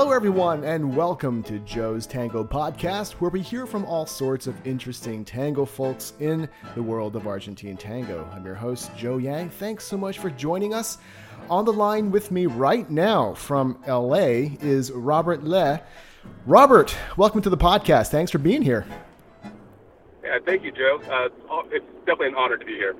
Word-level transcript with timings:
Hello, 0.00 0.12
everyone, 0.12 0.64
and 0.64 0.96
welcome 0.96 1.42
to 1.42 1.58
Joe's 1.58 2.06
Tango 2.06 2.42
Podcast, 2.42 3.12
where 3.20 3.30
we 3.30 3.42
hear 3.42 3.66
from 3.66 3.84
all 3.84 4.06
sorts 4.06 4.46
of 4.46 4.56
interesting 4.66 5.26
tango 5.26 5.66
folks 5.66 6.14
in 6.20 6.48
the 6.74 6.82
world 6.82 7.16
of 7.16 7.26
Argentine 7.26 7.76
tango. 7.76 8.26
I'm 8.32 8.42
your 8.42 8.54
host, 8.54 8.96
Joe 8.96 9.18
Yang. 9.18 9.50
Thanks 9.50 9.84
so 9.84 9.98
much 9.98 10.18
for 10.18 10.30
joining 10.30 10.72
us. 10.72 10.96
On 11.50 11.66
the 11.66 11.72
line 11.74 12.10
with 12.10 12.30
me 12.30 12.46
right 12.46 12.88
now 12.88 13.34
from 13.34 13.78
LA 13.86 14.48
is 14.62 14.90
Robert 14.90 15.44
Le. 15.44 15.82
Robert, 16.46 16.96
welcome 17.18 17.42
to 17.42 17.50
the 17.50 17.58
podcast. 17.58 18.08
Thanks 18.08 18.30
for 18.30 18.38
being 18.38 18.62
here. 18.62 18.86
Yeah, 20.24 20.38
thank 20.46 20.64
you, 20.64 20.72
Joe. 20.72 20.98
Uh, 21.10 21.28
it's 21.70 21.84
definitely 22.06 22.28
an 22.28 22.36
honor 22.36 22.56
to 22.56 22.64
be 22.64 22.72
here. 22.72 22.96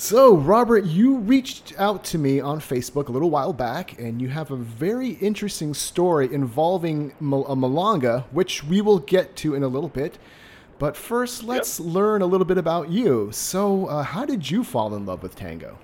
So, 0.00 0.36
Robert, 0.36 0.84
you 0.84 1.16
reached 1.16 1.74
out 1.76 2.04
to 2.04 2.18
me 2.18 2.38
on 2.38 2.60
Facebook 2.60 3.08
a 3.08 3.10
little 3.10 3.30
while 3.30 3.52
back, 3.52 3.98
and 3.98 4.22
you 4.22 4.28
have 4.28 4.52
a 4.52 4.56
very 4.56 5.14
interesting 5.14 5.74
story 5.74 6.32
involving 6.32 7.10
a 7.18 7.56
milonga, 7.56 8.22
which 8.30 8.62
we 8.62 8.80
will 8.80 9.00
get 9.00 9.34
to 9.38 9.56
in 9.56 9.64
a 9.64 9.66
little 9.66 9.88
bit. 9.88 10.16
But 10.78 10.96
first, 10.96 11.42
let's 11.42 11.80
yep. 11.80 11.88
learn 11.88 12.22
a 12.22 12.26
little 12.26 12.44
bit 12.44 12.58
about 12.58 12.90
you. 12.90 13.30
So, 13.32 13.86
uh, 13.86 14.04
how 14.04 14.24
did 14.24 14.48
you 14.48 14.62
fall 14.62 14.94
in 14.94 15.04
love 15.04 15.20
with 15.20 15.34
tango? 15.34 15.76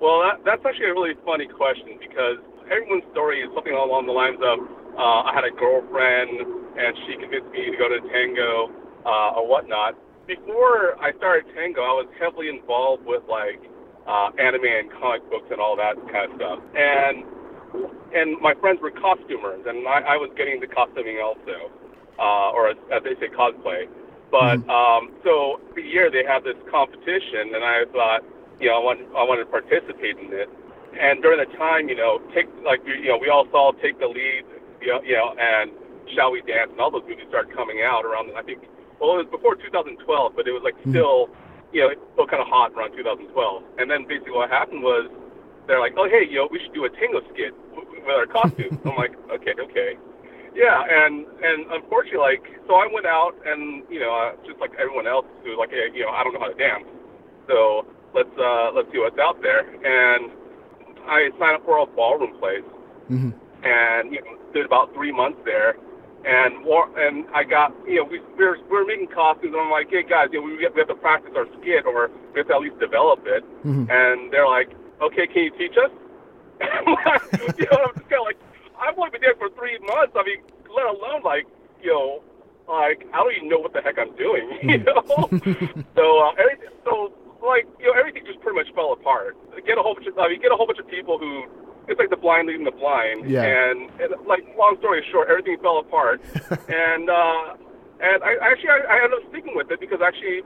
Well, 0.00 0.20
that, 0.22 0.44
that's 0.44 0.66
actually 0.66 0.86
a 0.86 0.92
really 0.92 1.14
funny 1.24 1.46
question 1.46 2.00
because 2.00 2.38
everyone's 2.72 3.04
story 3.12 3.38
is 3.38 3.54
something 3.54 3.72
along 3.72 4.06
the 4.06 4.12
lines 4.12 4.40
of 4.42 4.58
uh, 4.98 5.30
I 5.30 5.32
had 5.32 5.44
a 5.44 5.54
girlfriend 5.54 6.40
and 6.76 6.96
she 7.06 7.14
convinced 7.22 7.52
me 7.52 7.70
to 7.70 7.76
go 7.78 7.88
to 7.88 8.00
tango 8.00 8.72
uh, 9.06 9.38
or 9.38 9.46
whatnot 9.46 9.94
before 10.26 11.00
I 11.02 11.12
started 11.16 11.44
tango, 11.54 11.82
I 11.82 11.94
was 12.04 12.08
heavily 12.18 12.48
involved 12.48 13.04
with 13.04 13.22
like 13.28 13.60
uh, 14.06 14.30
anime 14.38 14.64
and 14.64 14.90
comic 14.92 15.28
books 15.30 15.46
and 15.50 15.60
all 15.60 15.76
that 15.76 15.96
kind 16.10 16.30
of 16.30 16.36
stuff. 16.36 16.58
And 16.74 17.24
and 18.12 18.40
my 18.40 18.54
friends 18.60 18.80
were 18.82 18.90
costumers, 18.90 19.64
and 19.66 19.88
I, 19.88 20.14
I 20.14 20.16
was 20.20 20.30
getting 20.36 20.60
into 20.60 20.68
costuming 20.68 21.16
also, 21.24 21.72
uh, 22.20 22.52
or 22.52 22.68
as, 22.68 22.76
as 22.92 23.00
they 23.02 23.16
say, 23.16 23.32
cosplay. 23.32 23.88
But 24.30 24.60
mm-hmm. 24.60 24.68
um, 24.68 25.12
so 25.24 25.60
every 25.70 25.88
year 25.88 26.10
they 26.10 26.24
have 26.24 26.44
this 26.44 26.56
competition, 26.70 27.56
and 27.56 27.64
I 27.64 27.84
thought, 27.92 28.20
you 28.60 28.68
know, 28.68 28.76
I 28.76 28.82
want 28.84 29.00
I 29.16 29.24
wanted 29.24 29.48
to 29.48 29.52
participate 29.52 30.18
in 30.20 30.32
it. 30.32 30.48
And 30.92 31.24
during 31.24 31.40
the 31.40 31.48
time, 31.56 31.88
you 31.88 31.96
know, 31.96 32.20
take 32.34 32.48
like 32.64 32.84
you 32.84 33.08
know, 33.08 33.16
we 33.16 33.28
all 33.28 33.48
saw 33.50 33.72
Take 33.80 33.98
the 33.98 34.08
Lead, 34.08 34.44
you 34.80 34.92
know, 34.92 35.00
you 35.00 35.16
know, 35.16 35.32
and 35.40 35.72
Shall 36.12 36.32
We 36.32 36.44
Dance, 36.44 36.68
and 36.72 36.80
all 36.80 36.90
those 36.90 37.08
movies 37.08 37.24
started 37.28 37.56
coming 37.56 37.80
out 37.80 38.04
around 38.04 38.28
I 38.36 38.42
think 38.42 38.60
well, 39.02 39.18
it 39.18 39.26
was 39.26 39.34
before 39.34 39.58
2012, 39.58 39.98
but 40.38 40.46
it 40.46 40.54
was 40.54 40.62
like 40.62 40.78
mm-hmm. 40.78 40.94
still, 40.94 41.26
you 41.74 41.82
know, 41.82 41.90
still 42.14 42.30
kind 42.30 42.38
of 42.38 42.46
hot 42.46 42.70
around 42.78 42.94
2012. 42.94 43.34
And 43.82 43.90
then 43.90 44.06
basically 44.06 44.38
what 44.38 44.46
happened 44.46 44.86
was 44.86 45.10
they're 45.66 45.82
like, 45.82 45.98
oh, 45.98 46.06
hey, 46.06 46.22
you 46.22 46.38
know, 46.38 46.46
we 46.46 46.62
should 46.62 46.70
do 46.70 46.86
a 46.86 46.92
tango 46.94 47.18
skit 47.34 47.50
with 47.74 48.06
our 48.06 48.30
costumes. 48.30 48.78
I'm 48.86 48.94
like, 48.94 49.18
okay, 49.34 49.58
okay. 49.58 49.98
Yeah, 50.54 50.86
and 50.86 51.26
and 51.42 51.66
unfortunately, 51.74 52.38
like, 52.38 52.46
so 52.68 52.78
I 52.78 52.86
went 52.92 53.06
out 53.06 53.34
and 53.42 53.82
you 53.90 53.98
know, 53.98 54.12
uh, 54.14 54.38
just 54.46 54.60
like 54.60 54.70
everyone 54.78 55.08
else 55.08 55.26
who 55.42 55.50
was 55.50 55.58
like, 55.58 55.74
hey, 55.74 55.88
you 55.90 56.04
know, 56.04 56.12
I 56.12 56.22
don't 56.22 56.34
know 56.34 56.44
how 56.44 56.52
to 56.52 56.60
dance, 56.60 56.84
so 57.48 57.88
let's 58.12 58.36
uh 58.36 58.68
let's 58.76 58.92
see 58.92 59.00
what's 59.00 59.16
out 59.16 59.40
there. 59.40 59.64
And 59.64 60.28
I 61.08 61.32
signed 61.40 61.56
up 61.56 61.64
for 61.64 61.80
a 61.80 61.86
ballroom 61.86 62.36
place, 62.36 62.68
mm-hmm. 63.08 63.32
and 63.64 64.12
you 64.12 64.20
know, 64.20 64.36
did 64.52 64.66
about 64.66 64.92
three 64.92 65.10
months 65.10 65.40
there 65.46 65.80
and 66.24 66.64
and 66.96 67.26
I 67.34 67.44
got 67.44 67.74
you 67.86 67.96
know 67.96 68.04
we 68.04 68.20
we 68.38 68.44
were, 68.44 68.58
we 68.70 68.76
were 68.76 68.84
making 68.84 69.08
costumes 69.08 69.52
and 69.54 69.60
I'm 69.60 69.70
like 69.70 69.90
hey 69.90 70.02
guys 70.02 70.28
you 70.32 70.40
know 70.40 70.46
we 70.46 70.62
have, 70.64 70.74
we 70.74 70.80
have 70.80 70.88
to 70.88 70.94
practice 70.94 71.32
our 71.36 71.46
skit 71.58 71.86
or 71.86 72.10
we 72.32 72.40
have 72.40 72.48
to 72.48 72.54
at 72.54 72.60
least 72.60 72.78
develop 72.78 73.20
it. 73.26 73.44
Mm-hmm. 73.64 73.90
and 73.90 74.32
they're 74.32 74.48
like 74.48 74.70
okay 75.00 75.26
can 75.26 75.50
you 75.50 75.52
teach 75.58 75.76
us? 75.76 75.90
You 77.58 77.66
know 77.70 77.78
I'm 77.82 77.94
just 77.94 78.08
kind 78.08 78.22
of 78.22 78.26
like 78.30 78.38
I've 78.78 78.98
only 78.98 79.10
been 79.10 79.20
there 79.22 79.34
for 79.34 79.50
three 79.50 79.78
months. 79.82 80.14
I 80.14 80.22
mean 80.22 80.42
let 80.70 80.86
alone 80.86 81.22
like 81.24 81.46
you 81.82 81.90
know 81.90 82.22
like 82.68 83.04
I 83.12 83.18
don't 83.18 83.34
even 83.34 83.48
know 83.48 83.58
what 83.58 83.72
the 83.72 83.82
heck 83.82 83.98
I'm 83.98 84.14
doing 84.16 84.46
you 84.62 84.78
mm-hmm. 84.78 84.86
know? 84.86 85.82
So 85.96 86.04
uh, 86.22 86.32
everything 86.38 86.70
so 86.84 87.12
like 87.42 87.66
you 87.80 87.90
know 87.90 87.98
everything 87.98 88.22
just 88.26 88.40
pretty 88.40 88.58
much 88.58 88.72
fell 88.74 88.92
apart. 88.92 89.36
Get 89.66 89.78
a 89.78 89.82
whole 89.82 89.94
bunch 89.94 90.06
of 90.06 90.18
I 90.18 90.28
mean 90.28 90.40
get 90.40 90.52
a 90.52 90.56
whole 90.56 90.66
bunch 90.66 90.78
of 90.78 90.86
people 90.86 91.18
who 91.18 91.44
it's 91.88 91.98
like 91.98 92.10
the 92.10 92.16
blind 92.16 92.48
leading 92.48 92.64
the 92.64 92.72
blind. 92.72 93.28
Yeah. 93.28 93.42
And, 93.42 93.90
and 94.00 94.14
like 94.26 94.46
long 94.56 94.76
story 94.78 95.04
short, 95.10 95.28
everything 95.28 95.58
fell 95.62 95.78
apart. 95.78 96.20
and 96.68 97.10
uh, 97.10 97.56
and 98.00 98.22
I 98.22 98.36
actually 98.42 98.70
I, 98.70 98.80
I 98.88 99.04
ended 99.04 99.18
up 99.22 99.28
sticking 99.30 99.54
with 99.54 99.70
it 99.70 99.80
because 99.80 100.00
actually, 100.04 100.42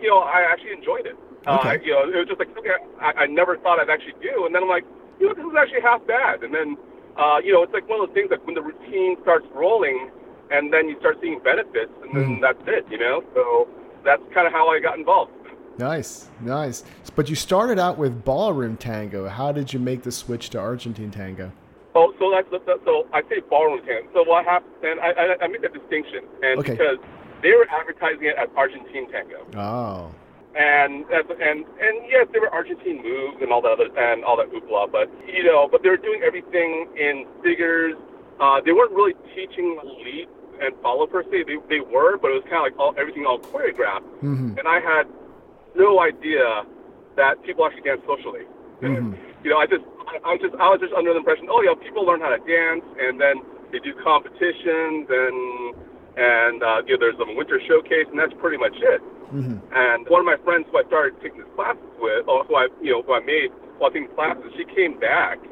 you 0.00 0.08
know, 0.08 0.18
I 0.18 0.42
actually 0.50 0.72
enjoyed 0.72 1.06
it. 1.06 1.16
Uh, 1.46 1.58
okay. 1.60 1.68
Uh, 1.68 1.84
you 1.84 1.92
know, 1.92 2.02
it 2.08 2.16
was 2.16 2.28
just 2.28 2.38
like 2.40 2.48
something 2.54 2.72
I, 3.00 3.24
I 3.24 3.26
never 3.26 3.56
thought 3.58 3.78
I'd 3.78 3.90
actually 3.90 4.18
do. 4.22 4.46
And 4.46 4.54
then 4.54 4.62
I'm 4.62 4.68
like, 4.68 4.84
you 5.20 5.28
know, 5.28 5.34
this 5.34 5.44
is 5.44 5.56
actually 5.56 5.82
half 5.82 6.04
bad. 6.06 6.42
And 6.42 6.54
then, 6.54 6.76
uh, 7.16 7.38
you 7.44 7.52
know, 7.52 7.62
it's 7.62 7.72
like 7.72 7.88
one 7.88 8.00
of 8.00 8.08
those 8.08 8.14
things 8.14 8.30
that 8.30 8.44
when 8.46 8.54
the 8.54 8.62
routine 8.62 9.16
starts 9.22 9.46
rolling, 9.54 10.10
and 10.50 10.72
then 10.72 10.88
you 10.88 10.98
start 11.00 11.18
seeing 11.22 11.40
benefits, 11.40 11.92
and 12.02 12.10
then 12.14 12.28
mm. 12.36 12.40
that's 12.40 12.60
it. 12.66 12.84
You 12.90 12.98
know, 12.98 13.22
so 13.34 13.68
that's 14.04 14.22
kind 14.32 14.46
of 14.46 14.52
how 14.52 14.68
I 14.68 14.80
got 14.80 14.98
involved. 14.98 15.32
Nice, 15.78 16.28
nice. 16.40 16.84
But 17.14 17.28
you 17.28 17.34
started 17.34 17.78
out 17.78 17.98
with 17.98 18.24
ballroom 18.24 18.76
tango. 18.76 19.28
How 19.28 19.52
did 19.52 19.72
you 19.72 19.78
make 19.78 20.02
the 20.02 20.12
switch 20.12 20.50
to 20.50 20.58
Argentine 20.58 21.10
tango? 21.10 21.52
Oh, 21.94 22.12
so 22.18 22.30
that's, 22.30 22.64
that's 22.66 22.84
so 22.84 23.06
I 23.12 23.22
say 23.22 23.40
ballroom 23.48 23.80
tango. 23.86 24.08
So 24.12 24.24
what 24.24 24.44
happened? 24.44 24.72
And 24.82 25.00
I, 25.00 25.10
I, 25.10 25.44
I 25.44 25.46
make 25.48 25.62
that 25.62 25.72
distinction, 25.72 26.24
and 26.42 26.58
okay. 26.60 26.72
because 26.72 26.98
they 27.42 27.52
were 27.52 27.68
advertising 27.70 28.26
it 28.26 28.36
as 28.36 28.48
Argentine 28.56 29.10
tango. 29.10 29.46
Oh. 29.56 30.10
And 30.56 31.04
and 31.10 31.66
and 31.66 31.94
yes, 32.08 32.28
there 32.32 32.40
were 32.40 32.50
Argentine 32.50 33.02
moves 33.02 33.42
and 33.42 33.50
all 33.50 33.60
that 33.62 33.72
other 33.72 33.90
and 33.98 34.24
all 34.24 34.36
that 34.36 34.50
hoopla, 34.50 34.90
but 34.90 35.10
you 35.26 35.42
know, 35.42 35.68
but 35.70 35.82
they 35.82 35.88
were 35.88 35.96
doing 35.96 36.22
everything 36.24 36.88
in 36.96 37.26
figures. 37.42 37.94
Uh, 38.40 38.60
they 38.64 38.72
weren't 38.72 38.92
really 38.92 39.14
teaching 39.34 39.78
lead 39.82 40.28
and 40.60 40.74
follow 40.82 41.06
per 41.06 41.22
se. 41.24 41.44
They, 41.46 41.56
they 41.68 41.80
were, 41.80 42.18
but 42.18 42.30
it 42.30 42.34
was 42.34 42.44
kind 42.44 42.56
of 42.56 42.62
like 42.62 42.78
all 42.78 42.94
everything 42.98 43.26
all 43.26 43.38
choreographed. 43.38 44.06
Mm-hmm. 44.22 44.58
And 44.58 44.68
I 44.68 44.78
had 44.80 45.06
no 45.76 46.00
idea 46.00 46.64
that 47.16 47.42
people 47.42 47.66
actually 47.66 47.82
dance 47.82 48.02
socially. 48.06 48.46
Mm-hmm. 48.82 49.14
You 49.44 49.50
know, 49.50 49.58
I 49.58 49.66
just, 49.66 49.84
I, 50.06 50.18
I 50.24 50.36
just, 50.38 50.54
I 50.56 50.66
was 50.70 50.80
just 50.80 50.94
under 50.94 51.12
the 51.12 51.20
impression, 51.20 51.46
oh, 51.50 51.62
yeah, 51.62 51.74
people 51.78 52.04
learn 52.04 52.20
how 52.20 52.30
to 52.30 52.42
dance, 52.42 52.84
and 52.98 53.20
then 53.20 53.42
they 53.70 53.78
do 53.78 53.94
competitions, 54.02 55.06
and 55.10 55.74
and 56.14 56.62
uh, 56.62 56.82
you 56.86 56.94
know, 56.94 57.00
there's 57.02 57.18
a 57.18 57.26
winter 57.34 57.58
showcase, 57.66 58.06
and 58.06 58.18
that's 58.18 58.34
pretty 58.38 58.56
much 58.56 58.74
it. 58.78 59.02
Mm-hmm. 59.34 59.58
And 59.74 60.06
one 60.06 60.22
of 60.22 60.28
my 60.28 60.38
friends 60.46 60.66
who 60.70 60.78
I 60.78 60.86
started 60.86 61.18
taking 61.18 61.42
these 61.42 61.54
classes 61.58 61.90
with, 61.98 62.28
or 62.30 62.46
who 62.46 62.54
I, 62.54 62.70
you 62.78 62.94
know, 62.94 63.02
who 63.02 63.14
I 63.14 63.20
made 63.20 63.50
while 63.82 63.90
taking 63.90 64.08
classes, 64.14 64.46
she 64.54 64.62
came 64.74 64.94
back, 65.00 65.42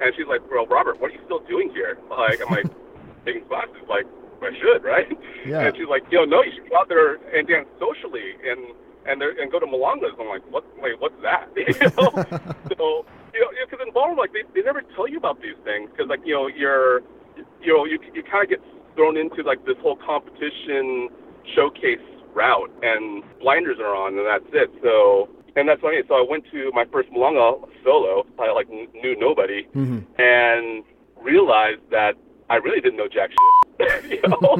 and 0.00 0.08
she's 0.16 0.26
like, 0.26 0.40
"Well, 0.48 0.64
Robert, 0.66 0.96
what 1.00 1.12
are 1.12 1.14
you 1.14 1.20
still 1.28 1.44
doing 1.44 1.68
here?" 1.76 2.00
Like, 2.08 2.40
I'm 2.40 2.48
like, 2.48 2.72
taking 3.28 3.44
classes, 3.44 3.84
like 3.88 4.08
I 4.42 4.52
should, 4.58 4.84
right? 4.84 5.08
Yeah. 5.46 5.66
And 5.66 5.76
she's 5.76 5.88
like, 5.88 6.04
"Yo, 6.10 6.24
no, 6.24 6.42
you 6.42 6.52
should 6.54 6.68
go 6.70 6.78
out 6.78 6.88
there 6.88 7.16
and 7.36 7.46
dance 7.46 7.68
socially." 7.78 8.34
And 8.44 8.74
and 9.08 9.20
they 9.20 9.26
and 9.40 9.50
go 9.50 9.58
to 9.58 9.66
milongas. 9.66 10.14
I'm 10.20 10.28
like, 10.28 10.44
what? 10.52 10.64
Wait, 10.78 11.00
what's 11.00 11.16
that? 11.22 11.48
you 11.56 11.64
know? 11.96 12.10
so 12.76 13.04
you 13.34 13.40
know, 13.40 13.50
because 13.64 13.80
in 13.84 13.92
ballroom, 13.92 14.18
like 14.18 14.32
they, 14.32 14.42
they 14.54 14.62
never 14.62 14.82
tell 14.94 15.08
you 15.08 15.16
about 15.16 15.40
these 15.40 15.56
things 15.64 15.90
because 15.90 16.08
like 16.08 16.20
you 16.24 16.34
know 16.34 16.46
you're 16.46 17.00
you 17.62 17.72
know 17.72 17.84
you 17.84 17.98
you 18.14 18.22
kind 18.22 18.44
of 18.44 18.50
get 18.50 18.60
thrown 18.94 19.16
into 19.16 19.42
like 19.42 19.64
this 19.64 19.76
whole 19.80 19.96
competition 19.96 21.08
showcase 21.56 22.04
route, 22.34 22.70
and 22.82 23.24
blinders 23.40 23.78
are 23.80 23.96
on, 23.96 24.18
and 24.18 24.26
that's 24.26 24.52
it. 24.52 24.70
So 24.82 25.28
and 25.56 25.68
that's 25.68 25.80
funny. 25.80 26.02
So 26.06 26.14
I 26.14 26.24
went 26.28 26.44
to 26.52 26.70
my 26.74 26.84
first 26.92 27.10
milonga 27.10 27.66
solo. 27.84 28.26
I 28.38 28.52
like 28.52 28.68
knew 28.68 29.16
nobody, 29.18 29.66
mm-hmm. 29.74 30.00
and 30.20 30.84
realized 31.16 31.82
that 31.90 32.14
I 32.50 32.56
really 32.56 32.80
didn't 32.80 32.96
know 32.96 33.08
jack 33.08 33.30
shit. 33.30 33.67
you 34.10 34.22
know, 34.26 34.58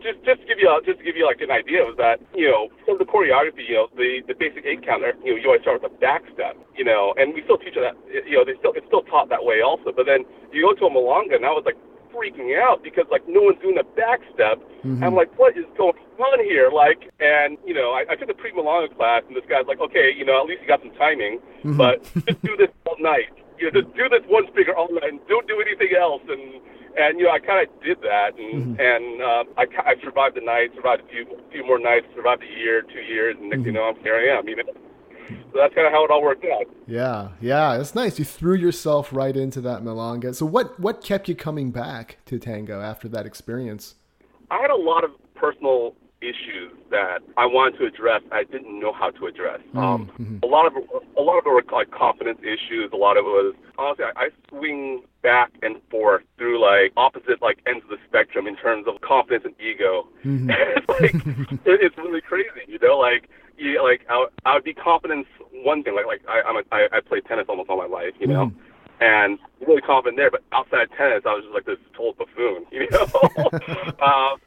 just 0.00 0.24
just 0.24 0.40
to 0.40 0.46
give 0.46 0.58
you 0.58 0.68
a, 0.68 0.80
just 0.84 0.98
to 0.98 1.04
give 1.04 1.16
you 1.16 1.26
like 1.26 1.40
an 1.40 1.50
idea 1.50 1.84
was 1.84 1.96
that 1.98 2.20
you 2.34 2.48
know 2.48 2.68
for 2.86 2.96
the 2.96 3.04
choreography, 3.04 3.68
you 3.68 3.74
know 3.74 3.88
the 3.96 4.22
the 4.26 4.34
basic 4.34 4.64
eight 4.64 4.84
counter, 4.84 5.12
you 5.24 5.34
know 5.34 5.38
you 5.38 5.46
always 5.46 5.62
start 5.62 5.82
with 5.82 5.92
a 5.92 5.94
back 6.00 6.22
step, 6.32 6.56
you 6.76 6.84
know, 6.84 7.14
and 7.18 7.34
we 7.34 7.42
still 7.44 7.58
teach 7.58 7.74
that, 7.74 7.96
you 8.08 8.38
know, 8.38 8.44
they 8.44 8.56
still 8.58 8.72
it's 8.72 8.86
still 8.86 9.02
taught 9.02 9.28
that 9.28 9.44
way 9.44 9.60
also. 9.60 9.92
But 9.92 10.06
then 10.06 10.24
you 10.52 10.62
go 10.62 10.72
to 10.72 10.86
a 10.86 10.90
milonga, 10.90 11.36
and 11.36 11.44
I 11.44 11.52
was 11.52 11.64
like 11.66 11.76
freaking 12.14 12.56
out 12.56 12.82
because 12.82 13.04
like 13.10 13.22
no 13.28 13.42
one's 13.42 13.60
doing 13.60 13.78
a 13.78 13.84
back 13.96 14.20
step. 14.32 14.58
Mm-hmm. 14.84 15.04
I'm 15.04 15.14
like, 15.14 15.36
what 15.38 15.56
is 15.56 15.66
going 15.76 15.98
on 16.18 16.40
here? 16.44 16.70
Like, 16.70 17.10
and 17.20 17.58
you 17.66 17.74
know, 17.74 17.92
I, 17.92 18.04
I 18.10 18.16
took 18.16 18.30
a 18.30 18.34
pre 18.34 18.52
milonga 18.52 18.94
class, 18.96 19.22
and 19.26 19.36
this 19.36 19.44
guy's 19.48 19.66
like, 19.66 19.80
okay, 19.80 20.12
you 20.16 20.24
know, 20.24 20.40
at 20.40 20.46
least 20.46 20.62
you 20.62 20.68
got 20.68 20.80
some 20.80 20.94
timing, 20.96 21.38
mm-hmm. 21.60 21.76
but 21.76 22.02
just 22.26 22.40
do 22.42 22.56
this 22.56 22.70
all 22.86 22.96
night. 23.00 23.28
You 23.58 23.70
know, 23.70 23.82
just 23.82 23.94
do 23.94 24.08
this 24.08 24.22
one 24.28 24.46
figure 24.54 24.76
all 24.76 24.88
night, 24.94 25.10
and 25.10 25.20
don't 25.28 25.46
do 25.46 25.60
anything 25.60 25.92
else, 25.98 26.22
and 26.28 26.62
and 26.98 27.18
you 27.18 27.26
know, 27.26 27.30
I 27.30 27.38
kind 27.38 27.66
of 27.66 27.82
did 27.82 27.98
that, 28.02 28.38
and 28.38 28.76
mm-hmm. 28.76 28.80
and 28.80 29.22
uh, 29.22 29.44
I 29.56 29.66
I 29.90 29.94
survived 30.02 30.36
the 30.36 30.40
night, 30.40 30.70
survived 30.74 31.02
a 31.02 31.08
few 31.08 31.26
few 31.52 31.64
more 31.64 31.78
nights, 31.78 32.06
survived 32.14 32.42
a 32.42 32.58
year, 32.58 32.82
two 32.82 33.00
years, 33.00 33.36
and 33.38 33.50
next 33.50 33.60
mm-hmm. 33.60 33.66
you 33.66 33.72
know, 33.72 33.84
I'm 33.84 33.96
here 34.02 34.16
I 34.16 34.38
am. 34.38 34.48
You 34.48 34.56
know, 34.56 34.64
so 35.52 35.58
that's 35.58 35.74
kind 35.74 35.86
of 35.86 35.92
how 35.92 36.04
it 36.04 36.10
all 36.10 36.22
worked 36.22 36.44
out. 36.44 36.66
Yeah, 36.86 37.28
yeah, 37.40 37.80
it's 37.80 37.94
nice. 37.94 38.18
You 38.18 38.24
threw 38.24 38.56
yourself 38.56 39.12
right 39.12 39.36
into 39.36 39.60
that 39.62 39.82
milonga. 39.82 40.34
So 40.34 40.44
what 40.44 40.78
what 40.80 41.02
kept 41.02 41.28
you 41.28 41.34
coming 41.34 41.70
back 41.70 42.18
to 42.26 42.38
tango 42.38 42.80
after 42.80 43.08
that 43.08 43.26
experience? 43.26 43.94
I 44.50 44.60
had 44.60 44.70
a 44.70 44.76
lot 44.76 45.04
of 45.04 45.10
personal 45.34 45.94
issues 46.20 46.72
that 46.90 47.18
I 47.36 47.46
wanted 47.46 47.78
to 47.78 47.86
address. 47.86 48.22
I 48.32 48.44
didn't 48.44 48.78
know 48.80 48.92
how 48.92 49.10
to 49.10 49.26
address. 49.26 49.60
Mm, 49.74 49.78
Um, 49.82 50.10
mhm. 50.18 50.42
a 50.42 50.46
lot 50.46 50.66
of 50.66 50.74
a 51.16 51.22
lot 51.22 51.38
of 51.38 51.46
it 51.46 51.50
were 51.50 51.62
like 51.72 51.90
confidence 51.90 52.38
issues. 52.42 52.90
A 52.92 52.96
lot 52.96 53.16
of 53.16 53.24
it 53.24 53.28
was 53.28 53.54
honestly 53.78 54.04
I, 54.04 54.24
I 54.26 54.28
swing 54.48 55.02
back 55.22 55.50
and 55.62 55.76
forth 55.90 56.22
through 56.36 56.60
like 56.60 56.92
opposite 56.96 57.40
like 57.42 57.58
ends 57.66 57.84
of 57.84 57.90
the 57.90 57.98
spectrum 58.08 58.46
in 58.46 58.56
terms 58.56 58.86
of 58.86 59.00
confidence 59.00 59.44
and 59.44 59.54
ego. 59.60 60.08
Mhm. 60.24 60.50
it's 60.76 60.88
like 60.88 61.14
it, 61.66 61.80
it's 61.82 61.96
really 61.98 62.20
crazy, 62.20 62.62
you 62.66 62.78
know. 62.82 62.98
Like 62.98 63.28
you 63.56 63.82
like 63.82 64.04
I, 64.08 64.26
I 64.44 64.54
would 64.54 64.64
be 64.64 64.74
confident 64.74 65.26
one 65.52 65.82
thing, 65.82 65.94
like 65.94 66.06
like 66.06 66.22
I 66.28 66.42
I'm 66.42 66.56
a, 66.56 66.62
I, 66.72 66.88
I 66.98 67.00
played 67.00 67.24
tennis 67.26 67.46
almost 67.48 67.70
all 67.70 67.76
my 67.78 67.86
life, 67.86 68.14
you 68.20 68.26
know. 68.26 68.46
Mhm. 68.46 68.54
And 69.00 69.38
really 69.64 69.80
confident 69.80 70.16
there, 70.16 70.28
but 70.28 70.42
outside 70.50 70.88
tennis, 70.98 71.22
I 71.24 71.32
was 71.32 71.44
just 71.44 71.54
like 71.54 71.66
this 71.66 71.78
total 71.94 72.14
buffoon, 72.18 72.66
you 72.72 72.88
know. 72.90 73.06
um, 74.02 74.40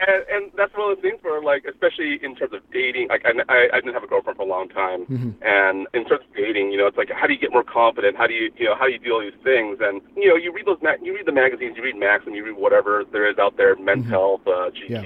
and, 0.00 0.24
and 0.30 0.52
that's 0.56 0.74
one 0.76 0.90
of 0.92 0.96
the 0.98 1.02
things 1.02 1.18
where, 1.22 1.40
like, 1.42 1.64
especially 1.64 2.18
in 2.22 2.34
terms 2.36 2.52
of 2.52 2.60
dating, 2.72 3.08
like, 3.08 3.24
I, 3.24 3.32
I, 3.48 3.68
I 3.72 3.76
didn't 3.80 3.94
have 3.94 4.02
a 4.04 4.06
girlfriend 4.06 4.36
for 4.36 4.42
a 4.42 4.46
long 4.46 4.68
time, 4.68 5.06
Mhm. 5.06 5.34
and 5.42 5.86
in 5.94 6.04
terms 6.04 6.22
of 6.28 6.34
dating, 6.36 6.70
you 6.72 6.78
know, 6.78 6.86
it's 6.86 6.96
like, 6.96 7.10
how 7.10 7.26
do 7.26 7.32
you 7.32 7.38
get 7.38 7.52
more 7.52 7.64
confident? 7.64 8.16
How 8.16 8.26
do 8.26 8.34
you, 8.34 8.50
you 8.56 8.66
know, 8.66 8.74
how 8.74 8.86
do 8.86 8.92
you 8.92 8.98
do 8.98 9.12
all 9.14 9.20
these 9.20 9.40
things? 9.42 9.78
And 9.80 10.00
you 10.16 10.28
know, 10.28 10.36
you 10.36 10.52
read 10.52 10.66
those, 10.66 10.78
ma- 10.82 11.00
you 11.02 11.14
read 11.14 11.26
the 11.26 11.32
magazines, 11.32 11.76
you 11.76 11.82
read 11.82 11.96
Maxim, 11.96 12.34
you 12.34 12.44
read 12.44 12.56
whatever 12.56 13.04
there 13.12 13.28
is 13.30 13.38
out 13.38 13.56
there, 13.56 13.76
Men's 13.76 14.04
Mhm. 14.06 14.10
Health, 14.10 14.46
uh, 14.46 14.70
GQ, 14.70 14.88
Yeah. 14.90 15.04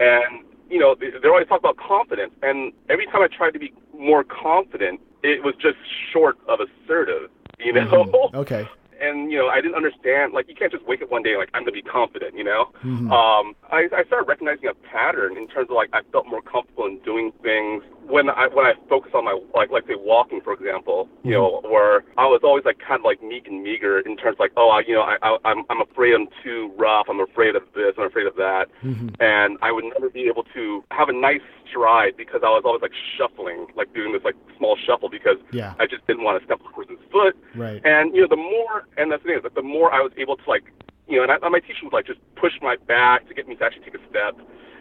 and 0.00 0.44
you 0.70 0.78
know, 0.78 0.94
they, 0.94 1.10
they're 1.20 1.32
always 1.32 1.48
talking 1.48 1.68
about 1.68 1.76
confidence. 1.78 2.32
And 2.42 2.72
every 2.88 3.06
time 3.06 3.22
I 3.22 3.26
tried 3.26 3.52
to 3.54 3.58
be 3.58 3.72
more 3.98 4.22
confident, 4.22 5.00
it 5.24 5.42
was 5.42 5.54
just 5.56 5.76
short 6.12 6.38
of 6.46 6.60
assertive, 6.60 7.28
you 7.58 7.72
know. 7.72 8.04
Mhm. 8.04 8.34
Okay. 8.34 8.68
And 9.00 9.32
you 9.32 9.38
know 9.38 9.48
I 9.48 9.60
didn't 9.60 9.74
understand 9.76 10.32
like 10.32 10.48
you 10.48 10.54
can't 10.54 10.70
just 10.72 10.86
wake 10.86 11.02
up 11.02 11.10
one 11.10 11.22
day 11.22 11.36
like 11.36 11.48
I'm 11.54 11.62
gonna 11.62 11.72
be 11.72 11.82
confident 11.82 12.36
you 12.36 12.44
know 12.44 12.70
Mhm. 12.84 13.10
um 13.10 13.54
I, 13.70 13.88
I 13.96 14.04
started 14.04 14.28
recognizing 14.28 14.68
a 14.68 14.74
pattern 14.74 15.36
in 15.36 15.46
terms 15.48 15.68
of 15.70 15.76
like 15.76 15.90
I 15.92 16.02
felt 16.12 16.26
more 16.26 16.42
comfortable 16.42 16.86
in 16.86 16.98
doing 17.00 17.32
things 17.42 17.82
when 18.06 18.28
I 18.28 18.48
when 18.48 18.66
I 18.66 18.74
focus 18.88 19.12
on 19.14 19.24
my 19.24 19.38
like 19.54 19.70
like 19.70 19.86
say 19.86 19.94
walking 19.96 20.40
for 20.42 20.52
example 20.52 21.08
you 21.24 21.32
know 21.32 21.60
where 21.64 22.04
I 22.18 22.26
was 22.26 22.40
always 22.44 22.64
like 22.64 22.78
kind 22.78 23.00
of 23.00 23.04
like 23.04 23.22
meek 23.22 23.46
and 23.48 23.62
meager 23.62 24.00
in 24.00 24.16
terms 24.16 24.34
of 24.36 24.40
like 24.40 24.52
oh 24.56 24.68
I, 24.70 24.80
you 24.86 24.94
know 24.94 25.02
I, 25.02 25.16
I 25.22 25.38
I'm 25.44 25.64
I'm 25.70 25.80
afraid 25.80 26.14
I'm 26.14 26.28
too 26.42 26.72
rough 26.76 27.06
I'm 27.08 27.20
afraid 27.20 27.56
of 27.56 27.62
this 27.74 27.94
I'm 27.98 28.06
afraid 28.06 28.26
of 28.26 28.36
that 28.36 28.68
Mhm. 28.84 29.14
and 29.20 29.58
I 29.62 29.72
would 29.72 29.84
never 29.84 30.10
be 30.10 30.24
able 30.26 30.44
to 30.54 30.84
have 30.90 31.08
a 31.08 31.12
nice 31.12 31.40
stride 31.70 32.16
because 32.16 32.40
I 32.44 32.50
was 32.50 32.62
always 32.66 32.82
like 32.82 32.92
shuffling 33.16 33.66
like 33.76 33.94
doing 33.94 34.12
this 34.12 34.22
like 34.24 34.34
small 34.58 34.76
shuffle 34.76 35.08
because 35.08 35.38
Yeah. 35.52 35.74
I 35.78 35.86
just 35.86 36.06
didn't 36.06 36.24
want 36.24 36.38
to 36.40 36.44
step 36.44 36.60
on 36.66 36.72
person's 36.74 37.00
foot 37.10 37.36
Right. 37.54 37.80
and 37.84 38.14
you 38.14 38.20
know, 38.22 38.28
the 38.28 38.36
more, 38.36 38.84
and 38.98 39.10
that's 39.10 39.22
the 39.22 39.28
thing 39.30 39.36
is 39.38 39.42
that 39.44 39.54
the 39.54 39.62
more 39.62 39.92
I 39.92 40.00
was 40.02 40.12
able 40.18 40.36
to 40.36 40.46
like, 40.50 40.64
you 41.08 41.16
know, 41.16 41.22
and 41.24 41.32
I, 41.32 41.48
my 41.48 41.60
teacher 41.60 41.82
would 41.84 41.92
like 41.94 42.06
just 42.06 42.20
push 42.36 42.52
my 42.60 42.76
back 42.86 43.26
to 43.28 43.34
get 43.34 43.46
me 43.48 43.54
to 43.56 43.64
actually 43.64 43.84
take 43.84 43.94
a 43.94 44.04
step. 44.10 44.34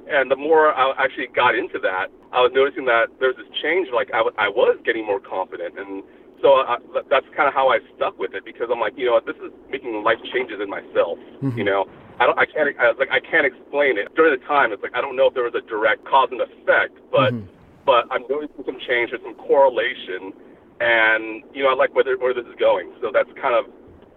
And 0.09 0.31
the 0.31 0.35
more 0.35 0.73
I 0.73 0.93
actually 0.97 1.27
got 1.35 1.53
into 1.53 1.77
that, 1.79 2.09
I 2.33 2.41
was 2.41 2.51
noticing 2.53 2.85
that 2.85 3.09
there 3.19 3.29
was 3.29 3.37
this 3.37 3.49
change. 3.61 3.89
Like 3.93 4.09
I, 4.13 4.25
w- 4.25 4.35
I 4.41 4.49
was 4.49 4.77
getting 4.83 5.05
more 5.05 5.19
confident, 5.19 5.77
and 5.77 6.01
so 6.41 6.65
I, 6.65 6.77
that's 7.09 7.27
kind 7.37 7.45
of 7.47 7.53
how 7.53 7.69
I 7.69 7.77
stuck 7.95 8.17
with 8.17 8.33
it 8.33 8.43
because 8.45 8.69
I'm 8.73 8.79
like, 8.79 8.93
you 8.97 9.05
know, 9.05 9.19
this 9.21 9.35
is 9.37 9.51
making 9.69 10.01
life 10.01 10.17
changes 10.33 10.57
in 10.61 10.69
myself. 10.69 11.19
Mhm. 11.45 11.57
You 11.57 11.63
know, 11.65 11.85
I 12.19 12.25
don't, 12.25 12.37
I 12.37 12.45
can't, 12.45 12.69
I, 12.79 12.91
like, 12.91 13.09
I 13.11 13.19
can't 13.19 13.45
explain 13.45 13.97
it. 13.97 14.13
During 14.15 14.37
the 14.37 14.45
time, 14.45 14.73
it's 14.73 14.83
like 14.83 14.95
I 14.95 15.01
don't 15.01 15.15
know 15.15 15.27
if 15.27 15.33
there 15.33 15.43
was 15.43 15.55
a 15.55 15.61
direct 15.61 16.03
cause 16.05 16.29
and 16.31 16.41
effect, 16.41 16.97
but 17.11 17.33
Mhm. 17.33 17.47
but 17.85 18.05
I'm 18.11 18.23
noticing 18.29 18.63
some 18.65 18.79
change. 18.79 19.11
There's 19.11 19.21
some 19.23 19.35
correlation, 19.35 20.33
and 20.81 21.43
you 21.53 21.63
know, 21.63 21.69
I 21.69 21.75
like 21.75 21.95
where 21.95 22.03
where 22.17 22.33
this 22.33 22.45
is 22.45 22.55
going. 22.59 22.91
So 23.01 23.11
that's 23.13 23.31
kind 23.41 23.55
of 23.55 23.65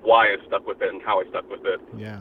why 0.02 0.32
I 0.32 0.36
stuck 0.46 0.66
with 0.66 0.82
it 0.82 0.92
and 0.92 1.00
how 1.02 1.20
I 1.20 1.24
stuck 1.28 1.48
with 1.50 1.64
it. 1.64 1.80
Yeah. 1.96 2.18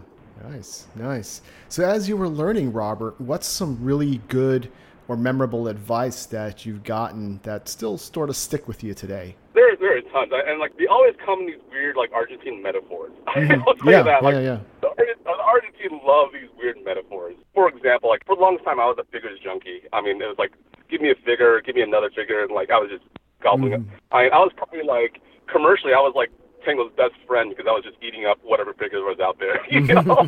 Nice. 0.50 0.88
Nice. 0.96 1.42
So 1.70 1.84
as 1.86 2.10
you 2.10 2.18
were 2.18 2.28
learning, 2.30 2.74
Robert, 2.74 3.20
what's 3.20 3.48
some 3.48 3.78
really 3.82 4.22
good 4.28 4.70
or 5.12 5.18
memorable 5.18 5.68
advice 5.68 6.26
that 6.28 6.66
you've 6.66 6.84
gotten 6.86 7.38
that 7.44 7.68
still 7.68 7.98
sort 7.98 8.30
of 8.30 8.36
stick 8.38 8.66
with 8.66 8.82
you 8.82 8.94
today? 8.94 9.36
There, 9.54 9.76
there 9.76 9.98
are 9.98 10.02
tons, 10.14 10.32
and 10.32 10.58
like 10.58 10.78
they 10.78 10.88
always 10.88 11.14
come 11.26 11.42
in 11.42 11.48
these 11.48 11.60
weird 11.70 11.98
like 11.98 12.14
Argentine 12.14 12.64
metaphors. 12.64 13.12
Mhm. 13.36 13.60
Yeah, 13.84 14.04
that. 14.04 14.24
yeah, 14.24 14.28
Like, 14.28 14.36
yeah. 14.36 14.60
The, 14.80 14.88
Argent- 14.88 15.24
the 15.26 15.32
Argentine 15.32 16.00
love 16.08 16.30
these 16.32 16.48
weird 16.58 16.78
metaphors. 16.86 17.36
For 17.54 17.68
example, 17.68 18.10
like 18.10 18.26
for 18.26 18.36
the 18.38 18.42
longest 18.42 18.64
time, 18.64 18.80
I 18.80 18.86
was 18.86 18.96
a 19.00 19.04
figures 19.12 19.38
junkie. 19.44 19.82
I 19.92 20.00
mean, 20.02 20.22
it 20.22 20.28
was 20.28 20.38
like, 20.40 20.54
give 20.90 21.02
me 21.02 21.12
a 21.12 21.16
figure, 21.26 21.60
give 21.62 21.76
me 21.76 21.82
another 21.82 22.10
figure, 22.16 22.42
and 22.44 22.52
like 22.56 22.70
I 22.72 22.80
was 22.80 22.90
just 22.90 23.04
gobbling 23.44 23.74
Mhm. 23.74 23.86
I, 24.14 24.30
I 24.30 24.40
was 24.40 24.52
probably 24.56 24.84
like 24.88 25.20
commercially, 25.52 25.92
I 25.94 26.00
was 26.00 26.14
like 26.16 26.32
Tango's 26.66 26.92
best 26.96 27.14
friend 27.28 27.50
because 27.50 27.66
I 27.68 27.74
was 27.74 27.84
just 27.84 27.98
eating 28.02 28.26
up 28.26 28.40
whatever 28.44 28.74
figures 28.74 29.02
was 29.04 29.20
out 29.20 29.38
there, 29.40 29.60
you 29.70 29.82
know. 29.94 30.28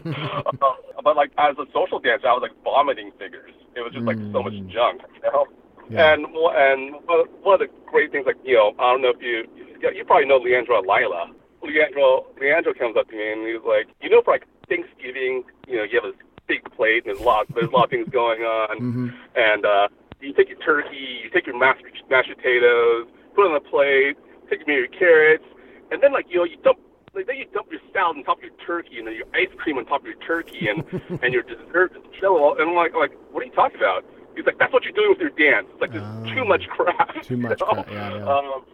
uh, 0.62 0.74
but 1.04 1.16
like 1.16 1.32
as 1.38 1.56
a 1.58 1.66
social 1.74 2.00
dancer, 2.00 2.28
I 2.28 2.34
was 2.34 2.42
like 2.42 2.56
vomiting 2.64 3.12
figures. 3.20 3.52
It 3.76 3.82
was 3.82 3.94
just 3.94 4.06
like 4.06 4.18
so 4.32 4.44
much 4.44 4.54
Mm. 4.54 4.70
junk, 4.70 5.02
you 5.16 5.32
know. 5.32 5.46
Yeah. 5.90 6.14
And 6.14 6.26
and 6.26 6.96
one 7.44 7.54
of 7.56 7.60
the 7.60 7.70
great 7.86 8.12
things, 8.12 8.26
like 8.26 8.38
you 8.44 8.56
know, 8.56 8.74
I 8.80 8.92
don't 8.94 9.02
know 9.02 9.10
if 9.16 9.22
you 9.22 9.46
you 9.82 10.04
probably 10.06 10.26
know 10.28 10.38
Leandro 10.38 10.82
Lila. 10.82 11.32
Leandro 11.62 12.26
Leandro 12.40 12.74
comes 12.74 12.96
up 12.98 13.10
to 13.10 13.16
me 13.16 13.32
and 13.32 13.48
he's 13.48 13.64
like, 13.68 13.88
you 14.02 14.10
know, 14.10 14.22
for 14.22 14.32
like 14.34 14.46
Thanksgiving, 14.70 15.44
you 15.68 15.78
know, 15.78 15.84
you 15.84 16.00
have 16.02 16.10
a 16.12 16.16
big 16.48 16.64
plate 16.76 17.06
and 17.06 17.16
there's 17.16 17.20
a 17.22 17.24
lot 17.24 17.46
there's 17.54 17.68
a 17.70 17.76
lot 17.76 17.86
of 17.86 17.90
things 17.90 18.08
going 18.10 18.42
on, 18.42 18.80
Mhm. 18.82 19.14
and 19.36 19.66
uh, 19.66 19.88
you 20.22 20.34
take 20.34 20.50
your 20.50 20.60
turkey, 20.60 21.20
you 21.24 21.30
take 21.30 21.46
your 21.48 21.58
mashed 21.58 21.84
mashed 22.10 22.30
potatoes, 22.36 23.08
put 23.36 23.46
it 23.46 23.52
on 23.52 23.54
the 23.56 23.60
plate, 23.70 24.16
take 24.50 24.66
your 24.68 24.88
carrots, 24.88 25.44
and 25.92 26.02
then 26.02 26.12
like 26.14 26.26
you 26.30 26.38
know 26.38 26.44
you 26.44 26.58
dump. 26.64 26.80
Like, 27.16 27.28
then 27.28 27.38
you 27.38 27.46
dump 27.54 27.68
your 27.70 27.80
salad 27.94 28.18
on 28.18 28.24
top 28.24 28.38
of 28.40 28.44
your 28.44 28.58
turkey, 28.66 28.98
and 28.98 29.06
then 29.06 29.14
your 29.14 29.30
ice 29.36 29.54
cream 29.58 29.78
on 29.78 29.86
top 29.86 30.02
of 30.02 30.08
your 30.08 30.18
turkey, 30.26 30.68
and 30.68 30.82
and 31.22 31.32
your 31.32 31.44
dessert 31.44 31.94
jello. 32.20 32.56
And 32.58 32.70
I'm 32.72 32.76
like, 32.76 32.96
like, 32.96 33.12
what 33.32 33.44
are 33.44 33.46
you 33.46 33.52
talking 33.54 33.78
about? 33.78 34.04
He's 34.36 34.46
like, 34.48 34.58
that's 34.58 34.74
what 34.74 34.82
you're 34.84 34.94
doing 34.98 35.10
with 35.14 35.20
your 35.22 35.30
dance. 35.38 35.68
It's 35.74 35.82
like 35.82 35.92
there's 35.94 36.02
Oh. 36.04 36.34
too 36.34 36.44
much 36.44 36.66
crap. 36.74 37.14
Too 37.22 37.38
much 37.38 37.60
you 37.62 37.68
know? 37.70 37.84
crap, 37.86 37.92
yeah, 37.92 38.18
yeah. 38.18 38.26
Um, 38.26 38.66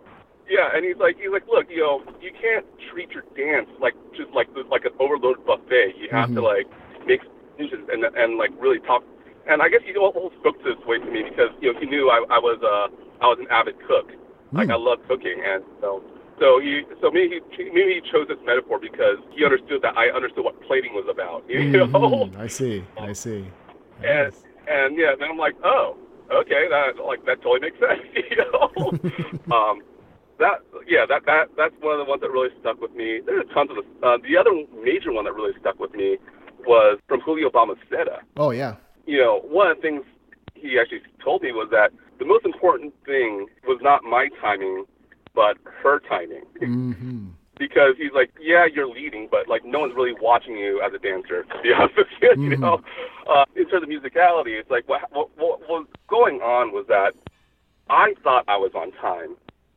yeah, 0.48 0.72
and 0.74 0.86
he's 0.86 0.96
like, 0.96 1.18
he's 1.20 1.30
like, 1.36 1.46
look, 1.52 1.68
you 1.70 1.84
know, 1.84 2.02
you 2.22 2.32
can't 2.32 2.66
treat 2.90 3.12
your 3.12 3.24
dance 3.36 3.68
like 3.82 3.94
just 4.16 4.32
like 4.32 4.48
like 4.72 4.86
an 4.86 4.94
overloaded 5.00 5.46
buffet. 5.46 5.96
You 6.00 6.08
have 6.12 6.30
to 6.32 6.40
Mhm. 6.40 6.44
like 6.48 6.68
make 7.06 7.20
decisions 7.58 7.90
and 7.92 8.06
and 8.16 8.38
like 8.38 8.52
really 8.58 8.80
talk. 8.80 9.04
And 9.52 9.62
I 9.62 9.68
guess 9.68 9.82
he 9.84 9.92
also 10.00 10.32
spoke 10.40 10.64
to 10.64 10.76
this 10.76 10.86
way 10.88 10.98
to 11.00 11.06
me 11.12 11.24
because 11.28 11.52
you 11.60 11.74
know 11.74 11.80
he 11.80 11.86
knew 11.88 12.08
I, 12.10 12.24
I 12.32 12.40
was 12.40 12.64
uh 12.64 12.88
I 13.20 13.28
was 13.28 13.38
an 13.44 13.48
avid 13.52 13.76
cook. 13.86 14.16
Like 14.54 14.70
Mm. 14.70 14.74
I 14.74 14.78
love 14.78 15.00
cooking, 15.10 15.44
and 15.46 15.62
so 15.82 16.02
so 16.40 16.60
he 16.60 16.82
so 17.02 17.12
maybe 17.12 17.42
he 17.52 17.64
maybe 17.70 18.00
he 18.00 18.02
chose 18.12 18.28
this 18.28 18.38
metaphor 18.46 18.80
because 18.80 19.18
he 19.36 19.44
understood 19.46 19.82
that 19.82 19.98
I 19.98 20.10
understood 20.10 20.44
what 20.46 20.60
plating 20.64 20.94
was 20.94 21.06
about. 21.10 21.44
You 21.50 21.66
know. 21.70 21.88
Mhm. 21.88 22.38
I 22.40 22.48
see. 22.48 22.84
I 23.00 23.14
see. 23.24 23.46
And 24.04 24.32
Nice. 24.34 24.44
and 24.68 24.98
yeah, 24.98 25.14
then 25.20 25.30
I'm 25.32 25.38
like, 25.38 25.56
oh, 25.64 25.98
okay, 26.32 26.68
that 26.70 27.04
like 27.04 27.26
that 27.26 27.42
totally 27.42 27.60
makes 27.62 27.80
sense. 27.86 28.02
you 28.16 28.38
know. 28.38 28.92
um, 29.56 29.82
that 30.40 30.62
yeah, 30.88 31.06
that 31.08 31.26
that 31.26 31.50
that's 31.58 31.74
one 31.82 32.00
of 32.00 32.06
the 32.06 32.10
ones 32.10 32.22
that 32.22 32.32
really 32.32 32.50
stuck 32.62 32.80
with 32.82 32.94
me. 32.96 33.20
There's 33.26 33.46
tons 33.54 33.70
of 33.72 33.78
the 33.78 34.08
uh, 34.08 34.18
the 34.24 34.38
other 34.38 34.52
major 34.82 35.12
one 35.12 35.26
that 35.26 35.34
really 35.34 35.54
stuck 35.60 35.80
with 35.80 35.94
me 35.94 36.18
was 36.66 37.00
from 37.08 37.20
Julio 37.22 37.50
Balmaceda. 37.50 38.20
Oh 38.38 38.52
yeah. 38.52 38.76
You 39.06 39.18
know, 39.20 39.42
one 39.44 39.68
of 39.72 39.78
the 39.78 39.82
things 39.82 40.04
he 40.56 40.78
actually 40.80 41.02
told 41.24 41.42
me 41.42 41.52
was 41.52 41.68
that 41.72 41.92
the 42.20 42.26
most 42.26 42.46
important 42.46 42.94
thing 43.06 43.48
was 43.66 43.80
not 43.82 44.04
my 44.04 44.28
timing, 44.42 44.86
but 45.40 45.56
her 45.82 46.02
timing. 46.02 46.44
hmm 46.60 47.28
because 47.58 47.96
he's 47.98 48.14
like, 48.14 48.32
yeah, 48.42 48.66
you're 48.74 48.88
leading, 48.88 49.28
but 49.30 49.50
like 49.50 49.66
no 49.66 49.80
one's 49.80 49.94
really 49.94 50.14
watching 50.22 50.56
you 50.56 50.82
as 50.82 50.94
a 50.94 50.98
dancer. 50.98 51.44
To 51.44 51.62
be 51.62 51.74
honest 51.78 51.98
with 51.98 52.08
you, 52.22 52.30
you 52.42 52.56
Mhm. 52.58 52.60
know, 52.62 52.82
uh, 53.30 53.44
in 53.56 53.68
terms 53.70 53.84
of 53.84 53.90
musicality, 53.90 54.58
it's 54.60 54.70
like 54.72 54.88
what, 54.88 55.02
what 55.12 55.30
what 55.38 55.60
was 55.68 55.86
going 56.08 56.38
on 56.42 56.72
was 56.72 56.86
that 56.88 57.12
I 57.90 58.14
thought 58.24 58.46
I 58.48 58.56
was 58.56 58.72
on 58.76 58.92
time, 58.94 59.36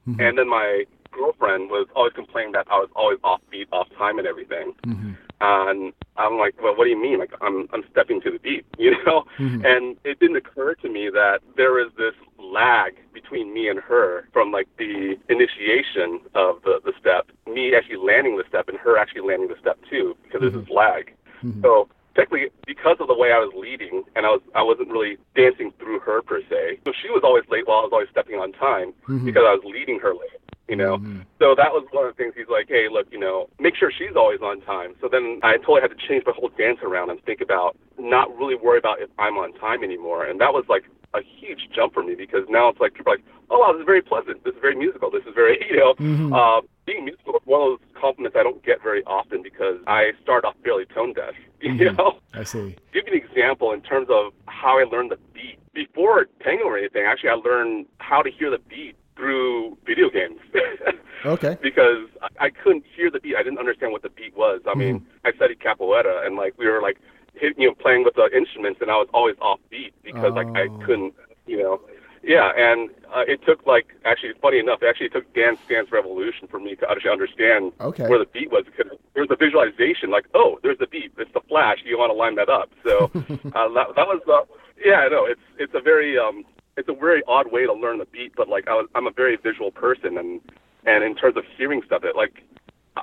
Mhm. 0.09 0.21
and 0.25 0.39
then 0.39 0.49
my 0.49 0.85
girlfriend 1.13 1.71
was 1.71 1.87
always 1.95 2.13
complaining 2.15 2.53
that 2.53 2.67
I 2.71 2.79
was 2.79 2.89
always 2.97 3.19
off 3.23 3.41
beat, 3.51 3.69
off 3.73 3.89
time, 3.97 4.19
and 4.19 4.27
everything. 4.27 4.75
hmm 4.85 5.13
And 5.41 5.93
I'm 6.17 6.39
like, 6.39 6.55
well, 6.63 6.75
what 6.77 6.85
do 6.85 6.91
you 6.91 7.01
mean? 7.01 7.19
Like 7.19 7.33
I'm 7.41 7.69
I'm 7.73 7.85
stepping 7.91 8.21
to 8.23 8.31
the 8.31 8.39
beat, 8.39 8.65
you 8.79 8.93
know? 9.05 9.25
Mhm. 9.39 9.65
And 9.65 9.97
it 10.05 10.19
didn't 10.21 10.37
occur 10.37 10.75
to 10.83 10.89
me 10.89 11.11
that 11.11 11.41
there 11.57 11.79
is 11.85 11.91
this 11.97 12.15
lag 12.39 12.93
between 13.13 13.53
me 13.55 13.69
and 13.69 13.79
her 13.81 14.29
from 14.33 14.51
like 14.53 14.69
the 14.79 15.17
initiation 15.29 16.21
of 16.35 16.63
the 16.67 16.75
the 16.85 16.93
step, 17.01 17.25
me 17.47 17.75
actually 17.75 17.97
landing 18.11 18.37
the 18.37 18.45
step, 18.49 18.69
and 18.69 18.79
her 18.79 18.97
actually 18.99 19.23
landing 19.31 19.49
the 19.49 19.59
step 19.65 19.79
too, 19.91 20.17
because 20.23 20.41
there's 20.43 20.55
this 20.55 20.71
lag. 20.71 21.13
Mhm. 21.45 21.61
So 21.63 21.89
technically, 22.15 22.51
because 22.67 22.99
of 23.01 23.09
the 23.09 23.19
way 23.23 23.33
I 23.33 23.39
was 23.39 23.53
leading, 23.57 24.05
and 24.15 24.23
I 24.27 24.31
was 24.31 24.43
I 24.55 24.63
wasn't 24.63 24.91
really 24.97 25.17
dancing 25.35 25.73
through 25.79 26.01
her 26.01 26.23
per 26.23 26.41
se. 26.51 26.79
So 26.87 26.93
she 27.01 27.09
was 27.11 27.23
always 27.25 27.45
late 27.49 27.67
while 27.67 27.81
I 27.81 27.85
was 27.89 27.93
always 27.97 28.11
stepping 28.11 28.37
on 28.39 28.53
time 28.53 28.93
Mhm. 29.09 29.25
because 29.25 29.45
I 29.51 29.53
was 29.57 29.65
leading 29.65 29.99
her 30.01 30.15
late. 30.15 30.39
You 30.69 30.77
know, 30.77 30.99
Mhm. 30.99 31.27
so 31.41 31.55
that 31.57 31.73
was 31.73 31.85
one 31.91 32.07
of 32.07 32.17
the 32.17 32.23
things 32.23 32.35
he's 32.37 32.49
like, 32.49 32.69
hey, 32.69 32.89
look, 32.89 33.07
you 33.11 33.19
know, 33.19 33.49
make 33.59 33.75
sure 33.75 33.91
she's 33.91 34.15
always 34.17 34.41
on 34.41 34.61
time. 34.63 34.95
So 35.01 35.09
then 35.09 35.41
I 35.43 35.57
totally 35.59 35.81
had 35.83 35.91
to 35.91 35.97
change 35.97 36.25
my 36.25 36.33
whole 36.33 36.49
dance 36.57 36.79
around 36.83 37.11
and 37.11 37.21
think 37.25 37.41
about 37.41 37.77
not 37.99 38.35
really 38.39 38.55
worry 38.55 38.79
about 38.79 39.01
if 39.03 39.11
I'm 39.19 39.37
on 39.37 39.53
time 39.55 39.83
anymore. 39.83 40.25
And 40.25 40.41
that 40.41 40.55
was 40.55 40.65
like 40.69 40.85
a 41.15 41.21
huge 41.21 41.69
jump 41.75 41.93
for 41.93 42.03
me 42.03 42.15
because 42.15 42.49
now 42.49 42.69
it's 42.69 42.81
like 42.81 42.95
people 42.95 43.13
are 43.13 43.17
like, 43.17 43.25
oh 43.51 43.59
wow, 43.59 43.73
this 43.73 43.81
is 43.81 43.87
very 43.87 44.01
pleasant. 44.03 44.43
This 44.45 44.55
is 44.55 44.61
very 44.63 44.77
musical. 44.77 45.11
This 45.11 45.25
is 45.27 45.35
very, 45.35 45.59
you 45.69 45.77
know, 45.77 45.95
Mhm. 45.97 46.33
uh, 46.33 46.63
being 46.87 47.05
musical 47.05 47.35
is 47.37 47.43
one 47.45 47.61
of 47.61 47.81
those 47.81 47.89
compliments 48.01 48.37
I 48.39 48.43
don't 48.45 48.63
get 48.65 48.81
very 48.83 49.03
often 49.05 49.43
because 49.43 49.79
I 49.87 50.13
start 50.23 50.45
off 50.45 50.55
fairly 50.65 50.87
tone 50.87 51.13
deaf. 51.13 51.35
You 51.61 51.71
Mhm. 51.75 51.97
know, 51.99 52.19
I 52.35 52.43
see. 52.45 52.75
give 52.93 53.07
you 53.07 53.13
an 53.15 53.19
example 53.19 53.71
in 53.73 53.83
terms 53.83 54.09
of 54.11 54.33
how 54.47 54.79
I 54.79 54.85
learned 54.85 55.11
the 55.13 55.19
beat. 55.33 55.59
Before 55.75 56.27
tango 56.43 56.65
or 56.65 56.77
anything, 56.79 57.05
actually, 57.05 57.31
I 57.31 57.35
learned 57.35 57.87
how 57.99 58.21
to 58.23 58.31
hear 58.31 58.51
the 58.51 58.59
beat 58.59 58.97
through 59.33 59.79
video 59.87 60.11
games. 60.11 60.41
Okay. 61.25 61.57
because 61.63 62.09
I- 62.21 62.47
I 62.47 62.51
couldn't 62.51 62.85
hear 62.97 63.09
the 63.09 63.21
beat. 63.21 63.37
I 63.37 63.45
didn't 63.45 63.61
understand 63.61 63.93
what 63.93 64.03
the 64.03 64.09
beat 64.11 64.37
was. 64.37 64.61
I 64.67 64.75
mean, 64.75 65.07
I 65.25 65.31
studied 65.31 65.61
capoeira, 65.61 66.27
and 66.27 66.35
like 66.35 66.55
we 66.59 66.67
were 66.67 66.83
like 66.83 66.99
hit, 67.35 67.57
you 67.57 67.69
know 67.69 67.75
playing 67.77 68.03
with 68.03 68.17
the 68.17 68.29
instruments, 68.37 68.81
and 68.83 68.91
I 68.91 68.97
was 68.97 69.07
always 69.15 69.37
off 69.41 69.61
beat 69.71 69.95
because 70.03 70.33
like 70.35 70.49
I 70.57 70.67
Oh. 70.67 70.79
couldn't, 70.85 71.15
you 71.47 71.59
know. 71.63 71.81
Yeah, 72.25 72.51
and 72.57 72.91
uh, 73.15 73.23
it 73.29 73.39
took 73.47 73.65
like 73.67 73.87
actually 74.05 74.33
funny 74.43 74.59
enough, 74.59 74.83
it 74.83 74.87
actually 74.89 75.11
took 75.11 75.33
Dance 75.33 75.61
Dance 75.69 75.93
Revolution 75.93 76.49
for 76.49 76.59
me 76.59 76.75
to 76.75 76.91
actually 76.91 77.13
understand 77.13 77.71
Okay. 77.81 78.09
where 78.09 78.19
the 78.19 78.27
beat 78.27 78.51
was 78.51 78.65
because 78.65 78.91
there 79.15 79.23
was 79.23 79.31
a 79.31 79.37
visualization 79.37 80.11
like, 80.11 80.27
oh, 80.35 80.59
there's 80.65 80.79
the 80.79 80.89
beat, 80.89 81.13
it's 81.19 81.33
the 81.35 81.41
flash. 81.49 81.79
You 81.85 81.99
want 81.99 82.11
to 82.11 82.15
line 82.25 82.35
that 82.35 82.49
up. 82.49 82.69
So 82.85 83.13
uh, 83.15 83.69
that, 83.79 83.87
that 83.95 84.07
was 84.11 84.21
uh, 84.27 84.43
yeah, 84.85 84.99
I 85.07 85.09
know 85.09 85.25
it's 85.25 85.47
it's 85.57 85.75
a 85.77 85.81
very 85.81 86.19
um 86.19 86.43
it's 86.77 86.89
a 86.89 86.95
very 86.95 87.23
odd 87.29 87.53
way 87.53 87.67
to 87.67 87.73
learn 87.73 87.99
the 87.99 88.07
beat, 88.07 88.33
but 88.37 88.49
like 88.49 88.69
I 88.69 88.75
was 88.75 88.89
I'm 88.95 89.07
a 89.07 89.11
very 89.11 89.37
visual 89.37 89.71
person 89.71 90.19
and 90.19 90.41
and 90.85 91.05
in 91.05 91.15
terms 91.15 91.37
of 91.37 91.45
hearing 91.57 91.83
stuff, 91.87 92.05
it 92.05 92.17
like 92.17 92.43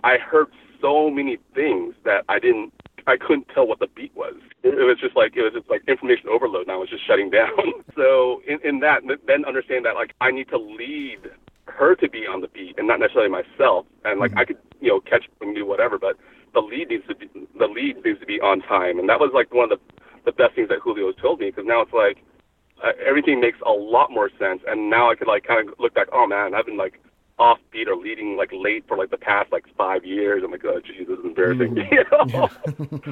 I 0.03 0.17
heard 0.17 0.47
so 0.81 1.09
many 1.09 1.37
things 1.53 1.95
that 2.05 2.25
I 2.29 2.39
didn't 2.39 2.73
I 3.07 3.17
couldn't 3.17 3.47
tell 3.53 3.67
what 3.67 3.79
the 3.79 3.87
beat 3.87 4.15
was. 4.15 4.35
It, 4.63 4.77
it 4.77 4.83
was 4.83 4.97
just 4.99 5.15
like 5.15 5.35
it 5.35 5.41
was 5.41 5.53
just 5.53 5.69
like 5.69 5.83
information 5.87 6.29
overload, 6.29 6.63
and 6.63 6.71
I 6.71 6.75
was 6.75 6.89
just 6.89 7.05
shutting 7.05 7.29
down. 7.39 7.57
so 7.95 8.41
in, 8.47 8.59
in 8.63 8.79
that, 8.79 9.01
then 9.25 9.45
understand 9.45 9.85
that 9.85 9.95
like 9.95 10.13
I 10.21 10.31
need 10.31 10.49
to 10.49 10.57
lead 10.57 11.31
her 11.65 11.95
to 11.95 12.09
be 12.09 12.25
on 12.25 12.41
the 12.41 12.47
beat 12.47 12.75
and 12.77 12.87
not 12.87 12.99
necessarily 12.99 13.29
myself. 13.29 13.85
And 14.05 14.19
like 14.19 14.31
mm-hmm. 14.31 14.39
I 14.39 14.45
could 14.45 14.57
you 14.81 14.89
know 14.89 14.99
catch 14.99 15.25
and 15.41 15.55
do 15.55 15.65
whatever, 15.65 15.97
but 15.97 16.17
the 16.53 16.61
lead 16.61 16.89
needs 16.89 17.07
to 17.07 17.15
be 17.15 17.29
the 17.57 17.67
lead 17.67 18.03
needs 18.03 18.19
to 18.19 18.25
be 18.25 18.39
on 18.41 18.61
time. 18.61 18.99
And 18.99 19.07
that 19.09 19.19
was 19.19 19.31
like 19.33 19.53
one 19.53 19.71
of 19.71 19.79
the 19.79 19.79
the 20.25 20.31
best 20.31 20.55
things 20.55 20.69
that 20.69 20.79
Julio 20.79 21.11
told 21.13 21.39
me 21.39 21.47
because 21.47 21.65
now 21.65 21.81
it's 21.81 21.93
like 21.93 22.23
uh, 22.83 22.91
everything 23.05 23.39
makes 23.39 23.57
a 23.65 23.71
lot 23.71 24.11
more 24.11 24.29
sense. 24.39 24.61
And 24.67 24.89
now 24.89 25.09
I 25.11 25.15
could 25.15 25.27
like 25.27 25.43
kind 25.45 25.67
of 25.69 25.75
look 25.79 25.93
back, 25.93 26.07
oh 26.13 26.25
man, 26.27 26.53
I've 26.53 26.65
been 26.65 26.77
like 26.77 27.01
offbeat 27.39 27.87
or 27.87 27.95
leading 27.95 28.35
like 28.35 28.49
late 28.53 28.85
for 28.87 28.97
like 28.97 29.11
the 29.11 29.17
past 29.17 29.51
like 29.51 29.65
five 29.77 30.05
years. 30.05 30.43
I'm 30.43 30.51
like, 30.51 30.65
oh 30.65 30.79
geez, 30.79 31.07
this 31.07 31.19
is 31.19 31.25
embarrassing. 31.25 31.75
you 31.91 32.03
know? 32.11 32.49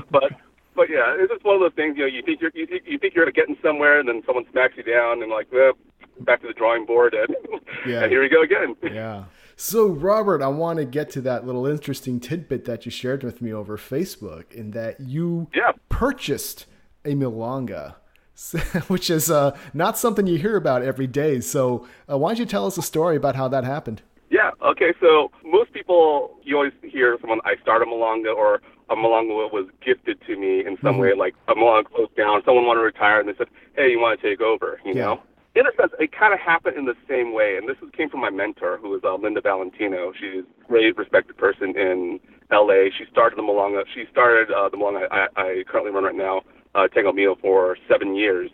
but 0.12 0.34
but 0.76 0.90
yeah, 0.90 1.16
it's 1.18 1.32
just 1.32 1.44
one 1.44 1.56
of 1.56 1.62
those 1.62 1.74
things. 1.76 1.96
You 1.98 2.04
know, 2.04 2.08
you 2.08 2.22
think 2.22 2.42
you're 2.42 2.52
you 2.54 2.68
think, 2.68 2.84
you 2.86 2.98
think 3.00 3.16
you're 3.16 3.30
getting 3.32 3.58
somewhere, 3.64 4.00
and 4.00 4.08
then 4.08 4.22
someone 4.26 4.46
smacks 4.52 4.76
you 4.78 4.84
down, 4.84 5.22
and 5.24 5.32
like, 5.32 5.52
well, 5.52 5.74
back 6.22 6.42
to 6.42 6.48
the 6.48 6.54
drawing 6.54 6.86
board, 6.86 7.14
and, 7.16 7.36
Yeah. 7.88 8.04
and 8.04 8.12
here 8.12 8.22
we 8.22 8.30
go 8.30 8.42
again. 8.44 8.76
Yeah. 8.84 9.24
So, 9.56 9.88
Robert, 9.88 10.44
I 10.44 10.50
want 10.50 10.78
to 10.78 10.86
get 10.86 11.10
to 11.12 11.22
that 11.22 11.48
little 11.48 11.66
interesting 11.66 12.20
tidbit 12.20 12.66
that 12.66 12.86
you 12.86 12.92
shared 12.92 13.24
with 13.24 13.42
me 13.42 13.52
over 13.52 13.76
Facebook, 13.76 14.52
in 14.52 14.70
that 14.72 15.00
you 15.00 15.48
Yeah. 15.56 15.72
purchased 15.90 16.68
a 17.06 17.16
milonga, 17.16 17.96
which 18.88 19.10
is 19.10 19.32
uh, 19.32 19.58
not 19.74 19.98
something 19.98 20.28
you 20.28 20.38
hear 20.38 20.56
about 20.56 20.84
every 20.84 21.08
day. 21.08 21.40
So, 21.42 21.88
uh, 22.10 22.18
why 22.18 22.30
don't 22.30 22.40
you 22.40 22.46
tell 22.46 22.66
us 22.66 22.78
a 22.78 22.82
story 22.82 23.16
about 23.16 23.36
how 23.36 23.48
that 23.48 23.64
happened? 23.64 24.02
Yeah. 24.30 24.52
Okay. 24.62 24.94
So 25.00 25.32
most 25.44 25.74
people, 25.74 26.38
you 26.44 26.56
always 26.58 26.74
hear 26.84 27.18
someone, 27.22 27.40
I 27.46 27.56
started 27.62 27.88
Milonga 27.88 28.36
or 28.36 28.62
a 28.90 28.96
Milonga 28.96 29.52
was 29.52 29.68
gifted 29.86 30.20
to 30.28 30.38
me 30.38 30.66
in 30.66 30.78
some 30.82 30.98
way, 30.98 31.14
like 31.14 31.34
a 31.48 31.56
Milonga 31.56 31.86
closed 31.86 32.16
down, 32.16 32.42
someone 32.46 32.66
wanted 32.66 32.80
to 32.82 32.86
retire, 32.86 33.20
and 33.20 33.28
they 33.28 33.36
said, 33.38 33.48
hey, 33.76 33.90
you 33.92 34.00
want 34.00 34.20
to 34.20 34.30
take 34.30 34.40
over, 34.42 34.80
you 34.86 34.94
Yeah. 34.94 35.06
know? 35.06 35.22
In 35.56 35.66
a 35.66 35.72
sense, 35.76 35.92
it 36.00 36.12
kind 36.12 36.34
of 36.34 36.40
happened 36.40 36.78
in 36.78 36.86
the 36.86 36.96
same 37.10 37.34
way, 37.34 37.58
and 37.58 37.68
this 37.68 37.76
came 37.98 38.10
from 38.10 38.22
my 38.22 38.30
mentor, 38.30 38.78
who 38.78 38.94
is 38.96 39.02
uh, 39.04 39.16
Linda 39.16 39.42
Valentino. 39.42 40.14
She's 40.14 40.44
a 40.46 40.68
great, 40.68 40.96
respected 40.98 41.36
person 41.36 41.76
in 41.76 42.20
L.A. 42.52 42.92
She 42.98 43.06
started 43.12 43.38
the 43.38 43.42
Milonga. 43.42 43.84
She 43.94 44.06
started 44.12 44.52
uh, 44.52 44.70
the 44.70 44.78
Milonga 44.78 45.08
I, 45.12 45.28
I 45.36 45.64
currently 45.68 45.92
run 45.92 46.04
right 46.04 46.16
now, 46.16 46.44
uh, 46.76 46.88
Tango 46.88 47.12
Mio, 47.12 47.36
for 47.36 47.78
seven 47.88 48.16
years 48.16 48.52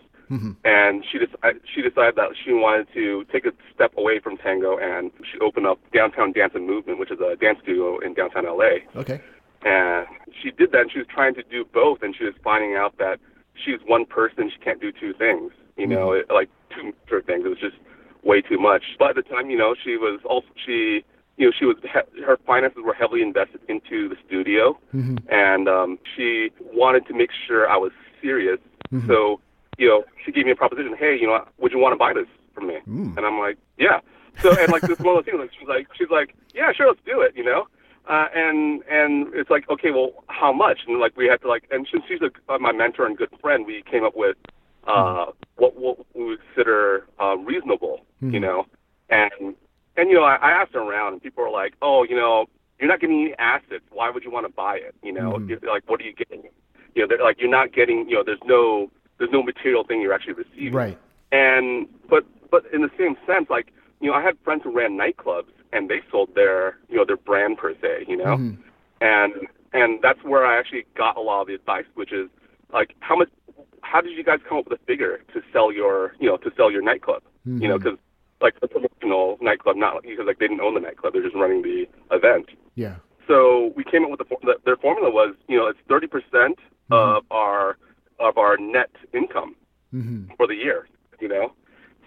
and 0.63 1.03
she 1.11 1.19
decided 1.19 1.61
she 1.73 1.81
decided 1.81 2.15
that 2.15 2.29
she 2.43 2.53
wanted 2.53 2.87
to 2.93 3.25
take 3.31 3.45
a 3.45 3.51
step 3.73 3.93
away 3.97 4.19
from 4.19 4.37
tango, 4.37 4.77
and 4.77 5.11
she 5.31 5.39
opened 5.39 5.67
up 5.67 5.79
Downtown 5.93 6.31
Dance 6.31 6.53
and 6.55 6.65
Movement, 6.65 6.99
which 6.99 7.11
is 7.11 7.19
a 7.19 7.35
dance 7.35 7.59
studio 7.61 7.99
in 7.99 8.13
downtown 8.13 8.45
LA. 8.45 8.81
Okay. 8.95 9.21
And 9.63 10.07
she 10.41 10.51
did 10.51 10.71
that, 10.71 10.81
and 10.81 10.91
she 10.91 10.99
was 10.99 11.07
trying 11.07 11.35
to 11.35 11.43
do 11.43 11.65
both, 11.71 12.01
and 12.01 12.15
she 12.15 12.25
was 12.25 12.33
finding 12.43 12.75
out 12.75 12.97
that 12.97 13.19
she's 13.53 13.79
one 13.85 14.05
person, 14.05 14.49
she 14.49 14.57
can't 14.63 14.81
do 14.81 14.91
two 14.91 15.13
things. 15.13 15.51
You 15.77 15.87
know, 15.87 16.11
it, 16.11 16.25
like 16.29 16.49
two 16.69 16.93
different 17.05 17.25
things. 17.25 17.45
It 17.45 17.49
was 17.49 17.59
just 17.59 17.77
way 18.23 18.41
too 18.41 18.59
much. 18.59 18.83
By 18.99 19.13
the 19.13 19.21
time, 19.21 19.49
you 19.49 19.57
know, 19.57 19.75
she 19.83 19.97
was 19.97 20.19
also 20.25 20.47
she. 20.65 21.05
You 21.37 21.47
know, 21.47 21.51
she 21.57 21.65
was 21.65 21.77
he- 21.81 22.21
her 22.23 22.37
finances 22.45 22.79
were 22.83 22.93
heavily 22.93 23.21
invested 23.21 23.61
into 23.67 24.07
the 24.09 24.15
studio, 24.25 24.77
and 25.29 25.67
um, 25.67 25.99
she 26.15 26.51
wanted 26.71 27.05
to 27.07 27.13
make 27.13 27.31
sure 27.47 27.67
I 27.69 27.77
was 27.77 27.91
serious. 28.21 28.59
So 29.07 29.39
you 29.77 29.87
know, 29.87 30.03
she 30.23 30.31
gave 30.31 30.45
me 30.45 30.51
a 30.51 30.55
proposition. 30.55 30.95
Hey, 30.97 31.17
you 31.19 31.25
know, 31.27 31.43
would 31.57 31.71
you 31.71 31.79
want 31.79 31.93
to 31.93 31.97
buy 31.97 32.13
this 32.13 32.27
from 32.53 32.67
me? 32.67 32.77
Mm. 32.87 33.17
And 33.17 33.25
I'm 33.25 33.39
like, 33.39 33.57
yeah. 33.77 33.99
So 34.41 34.55
and 34.55 34.71
like 34.71 34.83
this 34.83 34.99
one 34.99 35.17
of 35.17 35.25
those 35.25 35.31
things. 35.31 35.39
Like 35.39 35.51
she's 35.57 35.67
like, 35.67 35.87
she's 35.97 36.09
like, 36.09 36.35
yeah, 36.53 36.71
sure, 36.71 36.87
let's 36.87 36.99
do 37.05 37.21
it. 37.21 37.33
You 37.35 37.43
know. 37.43 37.67
Uh, 38.07 38.27
and 38.35 38.83
and 38.89 39.33
it's 39.33 39.49
like, 39.49 39.67
okay, 39.69 39.89
well, 39.91 40.11
how 40.27 40.51
much? 40.51 40.81
And 40.87 40.99
like 40.99 41.15
we 41.15 41.27
had 41.27 41.41
to 41.41 41.47
like, 41.47 41.63
and 41.71 41.87
since 41.91 42.03
she's 42.07 42.21
a, 42.21 42.29
uh, 42.53 42.59
my 42.59 42.71
mentor 42.71 43.05
and 43.05 43.17
good 43.17 43.29
friend, 43.41 43.65
we 43.65 43.81
came 43.89 44.03
up 44.03 44.15
with 44.15 44.35
uh, 44.85 45.27
what 45.55 45.75
what 45.77 45.97
we 46.13 46.37
consider 46.37 47.07
uh, 47.19 47.37
reasonable. 47.37 48.01
You 48.33 48.39
know, 48.39 48.65
and 49.09 49.55
and 49.97 50.09
you 50.09 50.15
know, 50.15 50.23
I, 50.23 50.35
I 50.35 50.51
asked 50.51 50.75
around, 50.75 51.13
and 51.13 51.21
people 51.21 51.43
were 51.43 51.49
like, 51.49 51.73
oh, 51.81 52.03
you 52.03 52.15
know, 52.15 52.45
you're 52.79 52.89
not 52.89 52.99
getting 52.99 53.21
any 53.21 53.35
assets. 53.37 53.83
Why 53.91 54.09
would 54.09 54.23
you 54.23 54.31
want 54.31 54.45
to 54.45 54.51
buy 54.51 54.75
it? 54.75 54.95
You 55.03 55.13
know, 55.13 55.33
mm. 55.33 55.47
You're 55.47 55.59
like, 55.71 55.89
what 55.89 56.01
are 56.01 56.03
you 56.03 56.13
getting? 56.13 56.43
You 56.95 57.03
know, 57.03 57.07
they're 57.07 57.23
like, 57.23 57.39
you're 57.39 57.49
not 57.49 57.73
getting. 57.73 58.07
You 58.09 58.15
know, 58.15 58.23
there's 58.25 58.43
no 58.45 58.91
there's 59.17 59.31
no 59.31 59.43
material 59.43 59.83
thing 59.83 60.01
you're 60.01 60.13
actually 60.13 60.33
receiving. 60.33 60.73
Right. 60.73 60.97
And 61.31 61.87
but 62.09 62.25
but 62.51 62.65
in 62.73 62.81
the 62.81 62.91
same 62.97 63.15
sense, 63.25 63.49
like 63.49 63.71
you 63.99 64.09
know, 64.09 64.15
I 64.15 64.21
had 64.21 64.37
friends 64.43 64.63
who 64.63 64.75
ran 64.75 64.97
nightclubs 64.97 65.47
and 65.71 65.89
they 65.89 66.01
sold 66.11 66.35
their 66.35 66.77
you 66.89 66.97
know 66.97 67.05
their 67.05 67.17
brand 67.17 67.57
per 67.57 67.73
se, 67.81 68.05
you 68.07 68.17
know, 68.17 68.37
mm-hmm. 68.37 68.61
and 69.01 69.33
and 69.73 69.99
that's 70.01 70.23
where 70.23 70.45
I 70.45 70.59
actually 70.59 70.85
got 70.95 71.17
a 71.17 71.21
lot 71.21 71.41
of 71.41 71.47
the 71.47 71.55
advice, 71.55 71.85
which 71.95 72.11
is 72.11 72.29
like 72.71 72.95
how 72.99 73.15
much, 73.15 73.29
how 73.81 74.01
did 74.01 74.11
you 74.11 74.23
guys 74.23 74.39
come 74.47 74.57
up 74.57 74.69
with 74.69 74.79
a 74.79 74.83
figure 74.85 75.19
to 75.33 75.41
sell 75.51 75.71
your 75.71 76.15
you 76.19 76.27
know 76.27 76.37
to 76.37 76.51
sell 76.55 76.71
your 76.71 76.81
nightclub, 76.81 77.23
you 77.45 77.67
know, 77.67 77.75
mm-hmm. 77.75 77.83
because 77.83 77.99
like 78.43 78.55
a 78.61 78.67
promotional 78.67 79.37
nightclub, 79.41 79.75
not 79.77 80.03
because 80.03 80.25
like 80.27 80.37
they 80.39 80.47
didn't 80.47 80.61
own 80.61 80.75
the 80.75 80.79
nightclub, 80.81 81.13
they're 81.13 81.23
just 81.23 81.35
running 81.35 81.61
the 81.63 81.85
event. 82.11 82.47
Yeah. 82.75 82.95
So 83.27 83.71
we 83.75 83.83
came 83.85 84.03
up 84.03 84.11
with 84.11 84.19
the, 84.19 84.55
their 84.65 84.75
formula 84.75 85.09
was 85.09 85.33
you 85.47 85.57
know 85.57 85.67
it's 85.67 85.79
thirty 85.89 86.07
percent 86.07 86.59
of 86.91 87.23
our 87.31 87.77
of 88.19 88.37
our 88.37 88.57
net 88.57 88.91
income 89.13 89.55
for 90.37 90.45
the 90.47 90.55
year, 90.55 90.87
you 91.19 91.27
know. 91.27 91.53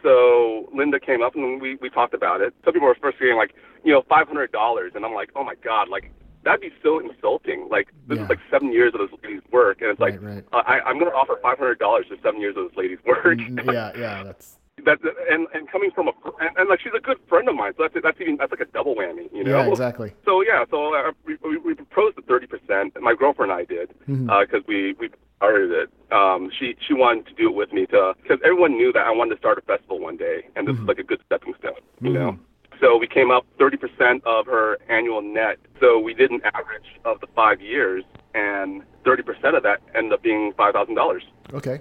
So 0.03 0.69
Linda 0.75 1.01
came 1.01 1.23
up 1.23 1.35
and 1.35 1.61
we 1.61 1.77
we 1.77 1.89
talked 1.91 2.15
about 2.15 2.41
it. 2.41 2.55
Some 2.65 2.75
people 2.75 2.87
were 2.89 2.97
first 3.01 3.19
saying 3.19 3.37
like 3.37 3.55
you 3.85 3.93
know 3.93 4.03
five 4.09 4.27
hundred 4.29 4.53
dollars, 4.53 4.93
and 4.95 5.05
I'm 5.05 5.15
like 5.15 5.31
oh 5.35 5.43
my 5.45 5.55
god 5.65 5.89
like 5.89 6.13
that'd 6.45 6.61
be 6.61 6.71
so 6.83 7.01
insulting. 7.01 7.69
Like 7.71 7.89
this 8.07 8.19
Yeah. 8.19 8.25
is 8.25 8.29
like 8.29 8.39
seven 8.51 8.73
years 8.73 8.93
of 8.95 9.01
this 9.01 9.19
lady's 9.25 9.43
work, 9.51 9.81
and 9.81 9.91
it's 9.91 10.01
like 10.01 10.21
Right, 10.23 10.35
right. 10.37 10.45
uh, 10.53 10.63
I, 10.67 10.81
I'm 10.81 10.99
going 10.99 11.11
to 11.11 11.17
offer 11.17 11.39
five 11.43 11.59
hundred 11.59 11.79
dollars 11.79 12.07
for 12.09 12.17
seven 12.23 12.41
years 12.41 12.57
of 12.57 12.69
this 12.69 12.77
lady's 12.77 12.99
work. 13.07 13.39
Mm, 13.39 13.73
yeah. 13.73 13.93
Yeah. 13.97 14.23
That's. 14.23 14.59
That 14.87 14.99
and 15.31 15.47
and 15.53 15.71
coming 15.71 15.91
from 15.95 16.09
a 16.09 16.13
and, 16.41 16.57
and 16.57 16.69
like 16.69 16.81
she's 16.81 16.93
a 16.97 17.01
good 17.01 17.19
friend 17.29 17.49
of 17.49 17.55
mine, 17.55 17.75
so 17.77 17.83
that's 17.85 17.95
that's 18.03 18.21
even 18.21 18.37
that's 18.37 18.51
like 18.51 18.61
a 18.61 18.71
double 18.73 18.95
whammy, 18.95 19.29
you 19.33 19.45
know. 19.45 19.59
Yeah. 19.59 19.69
Exactly. 19.69 20.15
So 20.25 20.43
yeah, 20.43 20.65
so 20.71 20.95
uh, 20.95 21.13
we, 21.27 21.37
we, 21.45 21.59
we 21.59 21.75
proposed 21.75 22.17
the 22.17 22.23
thirty 22.23 22.47
percent. 22.47 22.97
My 23.01 23.15
girlfriend 23.15 23.53
and 23.53 23.61
I 23.61 23.65
did 23.65 23.93
because 24.07 24.63
we 24.67 24.95
we 24.99 25.11
started 25.37 25.71
it. 25.73 25.91
Um, 26.13 26.51
she 26.59 26.75
she 26.87 26.95
wanted 26.95 27.27
to 27.27 27.35
do 27.35 27.51
it 27.51 27.55
with 27.55 27.73
me 27.73 27.87
to 27.87 28.15
because 28.23 28.39
everyone 28.45 28.73
knew 28.77 28.93
that 28.93 29.07
I 29.07 29.11
wanted 29.11 29.35
to 29.35 29.39
start 29.39 29.59
a 29.59 29.63
festival 29.63 29.99
one 30.01 30.17
day, 30.17 30.47
and 30.57 30.67
this 30.67 30.77
is 30.77 30.83
like 30.83 30.99
a 30.99 31.05
good 31.05 31.21
stepping 31.27 31.55
stone, 31.59 31.83
you 32.01 32.13
know. 32.13 32.39
So 32.81 32.97
we 32.99 33.07
came 33.07 33.31
up 33.31 33.47
30% 33.59 34.23
of 34.25 34.45
her 34.47 34.79
annual 34.89 35.23
net. 35.23 35.57
So 35.81 35.99
we 35.99 36.13
did 36.13 36.31
an 36.31 36.41
average 36.45 37.01
of 37.07 37.21
the 37.21 37.27
five 37.35 37.61
years, 37.61 38.05
and 38.35 38.83
30% 39.05 39.57
of 39.57 39.63
that 39.63 39.81
ended 39.95 40.13
up 40.13 40.23
being 40.23 40.53
$5,000. 40.59 41.21
Okay. 41.55 41.81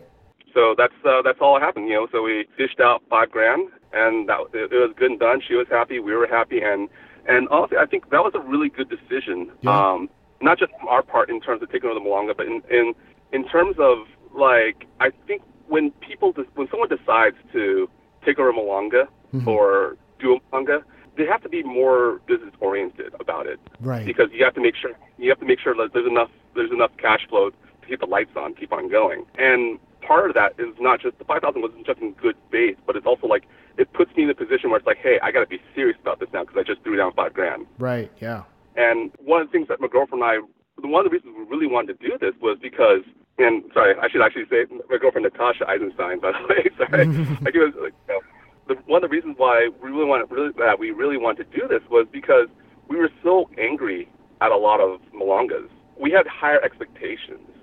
So 0.55 0.73
that's 0.75 0.93
uh, 1.05 1.21
that's 1.21 1.37
all 1.41 1.53
that 1.55 1.61
happened, 1.61 1.87
you 1.89 1.93
know. 1.95 2.07
So 2.11 2.23
we 2.23 2.47
fished 2.57 2.79
out 2.79 3.03
five 3.09 3.29
grand, 3.29 3.69
and 3.93 4.27
that 4.29 4.39
it, 4.53 4.71
it 4.71 4.79
was 4.79 4.93
good 4.97 5.11
and 5.11 5.19
done. 5.19 5.41
She 5.47 5.53
was 5.53 5.67
happy, 5.69 5.99
we 5.99 6.15
were 6.15 6.25
happy, 6.27 6.61
and 6.61 6.89
and 7.27 7.47
honestly, 7.49 7.77
I 7.77 7.85
think 7.85 8.09
that 8.09 8.23
was 8.23 8.33
a 8.33 8.39
really 8.39 8.69
good 8.69 8.89
decision. 8.89 9.51
Yeah. 9.61 9.77
Um, 9.77 10.09
not 10.41 10.57
just 10.57 10.71
from 10.79 10.87
our 10.87 11.03
part 11.03 11.29
in 11.29 11.39
terms 11.41 11.61
of 11.61 11.71
taking 11.71 11.89
over 11.89 11.99
the 11.99 12.05
Milonga, 12.05 12.35
but 12.35 12.47
in 12.47 12.61
in 12.71 12.93
in 13.33 13.47
terms 13.47 13.75
of 13.79 13.99
like 14.33 14.87
I 14.99 15.11
think 15.27 15.41
when 15.67 15.91
people 16.07 16.33
when 16.55 16.67
someone 16.71 16.89
decides 16.89 17.35
to 17.53 17.89
take 18.25 18.39
over 18.39 18.49
a 18.49 18.53
Milonga 18.53 19.07
or 19.47 19.97
do 20.19 20.35
a 20.35 20.39
Milonga, 20.55 20.83
they 21.17 21.25
have 21.25 21.41
to 21.43 21.49
be 21.49 21.63
more 21.63 22.21
business 22.27 22.53
oriented 22.61 23.13
about 23.19 23.45
it 23.47 23.59
Right. 23.81 24.05
because 24.05 24.29
you 24.31 24.43
have 24.45 24.53
to 24.55 24.61
make 24.61 24.75
sure 24.75 24.91
you 25.17 25.29
have 25.29 25.39
to 25.39 25.45
make 25.45 25.59
sure 25.59 25.75
that 25.75 25.91
there's 25.93 26.07
enough 26.07 26.29
there's 26.55 26.71
enough 26.71 26.91
cash 26.97 27.27
flow 27.27 27.49
to 27.49 27.87
keep 27.87 27.99
the 27.99 28.05
lights 28.05 28.31
on, 28.37 28.53
keep 28.55 28.71
on 28.71 28.89
going. 28.89 29.25
And 29.37 29.79
part 30.05 30.29
of 30.29 30.35
that 30.35 30.53
is 30.59 30.73
not 30.79 31.01
just 31.01 31.17
the 31.17 31.25
five 31.25 31.41
thousand 31.41 31.61
wasn't 31.61 31.85
just 31.85 31.99
in 31.99 32.11
good 32.13 32.35
faith, 32.51 32.77
but 32.85 32.95
it's 32.95 33.05
also 33.05 33.27
like 33.27 33.43
it 33.77 33.91
puts 33.93 34.15
me 34.15 34.23
in 34.23 34.29
a 34.29 34.35
position 34.35 34.69
where 34.69 34.77
it's 34.77 34.87
like, 34.87 34.97
hey, 35.01 35.19
I 35.21 35.31
got 35.31 35.41
to 35.41 35.47
be 35.47 35.59
serious 35.73 35.97
about 36.01 36.19
this 36.19 36.29
now 36.31 36.43
because 36.43 36.57
I 36.57 36.63
just 36.63 36.83
threw 36.83 36.95
down 36.95 37.11
five 37.13 37.33
grand. 37.33 37.65
Right. 37.77 38.11
Yeah. 38.21 38.43
And 38.75 39.11
one 39.19 39.41
of 39.41 39.47
the 39.47 39.51
things 39.51 39.67
that 39.67 39.81
my 39.81 39.87
girlfriend 39.87 40.23
and 40.23 40.31
I, 40.31 40.87
one 40.87 41.05
of 41.05 41.11
the 41.11 41.15
reasons 41.15 41.33
we 41.37 41.43
really 41.45 41.67
wanted 41.67 41.99
to 41.99 42.07
do 42.07 42.17
this 42.19 42.33
was 42.41 42.57
because, 42.61 43.01
and 43.37 43.63
sorry, 43.73 43.95
I 43.99 44.09
should 44.09 44.21
actually 44.21 44.45
say 44.49 44.65
my 44.89 44.97
girlfriend 44.97 45.23
Natasha 45.23 45.67
Eisenstein, 45.67 46.19
by 46.19 46.31
the 46.31 46.47
way. 46.47 46.69
Sorry, 46.77 47.07
like 47.41 47.55
it 47.55 47.63
was 47.63 47.73
like, 47.81 47.93
you 48.07 48.13
know, 48.13 48.21
the, 48.67 48.75
one 48.85 49.03
of 49.03 49.09
the 49.09 49.13
reasons 49.15 49.35
why 49.37 49.69
we 49.81 49.89
really 49.89 50.05
wanted 50.05 50.31
really 50.31 50.51
that 50.57 50.79
we 50.79 50.91
really 50.91 51.17
wanted 51.17 51.51
to 51.51 51.59
do 51.59 51.67
this 51.67 51.81
was 51.89 52.07
because 52.11 52.47
we 52.87 52.97
were 52.97 53.09
so 53.23 53.49
angry 53.57 54.09
at 54.41 54.51
a 54.51 54.57
lot 54.57 54.79
of 54.79 54.99
Milongas. 55.13 55.69
We 55.97 56.11
had 56.11 56.27
higher 56.27 56.61
expectations 56.61 57.54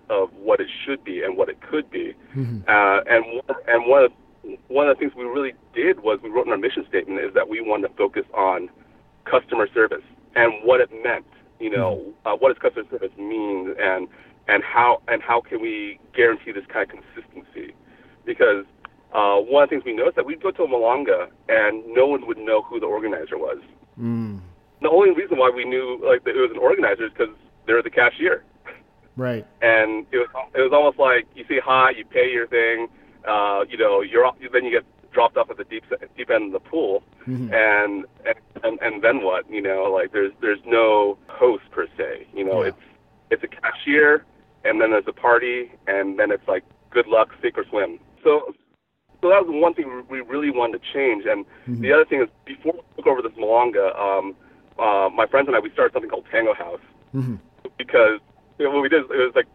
what 0.42 0.61
it 0.61 0.68
should 0.84 1.04
be 1.04 1.22
and 1.22 1.37
what 1.37 1.49
it 1.49 1.61
could 1.61 1.90
be, 1.90 2.14
mm-hmm. 2.37 2.61
uh, 2.68 3.00
and 3.06 3.25
and 3.68 3.88
one 3.88 4.04
of 4.04 4.12
one 4.68 4.88
of 4.88 4.96
the 4.96 5.00
things 5.00 5.12
we 5.16 5.25
really 5.25 5.54
did 5.75 6.00
was 6.00 6.18
we 6.22 6.30
wrote 6.30 6.46
in 6.46 6.52
our 6.52 6.58
mission 6.58 6.84
statement 6.88 7.25
is 7.25 7.32
that 7.34 7.49
we 7.49 7.61
wanted 7.61 7.88
to 7.88 7.94
focus 7.94 8.25
on 8.34 8.68
customer 9.25 9.68
service 9.72 10.02
and 10.34 10.52
what 10.64 10.80
it 10.80 10.90
meant. 11.02 11.26
You 11.61 11.70
know, 11.70 12.02
mm-hmm. 12.02 12.28
uh, 12.28 12.37
what 12.37 12.52
does 12.52 12.61
customer 12.61 12.88
service 12.90 13.16
mean, 13.16 13.75
and 13.78 14.08
and 14.49 14.62
how 14.64 15.02
and 15.08 15.22
how 15.22 15.40
can 15.40 15.61
we 15.61 15.99
guarantee 16.14 16.52
this 16.52 16.66
kind 16.72 16.90
of 16.90 16.99
consistency? 16.99 17.75
Because 18.25 18.64
uh, 19.14 19.37
one 19.37 19.64
of 19.64 19.70
the 19.70 19.76
things 19.76 19.84
we 19.84 19.94
noticed 19.94 20.16
that 20.16 20.26
we'd 20.26 20.42
go 20.42 20.50
to 20.50 20.62
a 20.62 20.68
Milonga 20.68 21.28
and 21.49 21.84
no 21.94 22.06
one 22.06 22.26
would 22.26 22.38
know 22.38 22.62
who 22.62 22.80
the 22.80 22.87
organizer 22.87 23.37
was. 23.37 23.58
Mm. 24.00 24.40
The 24.80 24.88
only 24.88 25.11
reason 25.11 25.38
why 25.38 25.50
we 25.54 25.64
knew 25.64 26.00
like 26.04 26.25
that 26.25 26.30
it 26.30 26.40
was 26.40 26.50
an 26.50 26.58
organizer 26.58 27.06
is 27.06 27.12
because 27.12 27.34
they 27.66 27.72
were 27.72 27.82
the 27.82 27.90
cashier. 27.90 28.42
Right. 29.16 29.47
And 29.61 30.07
it 30.12 30.19
was 30.19 30.28
it 30.54 30.61
was 30.61 30.73
almost 30.73 30.99
like 30.99 31.26
you 31.35 31.45
see 31.49 31.61
hi, 31.62 31.90
you 31.90 32.04
pay 32.04 32.31
your 32.31 32.47
thing, 32.47 32.88
uh, 33.28 33.64
you 33.69 33.76
know, 33.76 34.00
you're 34.00 34.31
then 34.52 34.64
you 34.64 34.71
get 34.71 34.85
dropped 35.12 35.37
off 35.37 35.50
at 35.50 35.57
the 35.57 35.64
deep 35.64 35.85
deep 36.16 36.31
end 36.31 36.54
of 36.54 36.62
the 36.62 36.69
pool, 36.69 37.02
mm-hmm. 37.26 37.52
and, 37.52 38.04
and 38.64 38.81
and 38.81 39.02
then 39.02 39.23
what? 39.23 39.49
You 39.50 39.62
know, 39.62 39.85
like 39.85 40.12
there's 40.12 40.33
there's 40.40 40.61
no 40.66 41.19
host 41.28 41.64
per 41.71 41.87
se. 41.97 42.26
You 42.35 42.45
know, 42.45 42.62
yeah. 42.62 42.69
it's 42.69 42.78
it's 43.31 43.45
a 43.45 43.49
cashier, 43.49 44.25
and 44.64 44.81
then 44.81 44.90
there's 44.90 45.04
a 45.07 45.12
party, 45.12 45.71
and 45.87 46.19
then 46.19 46.31
it's 46.31 46.47
like 46.49 46.64
good 46.90 47.07
luck, 47.07 47.31
sink 47.42 47.59
or 47.59 47.64
swim. 47.69 47.99
So 48.25 48.54
so 49.21 49.28
that 49.28 49.47
was 49.47 49.49
one 49.49 49.75
thing 49.75 50.04
we 50.11 50.21
really 50.21 50.50
wanted 50.50 50.83
to 50.83 50.92
change. 50.92 51.25
And 51.26 51.45
mm-hmm. 51.45 51.81
the 51.81 51.92
other 51.92 52.04
thing 52.04 52.23
is 52.23 52.28
before 52.45 52.75
we 52.75 52.81
took 52.97 53.07
over 53.07 53.23
this 53.23 53.33
Milonga, 53.33 53.97
um, 53.99 54.35
uh, 54.78 55.09
my 55.14 55.26
friends 55.26 55.47
and 55.47 55.57
I 55.57 55.61
we 55.61 55.71
started 55.71 55.92
something 55.92 56.11
called 56.11 56.26
Tango 56.31 56.54
House 56.54 56.81
mm-hmm. 57.14 57.37
because 57.78 58.19
you 58.59 58.66
know, 58.66 58.71
what 58.73 58.82
we 58.82 58.88
did 58.88 59.02
it 59.02 59.09
was 59.09 59.32
like 59.35 59.47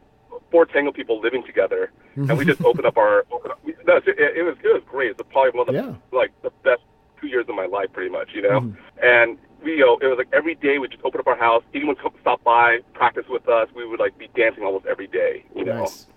four 0.52 0.66
tango 0.66 0.92
people 0.92 1.20
living 1.20 1.44
together, 1.44 1.92
and 2.16 2.38
we 2.38 2.46
just 2.46 2.62
opened 2.66 2.86
up 2.86 2.98
our. 2.98 3.26
Opened 3.32 3.54
up, 3.54 3.60
no, 3.86 3.98
it, 3.98 4.08
it 4.08 4.44
was 4.44 4.56
it 4.64 4.74
was 4.74 4.82
great. 4.88 5.12
It's 5.12 5.22
probably 5.32 5.52
one 5.52 5.68
of 5.68 5.74
the 5.74 5.82
yeah. 5.82 6.18
like 6.18 6.32
the 6.42 6.52
best 6.64 6.82
two 7.20 7.28
years 7.28 7.46
of 7.50 7.56
my 7.56 7.66
life, 7.66 7.92
pretty 7.94 8.10
much. 8.10 8.30
You 8.34 8.44
know, 8.44 8.62
mm-hmm. 8.62 9.04
and 9.04 9.38
we 9.64 9.74
you 9.74 9.86
know 9.86 9.98
it 10.02 10.08
was 10.08 10.18
like 10.18 10.30
every 10.34 10.56
day 10.56 10.78
we 10.80 10.88
just 10.88 11.04
open 11.04 11.20
up 11.20 11.28
our 11.28 11.38
house. 11.38 11.64
Anyone 11.74 11.96
come 11.96 12.14
stop 12.22 12.44
by, 12.44 12.80
practice 12.94 13.26
with 13.30 13.48
us. 13.48 13.70
We 13.76 13.86
would 13.88 14.00
like 14.00 14.18
be 14.18 14.30
dancing 14.36 14.64
almost 14.64 14.86
every 14.86 15.08
day. 15.08 15.44
You 15.56 15.66
know, 15.66 15.82
nice. 15.82 16.08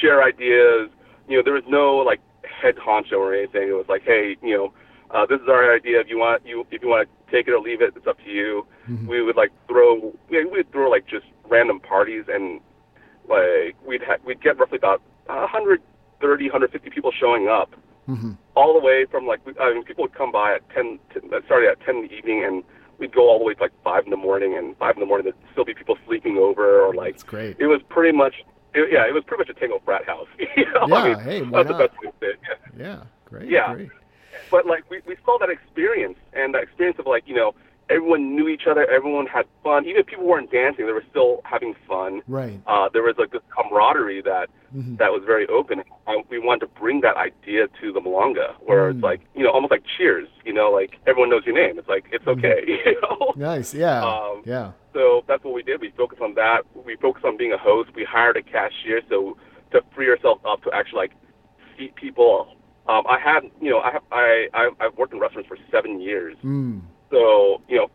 share 0.00 0.22
ideas. 0.22 0.90
You 1.28 1.38
know, 1.38 1.42
there 1.42 1.54
was 1.54 1.64
no 1.68 1.96
like 1.96 2.20
head 2.44 2.76
honcho 2.76 3.18
or 3.18 3.34
anything. 3.34 3.68
It 3.68 3.76
was 3.76 3.86
like, 3.88 4.02
hey, 4.02 4.36
you 4.42 4.56
know. 4.56 4.72
Uh, 5.12 5.26
this 5.26 5.40
is 5.40 5.48
our 5.48 5.74
idea. 5.74 5.98
If 5.98 6.08
you 6.08 6.18
want 6.20 6.46
you 6.46 6.64
if 6.70 6.82
you 6.82 6.88
want 6.88 7.08
to 7.08 7.32
take 7.36 7.48
it 7.48 7.50
or 7.50 7.58
leave 7.58 7.82
it, 7.82 7.94
it's 7.96 8.06
up 8.06 8.16
to 8.18 8.30
you. 8.30 8.64
Mm-hmm. 8.88 9.08
We 9.08 9.22
would 9.22 9.34
like 9.34 9.50
throw 9.66 10.14
we 10.28 10.44
would 10.44 10.70
throw 10.70 10.88
like 10.88 11.04
just 11.08 11.26
random 11.50 11.80
parties 11.80 12.24
and 12.28 12.60
like 13.28 13.76
we'd 13.86 14.02
ha- 14.02 14.22
we'd 14.24 14.42
get 14.42 14.58
roughly 14.58 14.78
about 14.78 15.02
130, 15.26 16.44
150 16.44 16.90
people 16.90 17.12
showing 17.12 17.48
up, 17.48 17.74
mm-hmm. 18.08 18.32
all 18.56 18.72
the 18.72 18.84
way 18.84 19.06
from 19.10 19.26
like 19.26 19.40
I 19.60 19.74
mean 19.74 19.84
people 19.84 20.02
would 20.02 20.14
come 20.14 20.32
by 20.32 20.54
at 20.54 20.68
10, 20.70 20.98
to, 21.14 21.42
started 21.46 21.70
at 21.70 21.80
10 21.84 21.96
in 21.96 22.02
the 22.08 22.12
evening, 22.12 22.44
and 22.44 22.64
we'd 22.98 23.12
go 23.12 23.28
all 23.28 23.38
the 23.38 23.44
way 23.44 23.54
to 23.54 23.62
like 23.62 23.72
five 23.84 24.04
in 24.04 24.10
the 24.10 24.16
morning, 24.16 24.56
and 24.56 24.76
five 24.78 24.96
in 24.96 25.00
the 25.00 25.06
morning 25.06 25.24
there'd 25.24 25.52
still 25.52 25.64
be 25.64 25.74
people 25.74 25.96
sleeping 26.06 26.38
over, 26.38 26.80
or 26.80 26.94
like 26.94 27.14
That's 27.14 27.22
great. 27.24 27.56
It 27.58 27.66
was 27.66 27.80
pretty 27.88 28.16
much 28.16 28.34
it, 28.74 28.92
yeah, 28.92 29.06
it 29.08 29.14
was 29.14 29.24
pretty 29.24 29.42
much 29.42 29.56
a 29.56 29.58
tango 29.58 29.80
frat 29.84 30.06
house. 30.06 30.28
you 30.38 30.64
know? 30.72 30.86
Yeah, 30.88 30.94
I 30.94 31.08
mean, 31.08 31.18
hey, 31.20 31.42
why 31.42 31.62
that's 31.62 31.70
not? 31.70 31.78
the 31.78 31.88
best 31.88 32.00
way 32.00 32.10
to 32.10 32.16
say. 32.20 32.40
Yeah. 32.76 32.84
yeah, 32.84 33.02
great. 33.24 33.50
Yeah, 33.50 33.74
great. 33.74 33.90
but 34.50 34.66
like 34.66 34.88
we 34.90 35.00
we 35.06 35.16
saw 35.24 35.38
that 35.38 35.50
experience 35.50 36.18
and 36.32 36.54
that 36.54 36.62
experience 36.62 36.98
of 36.98 37.06
like 37.06 37.24
you 37.26 37.34
know 37.34 37.54
everyone 37.90 38.34
knew 38.34 38.48
each 38.48 38.62
other. 38.70 38.88
Everyone 38.90 39.26
had 39.26 39.46
fun. 39.62 39.84
Even 39.84 40.00
if 40.00 40.06
people 40.06 40.26
weren't 40.26 40.50
dancing, 40.50 40.86
they 40.86 40.92
were 40.92 41.04
still 41.10 41.40
having 41.44 41.74
fun. 41.86 42.22
Right. 42.28 42.60
Uh, 42.66 42.88
there 42.92 43.02
was 43.02 43.16
like 43.18 43.32
this 43.32 43.42
camaraderie 43.54 44.22
that 44.22 44.48
mm-hmm. 44.74 44.96
that 44.96 45.10
was 45.10 45.22
very 45.26 45.46
open. 45.48 45.82
And 46.06 46.24
we 46.30 46.38
wanted 46.38 46.60
to 46.60 46.80
bring 46.80 47.00
that 47.02 47.16
idea 47.16 47.66
to 47.80 47.92
the 47.92 48.00
Milonga, 48.00 48.54
where 48.60 48.90
mm. 48.90 48.94
it's 48.94 49.02
like 49.02 49.20
you 49.34 49.44
know, 49.44 49.50
almost 49.50 49.70
like 49.70 49.82
Cheers. 49.98 50.28
You 50.44 50.52
know, 50.52 50.70
like 50.70 50.96
everyone 51.06 51.30
knows 51.30 51.42
your 51.44 51.54
name. 51.54 51.78
It's 51.78 51.88
like 51.88 52.06
it's 52.12 52.24
mm-hmm. 52.24 52.38
okay. 52.38 52.62
Mm-hmm. 52.62 52.70
You 52.90 53.00
know. 53.02 53.32
Nice. 53.36 53.74
Yeah. 53.74 54.02
Um, 54.02 54.42
yeah. 54.46 54.72
So 54.94 55.22
that's 55.28 55.44
what 55.44 55.54
we 55.54 55.62
did. 55.62 55.80
We 55.80 55.90
focused 55.96 56.22
on 56.22 56.34
that. 56.34 56.62
We 56.74 56.96
focused 56.96 57.24
on 57.24 57.36
being 57.36 57.52
a 57.52 57.58
host. 57.58 57.90
We 57.94 58.04
hired 58.04 58.36
a 58.36 58.42
cashier 58.42 59.02
so 59.08 59.36
to 59.72 59.82
free 59.94 60.08
ourselves 60.08 60.40
up 60.48 60.62
to 60.64 60.70
actually 60.72 60.98
like 60.98 61.12
seat 61.76 61.94
people. 61.94 62.56
Um, 62.88 63.04
I 63.08 63.18
had, 63.20 63.44
you 63.60 63.70
know, 63.70 63.78
I 63.78 63.92
have, 63.92 64.02
I, 64.10 64.48
I 64.52 64.70
I've 64.80 64.96
worked 64.96 65.12
in 65.12 65.20
restaurants 65.20 65.48
for 65.48 65.56
seven 65.70 66.00
years. 66.00 66.36
Mm. 66.42 66.80
So, 67.10 67.60
you 67.68 67.76
know, 67.76 67.90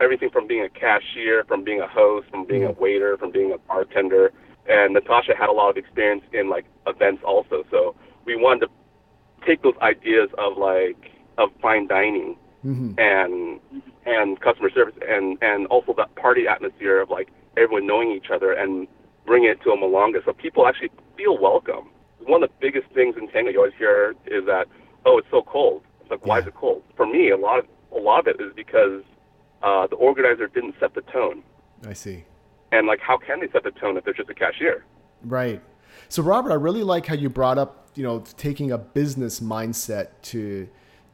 everything 0.00 0.30
from 0.30 0.46
being 0.46 0.62
a 0.62 0.68
cashier, 0.68 1.44
from 1.44 1.64
being 1.64 1.80
a 1.80 1.88
host, 1.88 2.28
from 2.30 2.46
being 2.46 2.64
a 2.64 2.68
mm-hmm. 2.68 2.82
waiter, 2.82 3.16
from 3.16 3.30
being 3.30 3.52
a 3.52 3.58
bartender. 3.58 4.32
And 4.68 4.94
Natasha 4.94 5.32
had 5.38 5.48
a 5.48 5.52
lot 5.52 5.70
of 5.70 5.76
experience 5.76 6.24
in 6.32 6.50
like 6.50 6.66
events 6.86 7.22
also. 7.24 7.64
So 7.70 7.94
we 8.24 8.36
wanted 8.36 8.66
to 8.66 9.46
take 9.46 9.62
those 9.62 9.76
ideas 9.80 10.28
of 10.38 10.58
like 10.58 11.12
of 11.38 11.50
fine 11.62 11.86
dining 11.86 12.36
mm-hmm. 12.64 12.98
and 12.98 13.60
and 14.04 14.40
customer 14.40 14.70
service 14.70 14.94
and 15.08 15.38
and 15.40 15.66
also 15.68 15.94
that 15.96 16.14
party 16.16 16.48
atmosphere 16.48 17.00
of 17.00 17.10
like 17.10 17.28
everyone 17.56 17.86
knowing 17.86 18.10
each 18.10 18.30
other 18.32 18.52
and 18.52 18.88
bring 19.24 19.44
it 19.44 19.60
to 19.62 19.70
a 19.70 19.76
Milonga 19.76 20.24
so 20.24 20.32
people 20.32 20.66
actually 20.66 20.90
feel 21.16 21.38
welcome. 21.38 21.88
One 22.20 22.42
of 22.42 22.50
the 22.50 22.56
biggest 22.60 22.92
things 22.92 23.16
in 23.16 23.28
Tango 23.28 23.50
you 23.50 23.58
always 23.58 23.74
hear 23.78 24.14
is 24.26 24.44
that, 24.46 24.66
oh, 25.04 25.18
it's 25.18 25.28
so 25.30 25.42
cold. 25.42 25.82
It's 26.00 26.10
like, 26.10 26.26
why 26.26 26.40
is 26.40 26.46
it 26.46 26.54
cold? 26.54 26.82
For 26.96 27.06
me, 27.06 27.30
a 27.30 27.36
lot 27.36 27.60
of 27.60 27.66
a 27.94 27.98
lot 27.98 28.20
of 28.20 28.26
it 28.26 28.40
is 28.40 28.52
because 28.54 29.02
uh, 29.62 29.86
the 29.86 29.96
organizer 29.96 30.48
didn't 30.48 30.74
set 30.80 30.94
the 30.94 31.02
tone. 31.02 31.42
I 31.86 31.92
see. 31.92 32.24
And 32.72 32.86
like, 32.86 33.00
how 33.00 33.16
can 33.16 33.40
they 33.40 33.48
set 33.52 33.64
the 33.64 33.70
tone 33.72 33.96
if 33.96 34.04
they're 34.04 34.14
just 34.14 34.30
a 34.30 34.34
cashier? 34.34 34.84
Right. 35.22 35.62
So, 36.08 36.22
Robert, 36.22 36.50
I 36.52 36.54
really 36.54 36.82
like 36.82 37.06
how 37.06 37.14
you 37.14 37.28
brought 37.28 37.58
up, 37.58 37.88
you 37.94 38.02
know, 38.02 38.20
taking 38.36 38.72
a 38.72 38.78
business 38.78 39.40
mindset 39.40 40.08
to 40.22 40.68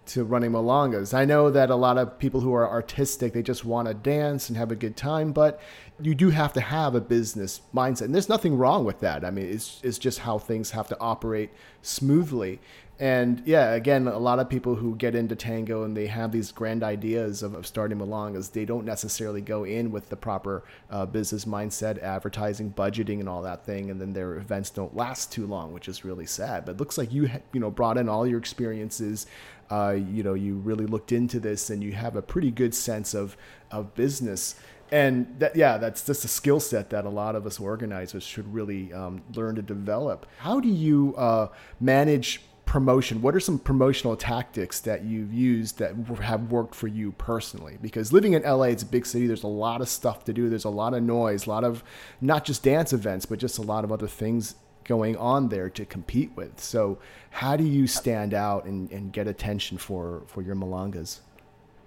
to 0.04 0.24
running 0.24 0.50
Milongas. 0.50 1.14
I 1.14 1.24
know 1.24 1.50
that 1.50 1.70
a 1.70 1.76
lot 1.76 1.96
of 1.96 2.18
people 2.18 2.40
who 2.40 2.52
are 2.52 2.68
artistic, 2.68 3.32
they 3.32 3.42
just 3.42 3.64
want 3.64 3.86
to 3.86 3.94
dance 3.94 4.48
and 4.48 4.58
have 4.58 4.72
a 4.72 4.76
good 4.76 4.96
time, 4.96 5.32
but 5.32 5.60
you 6.00 6.14
do 6.14 6.30
have 6.30 6.52
to 6.54 6.60
have 6.60 6.94
a 6.94 7.00
business 7.00 7.60
mindset. 7.72 8.02
And 8.02 8.14
there's 8.14 8.28
nothing 8.28 8.56
wrong 8.58 8.84
with 8.84 8.98
that. 9.00 9.24
I 9.24 9.30
mean, 9.30 9.46
it's, 9.46 9.80
it's 9.84 9.98
just 9.98 10.18
how 10.18 10.38
things 10.38 10.72
have 10.72 10.88
to 10.88 10.98
operate 10.98 11.50
smoothly. 11.82 12.60
And 12.98 13.42
yeah, 13.46 13.72
again, 13.72 14.06
a 14.06 14.18
lot 14.18 14.38
of 14.38 14.48
people 14.48 14.76
who 14.76 14.94
get 14.94 15.14
into 15.14 15.34
tango 15.34 15.82
and 15.82 15.96
they 15.96 16.06
have 16.06 16.30
these 16.30 16.52
grand 16.52 16.82
ideas 16.84 17.42
of, 17.42 17.54
of 17.54 17.66
starting 17.66 17.98
milongas, 17.98 18.52
they 18.52 18.64
don't 18.64 18.84
necessarily 18.84 19.40
go 19.40 19.64
in 19.64 19.90
with 19.90 20.08
the 20.08 20.16
proper 20.16 20.62
uh, 20.90 21.06
business 21.06 21.44
mindset, 21.44 22.00
advertising, 22.00 22.72
budgeting, 22.72 23.18
and 23.18 23.28
all 23.28 23.42
that 23.42 23.64
thing, 23.64 23.90
and 23.90 24.00
then 24.00 24.12
their 24.12 24.36
events 24.36 24.70
don't 24.70 24.94
last 24.94 25.32
too 25.32 25.46
long, 25.46 25.72
which 25.72 25.88
is 25.88 26.04
really 26.04 26.26
sad. 26.26 26.64
But 26.64 26.72
it 26.72 26.78
looks 26.78 26.96
like 26.96 27.12
you 27.12 27.28
you 27.52 27.60
know 27.60 27.70
brought 27.70 27.98
in 27.98 28.08
all 28.08 28.26
your 28.26 28.38
experiences. 28.38 29.26
Uh, 29.70 29.96
you 29.96 30.22
know, 30.22 30.34
you 30.34 30.56
really 30.56 30.86
looked 30.86 31.12
into 31.12 31.40
this, 31.40 31.70
and 31.70 31.82
you 31.82 31.92
have 31.92 32.14
a 32.14 32.22
pretty 32.22 32.50
good 32.50 32.74
sense 32.74 33.14
of 33.14 33.36
of 33.70 33.94
business 33.94 34.54
and 34.92 35.26
that 35.38 35.56
yeah 35.56 35.78
that's 35.78 36.04
just 36.04 36.22
a 36.22 36.28
skill 36.28 36.60
set 36.60 36.90
that 36.90 37.06
a 37.06 37.08
lot 37.08 37.34
of 37.34 37.46
us 37.46 37.58
organizers 37.58 38.22
should 38.22 38.52
really 38.52 38.92
um, 38.92 39.22
learn 39.34 39.56
to 39.56 39.62
develop 39.62 40.26
how 40.36 40.60
do 40.60 40.68
you 40.68 41.14
uh, 41.16 41.48
manage 41.80 42.42
promotion? 42.64 43.22
What 43.22 43.34
are 43.34 43.40
some 43.40 43.58
promotional 43.58 44.16
tactics 44.16 44.80
that 44.80 45.04
you've 45.04 45.32
used 45.32 45.78
that 45.78 45.94
have 46.20 46.50
worked 46.50 46.74
for 46.74 46.88
you 46.88 47.12
personally? 47.12 47.78
Because 47.80 48.12
living 48.12 48.32
in 48.32 48.42
la 48.42 48.62
it's 48.62 48.82
a 48.82 48.86
big 48.86 49.06
city. 49.06 49.26
There's 49.26 49.42
a 49.42 49.48
lot 49.48 49.80
of 49.80 49.88
stuff 49.88 50.24
to 50.24 50.32
do. 50.32 50.48
There's 50.48 50.64
a 50.64 50.70
lot 50.70 50.94
of 50.94 51.02
noise 51.02 51.46
a 51.46 51.50
lot 51.50 51.64
of 51.64 51.82
not 52.20 52.44
just 52.44 52.62
dance 52.62 52.92
events 52.92 53.26
but 53.26 53.38
just 53.38 53.58
a 53.58 53.62
lot 53.62 53.84
of 53.84 53.92
other 53.92 54.08
things 54.08 54.54
going 54.84 55.16
on 55.16 55.48
there 55.48 55.70
to 55.70 55.84
compete 55.84 56.32
with. 56.34 56.60
So 56.60 56.98
how 57.30 57.56
do 57.56 57.64
you 57.64 57.86
stand 57.86 58.34
out 58.34 58.64
and, 58.64 58.90
and 58.90 59.12
get 59.12 59.26
attention 59.26 59.78
for 59.78 60.22
for 60.26 60.42
your 60.42 60.56
milongas 60.56 61.20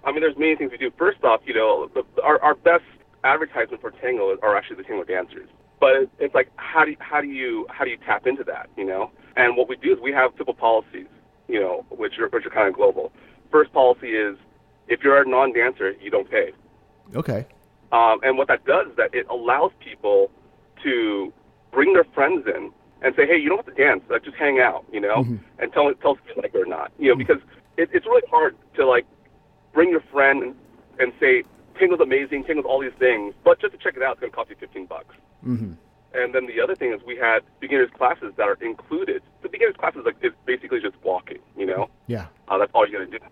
I 0.06 0.12
mean, 0.12 0.20
there's 0.20 0.38
many 0.38 0.54
things 0.54 0.70
we 0.70 0.78
do. 0.78 0.92
First 0.96 1.24
off, 1.24 1.40
you 1.44 1.52
know, 1.52 1.90
the, 1.92 2.04
our 2.22 2.40
our 2.40 2.54
best 2.54 2.84
advertisement 3.24 3.80
for 3.80 3.90
tango 3.90 4.36
are 4.40 4.56
actually 4.56 4.76
the 4.76 4.84
tango 4.84 5.02
dancers. 5.02 5.48
But 5.78 6.08
it's 6.18 6.34
like, 6.34 6.50
how 6.56 6.84
do 6.84 6.92
you, 6.92 6.96
how 7.00 7.20
do 7.20 7.28
you 7.28 7.66
how 7.70 7.84
do 7.84 7.90
you 7.90 7.98
tap 7.98 8.26
into 8.26 8.44
that? 8.44 8.70
You 8.76 8.84
know, 8.84 9.10
and 9.36 9.56
what 9.56 9.68
we 9.68 9.76
do 9.76 9.92
is 9.92 10.00
we 10.00 10.12
have 10.12 10.32
simple 10.36 10.54
policies, 10.54 11.06
you 11.48 11.60
know, 11.60 11.84
which 11.90 12.18
are, 12.18 12.28
which 12.28 12.46
are 12.46 12.50
kind 12.50 12.68
of 12.68 12.74
global. 12.74 13.12
First 13.50 13.72
policy 13.72 14.10
is 14.10 14.36
if 14.88 15.02
you're 15.02 15.20
a 15.20 15.28
non-dancer, 15.28 15.92
you 16.00 16.10
don't 16.10 16.30
pay. 16.30 16.52
Okay. 17.14 17.46
Um, 17.92 18.20
and 18.22 18.38
what 18.38 18.48
that 18.48 18.64
does 18.64 18.88
is 18.88 18.96
that 18.96 19.14
it 19.14 19.26
allows 19.28 19.72
people 19.80 20.30
to 20.82 21.32
bring 21.72 21.92
their 21.92 22.04
friends 22.04 22.46
in 22.46 22.72
and 23.02 23.14
say, 23.14 23.26
hey, 23.26 23.36
you 23.36 23.48
don't 23.48 23.64
have 23.64 23.74
to 23.74 23.82
dance, 23.82 24.02
like, 24.08 24.24
just 24.24 24.36
hang 24.36 24.58
out, 24.58 24.84
you 24.92 25.00
know, 25.00 25.22
mm-hmm. 25.22 25.36
and 25.58 25.72
tell 25.72 25.92
tell 26.00 26.12
us 26.12 26.18
if 26.24 26.36
you 26.36 26.42
like 26.42 26.54
it 26.54 26.58
or 26.58 26.66
not, 26.66 26.90
you 26.98 27.08
know, 27.08 27.14
mm-hmm. 27.14 27.18
because 27.18 27.42
it, 27.76 27.90
it's 27.92 28.06
really 28.06 28.26
hard 28.30 28.56
to 28.74 28.86
like 28.86 29.06
bring 29.74 29.90
your 29.90 30.02
friend 30.12 30.42
and, 30.42 30.54
and 30.98 31.12
say 31.20 31.44
Tango's 31.78 32.00
amazing, 32.00 32.44
Tango's 32.44 32.64
all 32.66 32.80
these 32.80 32.96
things, 32.98 33.34
but 33.44 33.60
just 33.60 33.72
to 33.72 33.78
check 33.78 33.96
it 33.96 34.02
out, 34.02 34.12
it's 34.12 34.20
going 34.20 34.32
to 34.32 34.36
cost 34.36 34.50
you 34.50 34.56
15 34.58 34.86
bucks. 34.86 35.14
Mm-hmm. 35.46 35.72
And 36.14 36.34
then 36.34 36.46
the 36.46 36.60
other 36.60 36.74
thing 36.74 36.92
is 36.92 37.00
we 37.06 37.16
had 37.16 37.40
beginners 37.60 37.90
classes 37.96 38.32
that 38.36 38.48
are 38.48 38.56
included. 38.62 39.22
The 39.42 39.48
beginners 39.48 39.76
classes 39.78 40.02
like 40.04 40.16
is 40.22 40.32
basically 40.46 40.80
just 40.80 40.96
walking, 41.04 41.38
you 41.56 41.66
know. 41.66 41.90
Yeah. 42.06 42.26
Uh, 42.48 42.58
that's 42.58 42.70
all 42.74 42.88
you're 42.88 43.04
gonna 43.04 43.18
do. 43.18 43.24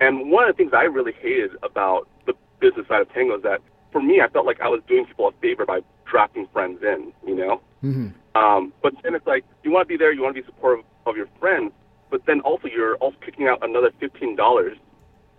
And 0.00 0.30
one 0.30 0.48
of 0.48 0.56
the 0.56 0.56
things 0.56 0.72
I 0.74 0.84
really 0.84 1.12
hated 1.12 1.50
about 1.62 2.08
the 2.26 2.32
business 2.58 2.88
side 2.88 3.02
of 3.02 3.12
Tango 3.12 3.36
is 3.36 3.42
that 3.42 3.60
for 3.92 4.00
me, 4.00 4.20
I 4.20 4.28
felt 4.28 4.46
like 4.46 4.60
I 4.60 4.68
was 4.68 4.80
doing 4.88 5.04
people 5.04 5.28
a 5.28 5.32
favor 5.40 5.66
by 5.66 5.80
drafting 6.06 6.46
friends 6.52 6.82
in, 6.82 7.12
you 7.26 7.34
know. 7.34 7.60
Mm-hmm. 7.84 8.08
Um, 8.40 8.72
but 8.82 8.94
then 9.02 9.14
it's 9.14 9.26
like 9.26 9.44
you 9.62 9.70
want 9.70 9.86
to 9.86 9.92
be 9.92 9.96
there, 9.96 10.12
you 10.12 10.22
want 10.22 10.34
to 10.34 10.40
be 10.40 10.46
supportive 10.46 10.84
of 11.06 11.16
your 11.16 11.28
friends, 11.38 11.72
but 12.10 12.24
then 12.26 12.40
also 12.40 12.68
you're 12.68 12.96
also 12.96 13.16
kicking 13.24 13.48
out 13.48 13.58
another 13.62 13.90
fifteen 13.98 14.36
dollars, 14.36 14.76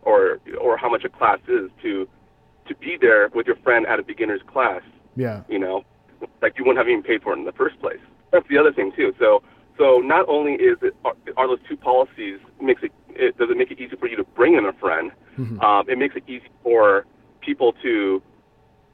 or 0.04 0.39
or 0.60 0.78
how 0.78 0.89
much 0.89 1.04
a 1.04 1.10
class 1.10 1.39
is 1.48 1.70
to 1.82 2.08
to 2.67 2.76
be 2.76 2.98
there 3.00 3.30
with 3.34 3.48
your 3.48 3.56
friend 3.58 3.88
at 3.88 4.00
a 4.00 4.04
beginner's 4.04 4.41
class. 4.48 4.82
Yeah. 5.15 5.44
You 5.50 5.60
know, 5.60 5.84
like 6.41 6.58
you 6.58 6.65
wouldn't 6.65 6.80
have 6.80 6.89
even 6.89 7.04
paid 7.04 7.21
for 7.21 7.34
it 7.34 7.39
in 7.39 7.45
the 7.45 7.51
first 7.51 7.80
place. 7.80 7.99
That's 8.32 8.47
the 8.47 8.58
other 8.58 8.73
thing 8.73 8.91
too. 8.95 9.13
So 9.19 9.43
so 9.77 9.99
not 9.99 10.27
only 10.27 10.54
is 10.54 10.77
it 10.82 10.95
are, 11.06 11.15
are 11.38 11.47
those 11.47 11.60
two 11.67 11.77
policies 11.77 12.39
makes 12.62 12.84
it, 12.84 12.91
it 13.10 13.38
does 13.38 13.49
it 13.49 13.58
make 13.58 13.71
it 13.71 13.80
easy 13.80 13.95
for 13.95 14.08
you 14.08 14.15
to 14.17 14.23
bring 14.23 14.56
in 14.56 14.65
a 14.65 14.73
friend. 14.73 15.12
Mm-hmm. 15.38 15.60
Um, 15.62 15.89
it 15.89 15.97
makes 15.97 16.15
it 16.15 16.23
easy 16.27 16.49
for 16.63 17.06
people 17.41 17.73
to 17.82 18.21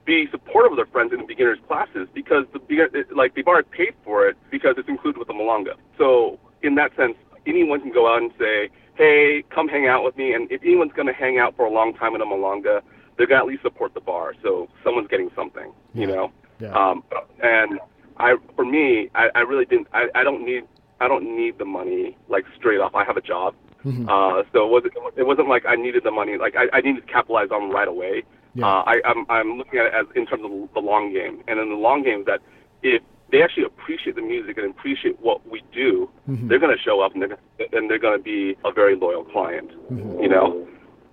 be 0.06 0.28
supportive 0.32 0.72
of 0.72 0.78
their 0.78 0.86
friends 0.86 1.12
in 1.12 1.20
the 1.20 1.26
beginners 1.26 1.60
classes 1.68 2.08
because 2.14 2.46
the 2.54 3.06
like 3.14 3.36
they've 3.36 3.48
already 3.48 3.68
paid 3.70 3.94
for 4.04 4.28
it 4.28 4.38
because 4.50 4.76
it's 4.78 4.88
included 4.88 5.20
with 5.20 5.28
the 5.28 5.34
Milonga. 5.34 5.76
So 5.98 6.40
in 6.64 6.76
that 6.76 6.96
sense, 6.96 7.16
anyone 7.46 7.82
can 7.82 7.92
go 7.92 8.12
out 8.12 8.22
and 8.22 8.32
say, 8.40 8.70
"Hey, 8.96 9.44
come 9.50 9.68
hang 9.68 9.88
out 9.88 10.04
with 10.04 10.16
me." 10.18 10.34
And 10.34 10.50
if 10.52 10.62
anyone's 10.64 10.94
going 10.94 11.08
to 11.08 11.14
hang 11.14 11.38
out 11.38 11.56
for 11.56 11.66
a 11.66 11.72
long 11.72 11.94
time 11.94 12.16
in 12.16 12.22
a 12.22 12.26
Milonga, 12.26 12.82
they're 13.18 13.28
going 13.28 13.40
to 13.40 13.46
at 13.46 13.48
least 13.48 13.64
support 13.64 13.94
the 13.94 14.00
bar. 14.00 14.34
So 14.42 14.70
someone's 14.84 15.10
getting 15.10 15.30
something, 15.36 15.74
you 15.94 16.08
know. 16.08 16.32
Yeah. 16.60 16.72
Um, 16.74 17.04
and 17.42 17.80
I, 18.18 18.36
for 18.56 18.66
me, 18.66 19.10
I, 19.16 19.28
I 19.36 19.40
really 19.42 19.66
didn't. 19.66 19.88
I, 19.94 20.08
I 20.16 20.24
don't 20.24 20.44
need. 20.46 20.64
I 21.00 21.08
don't 21.08 21.24
need 21.38 21.60
the 21.60 21.66
money 21.66 22.18
like 22.28 22.46
straight 22.58 22.80
off. 22.80 22.96
I 22.96 23.04
have 23.04 23.18
a 23.18 23.22
job, 23.22 23.54
Mhm. 23.86 24.10
uh, 24.10 24.44
so 24.52 24.66
it 24.66 24.72
wasn't. 24.72 24.94
It 25.16 25.28
wasn't 25.28 25.48
like 25.50 25.64
I 25.68 25.76
needed 25.76 26.04
the 26.04 26.12
money. 26.12 26.38
Like 26.38 26.56
I, 26.56 26.66
I 26.78 26.82
needed 26.82 27.06
to 27.06 27.14
capitalize 27.14 27.50
on 27.52 27.70
right 27.70 27.88
away. 27.88 28.24
Yeah. 28.56 28.66
Uh, 28.66 28.84
I, 28.88 29.02
I'm, 29.06 29.26
I'm 29.30 29.58
looking 29.60 29.80
at 29.80 29.86
it 29.88 29.94
as 29.94 30.08
in 30.16 30.26
terms 30.26 30.44
of 30.44 30.52
the 30.74 30.80
long 30.80 31.14
game, 31.14 31.44
and 31.48 31.60
in 31.60 31.70
the 31.70 31.76
long 31.76 32.02
game, 32.04 32.22
is 32.22 32.26
that 32.26 32.40
if 32.82 33.04
they 33.32 33.44
actually 33.44 33.66
appreciate 33.66 34.16
the 34.16 34.22
music 34.24 34.58
and 34.58 34.72
appreciate 34.72 35.20
what 35.20 35.48
we 35.48 35.62
do, 35.72 36.10
Mhm. 36.28 36.48
they're 36.50 36.60
going 36.60 36.76
to 36.76 36.82
show 36.82 37.02
up 37.02 37.14
and 37.14 37.22
they're 37.22 37.38
and 37.74 37.88
they're 37.92 38.00
going 38.00 38.18
to 38.18 38.24
be 38.24 38.58
a 38.66 38.72
very 38.72 38.96
loyal 38.96 39.24
client. 39.26 39.70
Mhm. 39.94 40.24
You 40.24 40.30
know. 40.30 40.68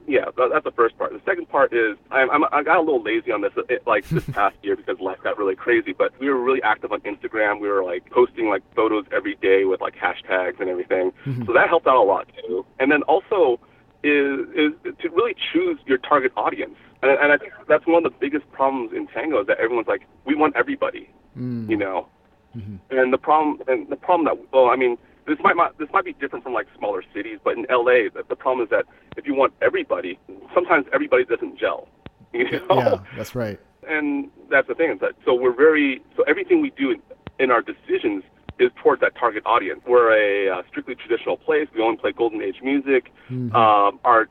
Yeah, 0.07 0.27
that's 0.37 0.65
the 0.65 0.73
first 0.73 0.99
part. 0.99 1.13
The 1.13 1.21
second 1.25 1.49
part 1.49 1.73
is 1.73 1.97
I'm, 2.11 2.31
I'm 2.31 2.45
I 2.53 2.63
got 2.63 2.77
a 2.77 2.81
little 2.81 3.03
lazy 3.03 3.33
on 3.33 3.41
this 3.41 3.53
it, 3.71 3.87
like 3.87 4.07
this 4.09 4.25
past 4.33 4.57
year 4.63 4.77
because 4.77 5.01
life 5.01 5.19
got 5.23 5.39
really 5.39 5.57
crazy. 5.57 5.93
But 5.93 6.13
we 6.21 6.29
were 6.29 6.39
really 6.43 6.63
active 6.63 6.93
on 6.93 7.01
Instagram. 7.01 7.61
We 7.61 7.69
were 7.69 7.83
like 7.85 8.09
posting 8.11 8.49
like 8.49 8.63
photos 8.75 9.05
every 9.13 9.37
day 9.37 9.65
with 9.65 9.81
like 9.81 9.95
hashtags 9.97 10.61
and 10.61 10.69
everything. 10.69 11.13
Mhm. 11.25 11.47
So 11.47 11.53
that 11.55 11.69
helped 11.69 11.87
out 11.87 11.97
a 11.97 12.03
lot 12.03 12.29
too. 12.47 12.67
And 12.79 12.93
then 12.93 13.03
also 13.05 13.59
is 14.03 14.41
is 14.55 14.73
to 15.01 15.09
really 15.11 15.35
choose 15.53 15.79
your 15.87 15.99
target 15.99 16.33
audience. 16.37 16.77
And, 17.03 17.11
and 17.13 17.33
I 17.33 17.37
think 17.39 17.53
that's 17.69 17.87
one 17.87 18.05
of 18.05 18.13
the 18.13 18.19
biggest 18.19 18.51
problems 18.53 18.93
in 18.93 19.07
tango 19.07 19.41
is 19.41 19.47
that 19.47 19.59
everyone's 19.59 19.89
like 19.89 20.03
we 20.27 20.35
want 20.35 20.55
everybody, 20.57 21.09
Mm. 21.39 21.69
you 21.71 21.77
know. 21.77 22.07
Mhm. 22.57 22.79
And 22.91 23.13
the 23.13 23.19
problem 23.19 23.61
and 23.67 23.89
the 23.89 23.97
problem 23.97 24.27
that 24.27 24.53
well, 24.53 24.67
I 24.69 24.77
mean, 24.77 24.99
this 25.27 25.39
might 25.41 25.57
not, 25.57 25.79
this 25.79 25.89
might 25.93 26.05
be 26.05 26.13
different 26.15 26.45
from 26.45 26.53
like 26.53 26.67
smaller 26.77 27.03
cities, 27.15 27.39
but 27.43 27.57
in 27.57 27.67
LA, 27.71 28.09
the, 28.15 28.25
the 28.29 28.37
problem 28.37 28.65
is 28.65 28.71
that 28.71 28.85
if 29.17 29.27
you 29.27 29.35
want 29.35 29.53
everybody, 29.63 30.19
sometimes 30.55 30.87
everybody 30.93 31.25
doesn't 31.25 31.59
gel. 31.59 31.89
You 32.35 32.51
know? 32.51 32.67
Yeah, 32.75 32.97
that's 33.17 33.37
right. 33.37 33.61
And 33.87 34.29
that's 34.51 34.67
the 34.67 34.75
thing 34.75 34.91
is 34.91 34.99
that 34.99 35.13
so 35.25 35.35
we're 35.35 35.55
very 35.55 36.03
so 36.17 36.25
everything 36.25 36.61
we 36.61 36.71
do 36.71 36.91
in, 36.91 37.01
in 37.39 37.53
our 37.53 37.63
decisions 37.63 38.25
is 38.59 38.71
towards 38.83 39.01
that 39.03 39.15
target 39.17 39.45
audience. 39.47 39.83
We're 39.87 40.13
a 40.13 40.59
uh, 40.59 40.63
strictly 40.69 40.97
traditional 40.97 41.37
place. 41.37 41.69
We 41.73 41.81
only 41.81 41.97
play 41.97 42.11
golden 42.11 42.43
age 42.43 42.57
music. 42.61 43.13
Mhm. 43.31 43.55
Um, 43.55 44.01
our 44.05 44.29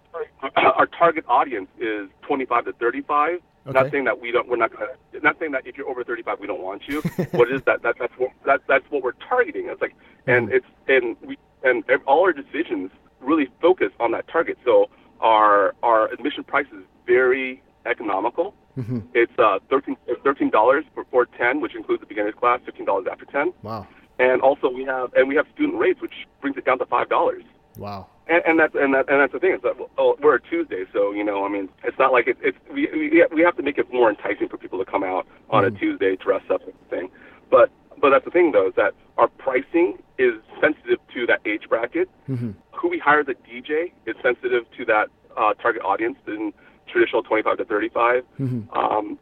our 0.57 0.85
target 0.87 1.23
audience 1.29 1.69
is 1.79 2.09
25 2.27 2.65
to 2.65 2.73
35. 2.73 3.39
Okay. 3.65 3.79
Not 3.81 3.91
saying 3.91 4.03
that 4.05 4.19
we 4.19 4.31
don't. 4.31 4.47
We're 4.49 4.57
not 4.57 4.71
gonna. 4.73 4.87
Not 5.21 5.39
saying 5.39 5.53
that 5.53 5.65
if 5.65 5.77
you're 5.77 5.87
over 5.89 6.03
35, 6.03 6.39
we 6.41 6.47
don't 6.47 6.61
want 6.61 6.81
you. 6.87 7.01
what 7.31 7.49
is 7.49 7.61
that, 7.65 7.81
that 7.83 7.95
that's 7.97 8.13
what 8.17 8.31
that, 8.45 8.61
that's 8.67 8.83
what 8.89 9.03
we're 9.03 9.13
targeting. 9.13 9.67
It's 9.69 9.81
like, 9.81 9.95
and 10.27 10.49
Mhm. 10.49 10.53
it's 10.55 10.65
and 10.89 11.15
we 11.21 11.37
and 11.63 11.83
all 12.05 12.23
our 12.23 12.33
decisions 12.33 12.91
really 13.21 13.47
focus 13.61 13.91
on 14.01 14.11
that 14.11 14.27
target. 14.27 14.57
So 14.65 14.89
our 15.21 15.75
our 15.81 16.11
admission 16.11 16.43
price 16.43 16.65
is 16.73 16.83
very 17.07 17.61
economical. 17.85 18.53
Mhm. 18.77 19.03
It's 19.13 19.31
uh, 19.39 19.59
13 19.69 19.95
thirteen 20.25 20.49
dollars 20.49 20.83
for 20.93 21.05
for 21.09 21.25
10, 21.25 21.61
which 21.61 21.73
includes 21.75 22.01
the 22.01 22.07
beginner's 22.07 22.35
class, 22.35 22.59
fifteen 22.65 22.85
dollars 22.85 23.05
after 23.09 23.23
10, 23.25 23.53
Wow. 23.61 23.87
and 24.19 24.41
also 24.41 24.69
we 24.69 24.83
have 24.83 25.13
and 25.13 25.29
we 25.29 25.35
have 25.35 25.45
student 25.53 25.79
rates, 25.79 26.01
which 26.01 26.27
brings 26.41 26.57
it 26.57 26.65
down 26.65 26.79
to 26.79 26.85
five 26.87 27.07
dollars. 27.07 27.43
Wow. 27.77 28.07
And, 28.27 28.41
and 28.45 28.59
that's 28.59 28.73
and 28.75 28.93
that 28.93 29.09
and 29.09 29.19
that's 29.19 29.33
the 29.33 29.39
thing 29.39 29.53
is 29.53 29.61
that 29.63 29.73
oh, 29.97 30.15
we're 30.21 30.35
a 30.35 30.41
Tuesday, 30.41 30.85
so 30.93 31.11
you 31.11 31.23
know, 31.25 31.45
I 31.45 31.49
mean, 31.49 31.67
it's 31.83 31.99
not 31.99 32.13
like 32.13 32.27
it, 32.27 32.37
it's 32.41 32.57
we 32.71 32.87
we 33.33 33.41
have 33.41 33.57
to 33.57 33.63
make 33.63 33.77
it 33.77 33.91
more 33.91 34.09
enticing 34.09 34.47
for 34.47 34.57
people 34.57 34.79
to 34.79 34.89
come 34.89 35.03
out 35.03 35.27
on 35.49 35.63
Mhm. 35.63 35.67
a 35.67 35.71
Tuesday, 35.79 36.15
dress 36.15 36.43
up 36.49 36.61
and 36.63 36.73
thing. 36.89 37.09
But 37.51 37.69
but 37.99 38.11
that's 38.11 38.23
the 38.23 38.31
thing 38.31 38.51
though 38.53 38.67
is 38.67 38.75
that 38.75 38.93
our 39.17 39.27
pricing 39.27 39.97
is 40.17 40.35
sensitive 40.61 40.99
to 41.13 41.25
that 41.27 41.39
age 41.45 41.67
bracket. 41.67 42.09
Mhm. 42.29 42.55
Who 42.71 42.87
we 42.89 42.97
hire 42.97 43.19
as 43.19 43.27
a 43.27 43.33
DJ 43.33 43.91
is 44.05 44.15
sensitive 44.21 44.63
to 44.77 44.85
that 44.85 45.09
uh, 45.35 45.53
target 45.55 45.81
audience 45.83 46.17
in 46.27 46.53
traditional 46.87 47.23
25 47.23 47.57
to 47.57 47.65
35 47.65 48.23
Mhm. 48.39 48.67
um, 48.77 49.17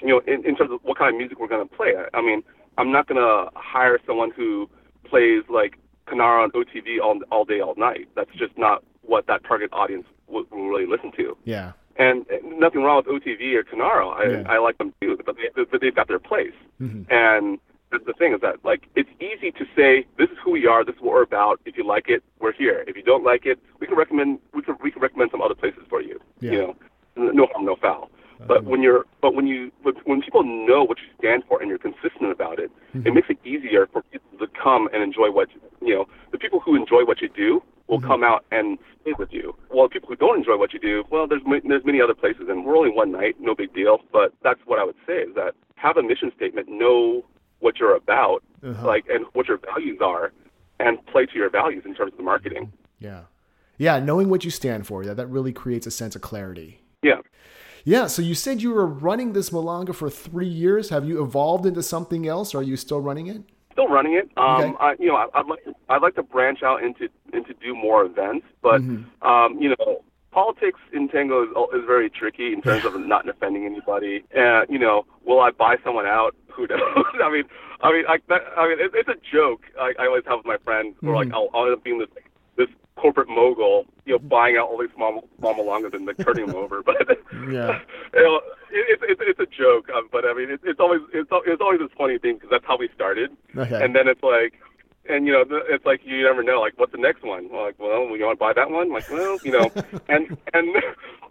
you 0.00 0.08
know, 0.08 0.20
in, 0.32 0.44
in 0.46 0.54
terms 0.54 0.70
of 0.70 0.78
what 0.84 0.96
kind 0.96 1.12
of 1.12 1.18
music 1.18 1.40
we're 1.40 1.48
going 1.48 1.66
to 1.68 1.74
play. 1.74 1.94
I, 1.96 2.16
I 2.16 2.22
mean, 2.22 2.44
I'm 2.76 2.92
not 2.92 3.08
going 3.08 3.20
to 3.20 3.50
hire 3.58 3.98
someone 4.06 4.30
who 4.30 4.68
plays 5.04 5.42
like 5.48 5.76
Canaro 6.08 6.42
on 6.44 6.50
OTV 6.52 7.00
all, 7.02 7.18
all 7.30 7.44
day, 7.44 7.60
all 7.60 7.74
night. 7.76 8.08
That's 8.16 8.30
just 8.36 8.56
not 8.58 8.82
what 9.02 9.26
that 9.26 9.44
target 9.44 9.70
audience 9.72 10.06
will, 10.26 10.44
will 10.50 10.68
really 10.68 10.86
listen 10.86 11.12
to. 11.16 11.36
Yeah. 11.44 11.72
And, 11.96 12.26
nothing 12.44 12.82
wrong 12.82 13.02
with 13.04 13.22
OTV 13.22 13.54
or 13.54 13.64
Canaro. 13.64 14.14
I, 14.14 14.24
Yeah. 14.42 14.52
I 14.52 14.58
like 14.58 14.78
them 14.78 14.92
too, 15.00 15.18
but, 15.24 15.36
they, 15.36 15.64
but 15.70 15.80
they've 15.80 15.94
got 15.94 16.08
their 16.08 16.18
place. 16.18 16.52
Mhm. 16.80 17.06
And 17.10 17.58
the, 17.90 17.98
the 18.06 18.12
thing 18.12 18.34
is 18.34 18.40
that, 18.42 18.56
like, 18.64 18.82
it's 18.94 19.08
easy 19.20 19.50
to 19.52 19.64
say, 19.76 20.06
this 20.18 20.28
is 20.30 20.36
who 20.44 20.50
we 20.52 20.66
are, 20.66 20.84
this 20.84 20.94
is 20.96 21.00
what 21.00 21.14
we're 21.14 21.22
about. 21.22 21.60
If 21.64 21.76
you 21.76 21.84
like 21.84 22.08
it, 22.08 22.22
we're 22.38 22.52
here. 22.52 22.84
If 22.86 22.96
you 22.96 23.02
don't 23.02 23.24
like 23.24 23.46
it, 23.46 23.58
we 23.80 23.86
can 23.86 23.96
recommend, 23.96 24.38
we 24.54 24.62
can, 24.62 24.76
we 24.82 24.90
can 24.90 25.00
recommend 25.02 25.30
some 25.30 25.40
other 25.42 25.54
places 25.54 25.82
for 25.88 26.00
you. 26.02 26.20
Yeah. 26.40 26.50
You 26.52 26.58
know, 26.58 27.30
no 27.32 27.46
harm, 27.52 27.64
no 27.64 27.76
foul. 27.76 28.10
But 28.46 28.58
uh-huh. 28.58 28.70
when 28.70 28.82
you're, 28.82 29.04
but 29.20 29.34
when 29.34 29.46
you, 29.46 29.72
when 30.04 30.22
people 30.22 30.44
know 30.44 30.84
what 30.84 30.98
you 30.98 31.08
stand 31.18 31.42
for 31.48 31.60
and 31.60 31.68
you're 31.68 31.78
consistent 31.78 32.30
about 32.30 32.58
it, 32.58 32.70
it 32.94 32.98
mm-hmm. 32.98 33.14
makes 33.14 33.28
it 33.30 33.38
easier 33.44 33.88
for 33.92 34.02
people 34.02 34.38
to 34.38 34.46
come 34.62 34.88
and 34.92 35.02
enjoy 35.02 35.30
what 35.30 35.48
you 35.82 35.94
know. 35.96 36.06
The 36.30 36.38
people 36.38 36.60
who 36.60 36.76
enjoy 36.76 37.04
what 37.04 37.20
you 37.20 37.28
do 37.28 37.62
will 37.88 37.98
mm-hmm. 37.98 38.06
come 38.06 38.22
out 38.22 38.44
and 38.52 38.78
stay 39.02 39.12
with 39.18 39.32
you. 39.32 39.56
While 39.70 39.88
the 39.88 39.92
people 39.94 40.08
who 40.10 40.16
don't 40.16 40.38
enjoy 40.38 40.56
what 40.56 40.72
you 40.72 40.78
do, 40.78 41.04
well, 41.10 41.26
there's 41.26 41.42
there's 41.66 41.84
many 41.84 42.00
other 42.00 42.14
places, 42.14 42.46
and 42.48 42.64
we're 42.64 42.76
only 42.76 42.90
one 42.90 43.10
night, 43.10 43.36
no 43.40 43.54
big 43.54 43.74
deal. 43.74 43.98
But 44.12 44.34
that's 44.42 44.60
what 44.66 44.78
I 44.78 44.84
would 44.84 44.96
say 45.06 45.18
is 45.18 45.34
that 45.34 45.54
have 45.74 45.96
a 45.96 46.02
mission 46.02 46.30
statement, 46.36 46.68
know 46.68 47.24
what 47.60 47.78
you're 47.78 47.96
about, 47.96 48.42
Uh-huh. 48.62 48.86
like, 48.86 49.04
and 49.08 49.24
what 49.32 49.48
your 49.48 49.58
values 49.58 49.98
are, 50.00 50.32
and 50.78 51.04
play 51.06 51.26
to 51.26 51.34
your 51.34 51.50
values 51.50 51.84
in 51.84 51.94
terms 51.94 52.12
of 52.12 52.18
the 52.18 52.24
marketing. 52.24 52.72
Yeah. 53.00 53.22
Yeah. 53.78 53.98
Knowing 53.98 54.28
what 54.28 54.44
you 54.44 54.50
stand 54.50 54.86
for, 54.86 55.04
that, 55.04 55.16
that 55.16 55.26
really 55.26 55.52
creates 55.52 55.86
a 55.86 55.90
sense 55.90 56.14
of 56.16 56.22
clarity. 56.22 56.80
Yeah. 57.02 57.20
Yeah. 57.84 58.06
So 58.06 58.22
you 58.22 58.34
said 58.34 58.62
you 58.62 58.70
were 58.72 58.86
running 58.86 59.32
this 59.32 59.50
Milonga 59.50 59.94
for 59.94 60.10
three 60.10 60.48
years. 60.48 60.90
Have 60.90 61.04
you 61.06 61.22
evolved 61.22 61.66
into 61.66 61.82
something 61.82 62.26
else? 62.26 62.54
Or 62.54 62.58
are 62.58 62.62
you 62.62 62.76
still 62.76 63.00
running 63.00 63.26
it? 63.28 63.42
still 63.72 63.86
running 63.88 64.14
it. 64.14 64.28
Um, 64.36 64.60
Okay. 64.60 64.74
I, 64.80 64.96
you 64.98 65.06
know, 65.06 65.14
I, 65.14 65.26
I'd 65.34 65.46
like 65.46 65.62
to, 65.64 65.72
I'd 65.88 66.02
like 66.02 66.16
to 66.16 66.22
branch 66.24 66.64
out 66.64 66.82
into 66.82 67.08
into 67.32 67.54
do 67.62 67.76
more 67.76 68.04
events, 68.04 68.44
but 68.60 68.80
Mhm. 68.80 69.04
um, 69.22 69.56
you 69.62 69.68
know, 69.68 70.02
politics 70.32 70.80
in 70.92 71.08
tango 71.08 71.44
is, 71.44 71.50
is 71.78 71.84
very 71.86 72.10
tricky 72.10 72.52
in 72.52 72.60
terms 72.60 72.84
of 72.84 72.98
not 73.06 73.28
offending 73.28 73.66
anybody. 73.66 74.24
And 74.34 74.66
you 74.68 74.80
know, 74.80 75.04
will 75.24 75.38
I 75.40 75.52
buy 75.52 75.76
someone 75.84 76.06
out? 76.06 76.34
Who 76.56 76.66
knows? 76.66 77.04
I 77.22 77.30
mean, 77.30 77.44
I 77.80 77.92
mean, 77.92 78.04
I, 78.08 78.18
that, 78.28 78.40
I 78.56 78.66
mean, 78.68 78.80
it, 78.80 78.90
it's 78.94 79.08
a 79.08 79.14
joke. 79.32 79.62
I, 79.80 79.92
I 79.96 80.06
always 80.06 80.24
have 80.26 80.38
with 80.38 80.46
my 80.46 80.56
friends 80.64 80.96
who 81.00 81.10
are 81.10 81.14
like. 81.14 81.32
I'll, 81.32 81.48
I'll 81.54 81.66
end 81.66 81.74
up 81.74 81.84
being 81.84 82.00
this 82.00 82.08
this 82.16 82.24
corporate 82.98 83.28
mogul, 83.28 83.86
you 84.06 84.12
know, 84.12 84.18
buying 84.18 84.56
out 84.56 84.68
all 84.68 84.78
these 84.78 84.90
small 84.94 85.28
small 85.38 85.54
milongas 85.54 85.94
and 85.94 86.06
like 86.06 86.18
turning 86.18 86.46
them 86.46 86.56
over. 86.56 86.82
But 86.88 86.96
Yeah. 87.50 87.80
you 88.14 88.22
know, 88.22 88.36
it, 88.70 88.98
it's 89.10 89.20
it's 89.30 89.40
a 89.40 89.46
joke. 89.46 89.88
Um, 89.94 90.08
but 90.12 90.24
I 90.24 90.34
mean, 90.34 90.50
it, 90.50 90.60
it's 90.64 90.80
always 90.80 91.00
it's 91.14 91.28
it's 91.46 91.62
always 91.62 91.80
this 91.80 91.90
funny 91.96 92.18
thing 92.18 92.34
because 92.34 92.50
that's 92.50 92.64
how 92.66 92.76
we 92.76 92.88
started. 92.94 93.30
Okay. 93.56 93.82
And 93.82 93.94
then 93.94 94.08
it's 94.08 94.22
like, 94.22 94.54
and 95.08 95.26
you 95.26 95.32
know, 95.32 95.44
the- 95.44 95.64
it's 95.68 95.86
like 95.86 96.00
you 96.04 96.22
never 96.22 96.42
know. 96.42 96.60
Like, 96.60 96.74
what's 96.76 96.92
the 96.92 96.98
next 96.98 97.22
one? 97.24 97.48
Well, 97.50 97.62
like, 97.62 97.78
well, 97.78 98.04
you 98.16 98.24
want 98.26 98.38
to 98.38 98.44
buy 98.46 98.52
that 98.52 98.70
one? 98.70 98.92
Like, 98.92 99.08
well, 99.10 99.38
you 99.44 99.52
know, 99.52 99.70
and 100.08 100.36
and 100.54 100.66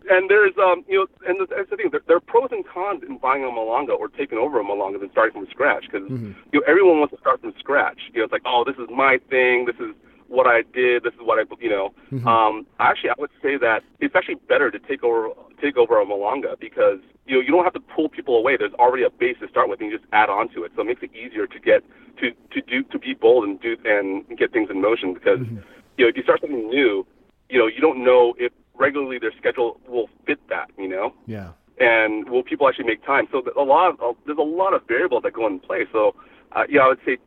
and 0.09 0.29
there's 0.29 0.53
um, 0.57 0.83
you 0.87 0.99
know, 0.99 1.07
and 1.27 1.35
that's 1.49 1.69
the 1.69 1.75
thing. 1.77 1.89
There, 1.91 2.01
there 2.07 2.17
are 2.17 2.21
pros 2.33 2.49
and 2.51 2.65
cons 2.65 3.03
in 3.07 3.17
buying 3.17 3.43
a 3.43 3.47
milonga 3.47 3.97
or 3.97 4.07
taking 4.07 4.37
over 4.37 4.59
a 4.59 4.63
milonga 4.63 4.99
than 4.99 5.11
starting 5.11 5.33
from 5.33 5.47
scratch 5.51 5.85
because 5.91 6.07
Mhm. 6.09 6.33
you 6.53 6.59
know 6.59 6.65
everyone 6.67 6.99
wants 6.99 7.13
to 7.13 7.19
start 7.19 7.41
from 7.41 7.53
scratch. 7.59 7.99
You 8.13 8.19
know, 8.19 8.25
it's 8.25 8.31
like, 8.33 8.45
oh, 8.45 8.63
this 8.65 8.77
is 8.77 8.89
my 8.89 9.19
thing. 9.29 9.65
This 9.65 9.75
is 9.77 9.93
what 10.29 10.47
I 10.47 10.61
did. 10.73 11.03
This 11.03 11.13
is 11.13 11.19
what 11.21 11.39
I, 11.39 11.43
you 11.59 11.69
know. 11.69 11.93
Mm-hmm. 12.11 12.27
Um, 12.27 12.67
actually, 12.79 13.09
I 13.11 13.15
would 13.17 13.31
say 13.41 13.57
that 13.57 13.83
it's 13.99 14.15
actually 14.15 14.35
better 14.47 14.69
to 14.71 14.79
take 14.79 15.03
over 15.03 15.29
take 15.61 15.77
over 15.77 15.99
a 15.99 16.05
milonga 16.05 16.59
because 16.59 16.99
you 17.25 17.35
know 17.35 17.41
you 17.41 17.51
don't 17.51 17.63
have 17.63 17.73
to 17.73 17.79
pull 17.79 18.09
people 18.09 18.37
away. 18.37 18.57
There's 18.57 18.73
already 18.73 19.03
a 19.03 19.09
base 19.09 19.37
to 19.41 19.47
start 19.47 19.69
with, 19.69 19.79
and 19.81 19.91
you 19.91 19.97
just 19.97 20.09
add 20.13 20.29
on 20.29 20.49
to 20.49 20.63
it. 20.63 20.71
So 20.75 20.81
it 20.81 20.85
makes 20.85 21.03
it 21.03 21.11
easier 21.15 21.47
to 21.47 21.59
get 21.59 21.83
to 22.19 22.31
to 22.51 22.61
do 22.61 22.83
to 22.83 22.99
be 22.99 23.13
bold 23.13 23.43
and 23.45 23.59
do 23.61 23.75
and 23.85 24.25
get 24.37 24.51
things 24.51 24.69
in 24.69 24.81
motion 24.81 25.13
because 25.13 25.39
Mm-hmm. 25.39 25.57
you 25.97 26.05
know 26.05 26.09
if 26.09 26.17
you 26.17 26.23
start 26.23 26.41
something 26.41 26.67
new, 26.69 27.05
you 27.49 27.57
know 27.59 27.67
you 27.67 27.81
don't 27.81 28.03
know 28.03 28.33
if 28.37 28.51
regularly 28.75 29.17
their 29.19 29.33
schedule 29.37 29.79
will 29.87 30.09
fit 30.25 30.39
that. 30.49 30.69
You 30.77 30.87
know 30.89 31.13
Yeah. 31.25 31.51
and 31.79 32.29
will 32.29 32.43
people 32.43 32.67
actually 32.67 32.85
make 32.85 33.03
time? 33.05 33.27
So 33.31 33.43
a 33.57 33.63
lot 33.63 33.89
of, 33.91 34.01
uh, 34.01 34.13
there's 34.25 34.37
a 34.37 34.41
lot 34.41 34.73
of 34.73 34.81
variables 34.87 35.23
that 35.23 35.33
go 35.33 35.47
into 35.47 35.65
play. 35.65 35.85
So 35.91 36.15
uh, 36.51 36.63
yeah, 36.69 36.81
I 36.81 36.87
would 36.89 36.99
say 37.05 37.17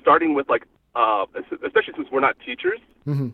starting 0.00 0.34
with 0.34 0.48
like 0.48 0.64
uh, 1.00 1.24
especially 1.68 1.94
since 1.98 2.08
we're 2.12 2.26
not 2.28 2.36
teachers, 2.48 2.80
Mm-hmm. 3.10 3.30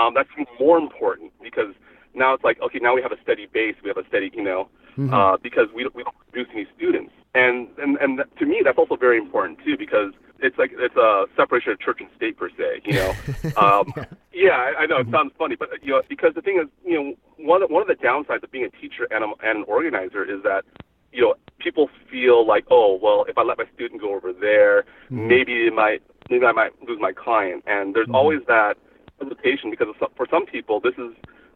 um, 0.00 0.10
that's 0.16 0.32
more 0.60 0.78
important 0.78 1.32
because 1.42 1.72
now 2.14 2.30
it's 2.34 2.44
like 2.48 2.58
okay, 2.66 2.80
now 2.86 2.92
we 2.98 3.02
have 3.06 3.14
a 3.18 3.20
steady 3.24 3.46
base, 3.58 3.76
we 3.82 3.88
have 3.92 4.00
a 4.04 4.06
steady 4.10 4.30
you 4.34 4.44
know 4.50 4.62
Mm-hmm. 4.98 5.14
uh, 5.14 5.36
because 5.48 5.68
we 5.76 5.80
don't, 5.84 5.94
we 5.94 6.02
don't 6.02 6.16
produce 6.32 6.48
any 6.52 6.66
students, 6.76 7.12
and 7.32 7.68
and 7.78 7.90
and 8.02 8.18
that, 8.18 8.26
to 8.40 8.44
me 8.52 8.56
that's 8.64 8.78
also 8.82 8.96
very 8.96 9.16
important 9.16 9.54
too 9.64 9.76
because 9.84 10.10
it's 10.40 10.58
like 10.58 10.72
it's 10.86 10.96
a 10.96 11.26
separation 11.36 11.70
of 11.70 11.78
church 11.78 11.98
and 12.00 12.10
state 12.16 12.36
per 12.36 12.48
se, 12.58 12.82
you 12.84 12.94
know. 12.94 13.12
Um, 13.64 13.84
yeah, 14.32 14.56
I, 14.66 14.82
I 14.82 14.86
know 14.86 14.98
it 14.98 15.08
sounds 15.10 15.32
funny, 15.38 15.56
but 15.56 15.68
you 15.82 15.90
know 15.92 16.02
because 16.08 16.32
the 16.34 16.42
thing 16.42 16.58
is, 16.62 16.68
you 16.84 16.96
know, 16.98 17.06
one 17.52 17.62
of, 17.62 17.70
one 17.70 17.82
of 17.82 17.88
the 17.88 17.94
downsides 18.08 18.42
of 18.42 18.50
being 18.50 18.64
a 18.64 18.74
teacher 18.80 19.04
and, 19.10 19.22
a, 19.24 19.28
and 19.48 19.58
an 19.60 19.64
organizer 19.76 20.22
is 20.24 20.42
that 20.42 20.62
you 21.12 21.22
know 21.22 21.34
people 21.58 21.88
feel 22.10 22.46
like 22.46 22.64
oh 22.70 22.98
well 23.00 23.24
if 23.28 23.38
I 23.38 23.42
let 23.42 23.58
my 23.58 23.68
student 23.74 24.00
go 24.00 24.14
over 24.14 24.32
there 24.32 24.84
maybe 25.28 25.52
it 25.66 25.74
might 25.74 26.02
maybe 26.28 26.44
I 26.46 26.52
might 26.52 26.72
lose 26.86 26.98
my 27.00 27.12
client, 27.12 27.64
and 27.66 27.94
there's 27.94 28.08
always 28.12 28.40
that 28.46 28.76
hesitation 29.20 29.70
because 29.70 29.88
some, 29.98 30.08
for 30.16 30.26
some 30.30 30.46
people 30.46 30.80
this 30.80 30.94
is 30.98 31.12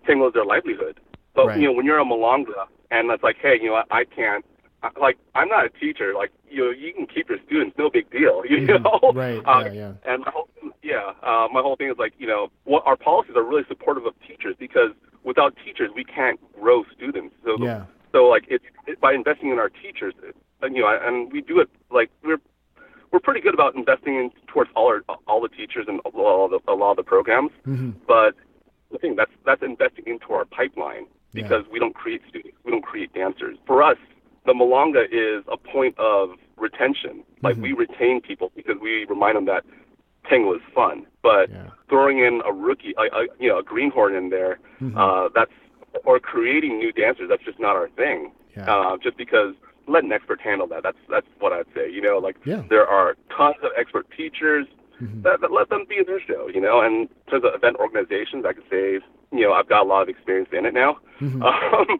Tango 0.07 0.29
is 0.29 0.35
their 0.35 0.45
livelihood. 0.45 0.99
But 1.35 1.47
Right. 1.47 1.61
you 1.61 1.67
know 1.67 1.73
when 1.73 1.87
you're 1.87 1.99
a 1.99 2.05
Milonga 2.05 2.67
and 2.91 3.11
it's 3.11 3.23
like 3.23 3.37
hey 3.41 3.57
you 3.61 3.69
know 3.71 3.77
I, 3.77 3.85
I 4.01 4.05
can't 4.05 4.45
I- 4.83 4.91
like 5.01 5.17
I'm 5.35 5.49
not 5.49 5.65
a 5.65 5.69
teacher 5.71 6.13
like 6.15 6.31
you 6.51 6.65
know 6.65 6.71
you 6.71 6.93
can 6.93 7.07
keep 7.07 7.29
your 7.29 7.39
students 7.47 7.77
no 7.79 7.89
big 7.89 8.11
deal 8.11 8.43
you 8.49 8.67
know 8.67 9.01
Right, 9.15 9.41
Uh, 9.47 9.65
yeah, 9.67 9.73
yeah. 9.73 9.93
and 10.05 10.25
my 10.25 10.31
whole 10.33 10.49
yeah 10.83 11.13
uh, 11.23 11.49
my 11.53 11.61
whole 11.63 11.77
thing 11.77 11.89
is 11.89 11.97
like 11.99 12.15
you 12.19 12.27
know 12.27 12.49
what 12.65 12.83
our 12.87 12.97
policies 12.97 13.37
are 13.37 13.43
really 13.45 13.65
supportive 13.69 14.05
of 14.07 14.15
teachers 14.27 14.57
because 14.59 14.91
without 15.25 15.55
teachers 15.65 15.91
we 15.95 16.05
can't 16.05 16.39
grow 16.61 16.85
students 16.97 17.35
so 17.45 17.57
Yeah. 17.61 17.85
so 18.13 18.25
like 18.27 18.45
it's 18.49 18.65
it, 18.87 19.01
by 19.01 19.13
investing 19.15 19.51
in 19.51 19.59
our 19.59 19.71
teachers 19.71 20.15
it, 20.23 20.35
and, 20.61 20.75
you 20.77 20.83
know 20.83 20.99
and 21.01 21.33
we 21.33 21.41
do 21.41 21.61
it 21.61 21.71
like 21.91 22.11
we're 22.25 22.41
we're 23.13 23.21
pretty 23.21 23.41
good 23.41 23.55
about 23.55 23.75
investing 23.75 24.15
in 24.17 24.31
towards 24.47 24.71
all 24.75 24.87
our 24.89 25.03
all 25.29 25.41
the 25.41 25.49
teachers 25.49 25.87
and 25.89 26.01
all 26.01 26.49
the, 26.49 26.59
a 26.69 26.75
lot 26.75 26.93
of 26.93 26.97
the 26.97 27.03
programs 27.03 27.51
Mm-hmm. 27.67 27.91
but 28.07 28.35
the 28.91 28.99
thing 28.99 29.15
that's 29.17 29.31
that's 29.47 29.63
investing 29.63 30.05
into 30.07 30.33
our 30.33 30.45
pipeline 30.45 31.07
Yeah. 31.33 31.43
because 31.43 31.65
we 31.71 31.79
don't 31.79 31.95
create 31.95 32.23
students, 32.29 32.57
we 32.65 32.71
don't 32.73 32.83
create 32.85 33.13
dancers. 33.15 33.57
For 33.67 33.83
us, 33.83 33.97
the 34.47 34.53
Milonga 34.53 35.05
is 35.11 35.45
a 35.51 35.57
point 35.57 35.97
of 35.99 36.31
retention. 36.57 37.23
Like 37.43 37.55
Mm-hmm. 37.55 37.63
we 37.63 37.73
retain 37.73 38.21
people 38.21 38.53
because 38.55 38.77
we 38.81 39.05
remind 39.07 39.37
them 39.37 39.47
that 39.47 39.65
tango 40.29 40.55
is 40.55 40.61
fun. 40.75 41.07
But 41.23 41.49
Yeah. 41.51 41.69
throwing 41.89 42.19
in 42.19 42.35
a 42.45 42.53
rookie, 42.53 42.95
a, 42.99 43.05
a, 43.21 43.23
you 43.41 43.49
know, 43.49 43.59
a 43.59 43.63
greenhorn 43.63 44.15
in 44.15 44.29
there, 44.31 44.59
Mm-hmm. 44.83 44.97
uh, 44.99 45.29
that's 45.35 45.53
or 46.05 46.19
creating 46.21 46.79
new 46.79 46.93
dancers. 46.93 47.27
That's 47.31 47.45
just 47.45 47.61
not 47.61 47.77
our 47.77 47.89
thing. 47.91 48.33
Yeah. 48.57 48.71
Uh, 48.75 48.97
just 49.07 49.17
because 49.17 49.55
let 49.89 50.05
an 50.05 50.13
expert 50.13 50.41
handle 50.41 50.67
that. 50.69 50.83
That's 50.83 50.97
that's 51.11 51.27
what 51.41 51.53
I'd 51.53 51.67
say. 51.75 51.91
You 51.91 52.01
know, 52.03 52.19
like 52.19 52.37
Yeah. 52.45 52.57
Mm-hmm. 52.57 52.69
there 52.69 52.87
are 52.87 53.17
tons 53.37 53.57
of 53.63 53.71
expert 53.79 54.07
teachers 54.17 54.67
that, 55.25 55.41
that 55.41 55.51
let 55.51 55.69
them 55.69 55.85
be 55.89 56.01
their 56.07 56.21
show, 56.21 56.47
you 56.55 56.61
know. 56.61 56.81
And 56.81 57.09
in 57.09 57.31
terms 57.31 57.45
of 57.45 57.55
event 57.55 57.77
organizations, 57.79 58.45
I 58.47 58.53
could 58.53 58.63
say, 58.71 59.01
you 59.33 59.41
know, 59.41 59.53
I've 59.53 59.69
got 59.69 59.83
a 59.83 59.89
lot 59.89 60.03
of 60.03 60.09
experience 60.09 60.51
in 60.53 60.65
it 60.67 60.75
now, 60.75 60.99
Mm-hmm. 61.21 61.43
um, 61.51 61.99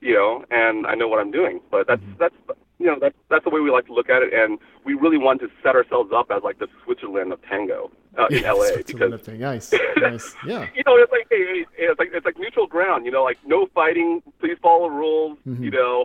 you 0.00 0.14
know, 0.14 0.44
and 0.50 0.86
I 0.86 0.94
know 0.94 1.08
what 1.08 1.18
I'm 1.20 1.30
doing. 1.32 1.60
But 1.70 1.86
that's 1.88 2.00
Mm-hmm. 2.02 2.18
that's 2.20 2.34
you 2.80 2.86
know 2.86 2.96
that's 2.98 3.14
that's 3.28 3.44
the 3.44 3.50
way 3.50 3.60
we 3.60 3.70
like 3.70 3.86
to 3.86 3.92
look 3.92 4.08
at 4.08 4.22
it, 4.22 4.32
and 4.32 4.58
we 4.84 4.94
really 4.94 5.18
want 5.18 5.40
to 5.40 5.48
set 5.62 5.76
ourselves 5.76 6.10
up 6.16 6.30
as 6.34 6.42
like 6.42 6.58
the 6.58 6.66
Switzerland 6.82 7.30
of 7.30 7.40
tango 7.42 7.90
uh, 8.18 8.26
in 8.30 8.42
LA 8.44 8.64
Switzerland 8.72 9.12
because 9.12 9.38
nice, 9.38 9.72
nice, 9.98 10.34
yeah. 10.46 10.66
you 10.74 10.82
know, 10.86 10.96
it's 10.96 11.12
like 11.12 11.26
hey, 11.30 11.66
it's 11.76 11.98
like 11.98 12.08
it's 12.12 12.24
like 12.24 12.38
neutral 12.38 12.66
ground. 12.66 13.04
You 13.04 13.12
know, 13.12 13.22
like 13.22 13.36
no 13.46 13.66
fighting. 13.74 14.22
Please 14.40 14.56
follow 14.62 14.88
the 14.88 14.94
rules. 14.94 15.38
Mm-hmm. 15.46 15.64
You 15.64 15.70
know, 15.70 16.04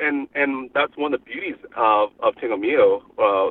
and 0.00 0.28
and 0.36 0.70
that's 0.72 0.96
one 0.96 1.12
of 1.12 1.20
the 1.20 1.26
beauties 1.26 1.56
of 1.76 2.10
of 2.20 2.36
Tango 2.36 2.56
Mio 2.56 3.02
uh, 3.18 3.50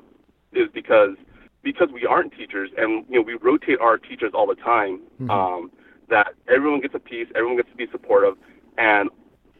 is 0.58 0.70
because 0.74 1.18
because 1.64 1.90
we 1.94 2.06
aren't 2.06 2.32
teachers 2.32 2.70
and 2.78 3.06
you 3.10 3.18
know 3.18 3.22
we 3.22 3.34
rotate 3.34 3.80
our 3.82 3.98
teachers 3.98 4.32
all 4.34 4.48
the 4.48 4.56
time. 4.56 5.02
Mm-hmm. 5.20 5.30
Um, 5.30 5.72
that 6.10 6.28
everyone 6.48 6.80
gets 6.80 6.96
a 6.96 7.00
piece, 7.00 7.28
everyone 7.36 7.58
gets 7.58 7.70
to 7.70 7.76
be 7.76 7.88
supportive, 7.92 8.36
and 8.78 9.10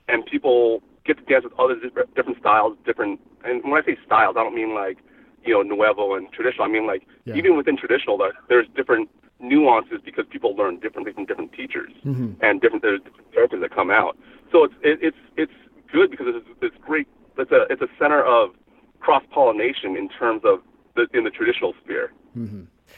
and 0.08 0.26
people 0.26 0.82
get 1.08 1.18
to 1.18 1.24
dance 1.24 1.44
with 1.44 1.54
other 1.60 1.76
different, 1.80 2.14
different 2.16 2.38
styles, 2.40 2.78
different. 2.86 3.20
And 3.46 3.64
when 3.64 3.82
I 3.82 3.86
say 3.86 3.98
styles, 4.06 4.36
I 4.38 4.44
don't 4.44 4.56
mean 4.56 4.74
like 4.76 4.98
you 5.46 5.54
know 5.54 5.62
nuevo 5.64 6.16
and 6.16 6.32
traditional. 6.32 6.66
I 6.66 6.68
mean 6.70 6.86
like 6.86 7.04
Yeah. 7.26 7.36
even 7.36 7.56
within 7.58 7.78
traditional, 7.78 8.18
there, 8.18 8.34
there's 8.50 8.68
different 8.76 9.10
nuances 9.40 10.00
because 10.04 10.26
people 10.30 10.56
learn 10.56 10.80
differently 10.80 11.14
from 11.14 11.26
different 11.26 11.54
teachers 11.54 11.92
Mm-hmm. 12.06 12.34
and 12.42 12.60
different 12.62 12.82
there's 12.82 13.02
different 13.02 13.32
therapies 13.34 13.62
that 13.62 13.74
come 13.74 13.90
out. 13.92 14.18
So 14.52 14.64
it's 14.66 14.74
it, 14.84 15.00
it's 15.02 15.18
it's 15.38 15.58
good 15.92 16.12
because 16.12 16.28
it's 16.30 16.48
it's 16.62 16.76
great. 16.82 17.08
It's 17.38 17.52
a 17.52 17.66
it's 17.70 17.82
a 17.82 17.88
center 18.00 18.24
of 18.24 18.52
cross 19.00 19.24
pollination 19.32 19.96
in 19.96 20.10
terms 20.10 20.42
of 20.44 20.60
the 20.96 21.08
in 21.18 21.24
the 21.24 21.30
traditional 21.30 21.74
sphere. 21.84 22.12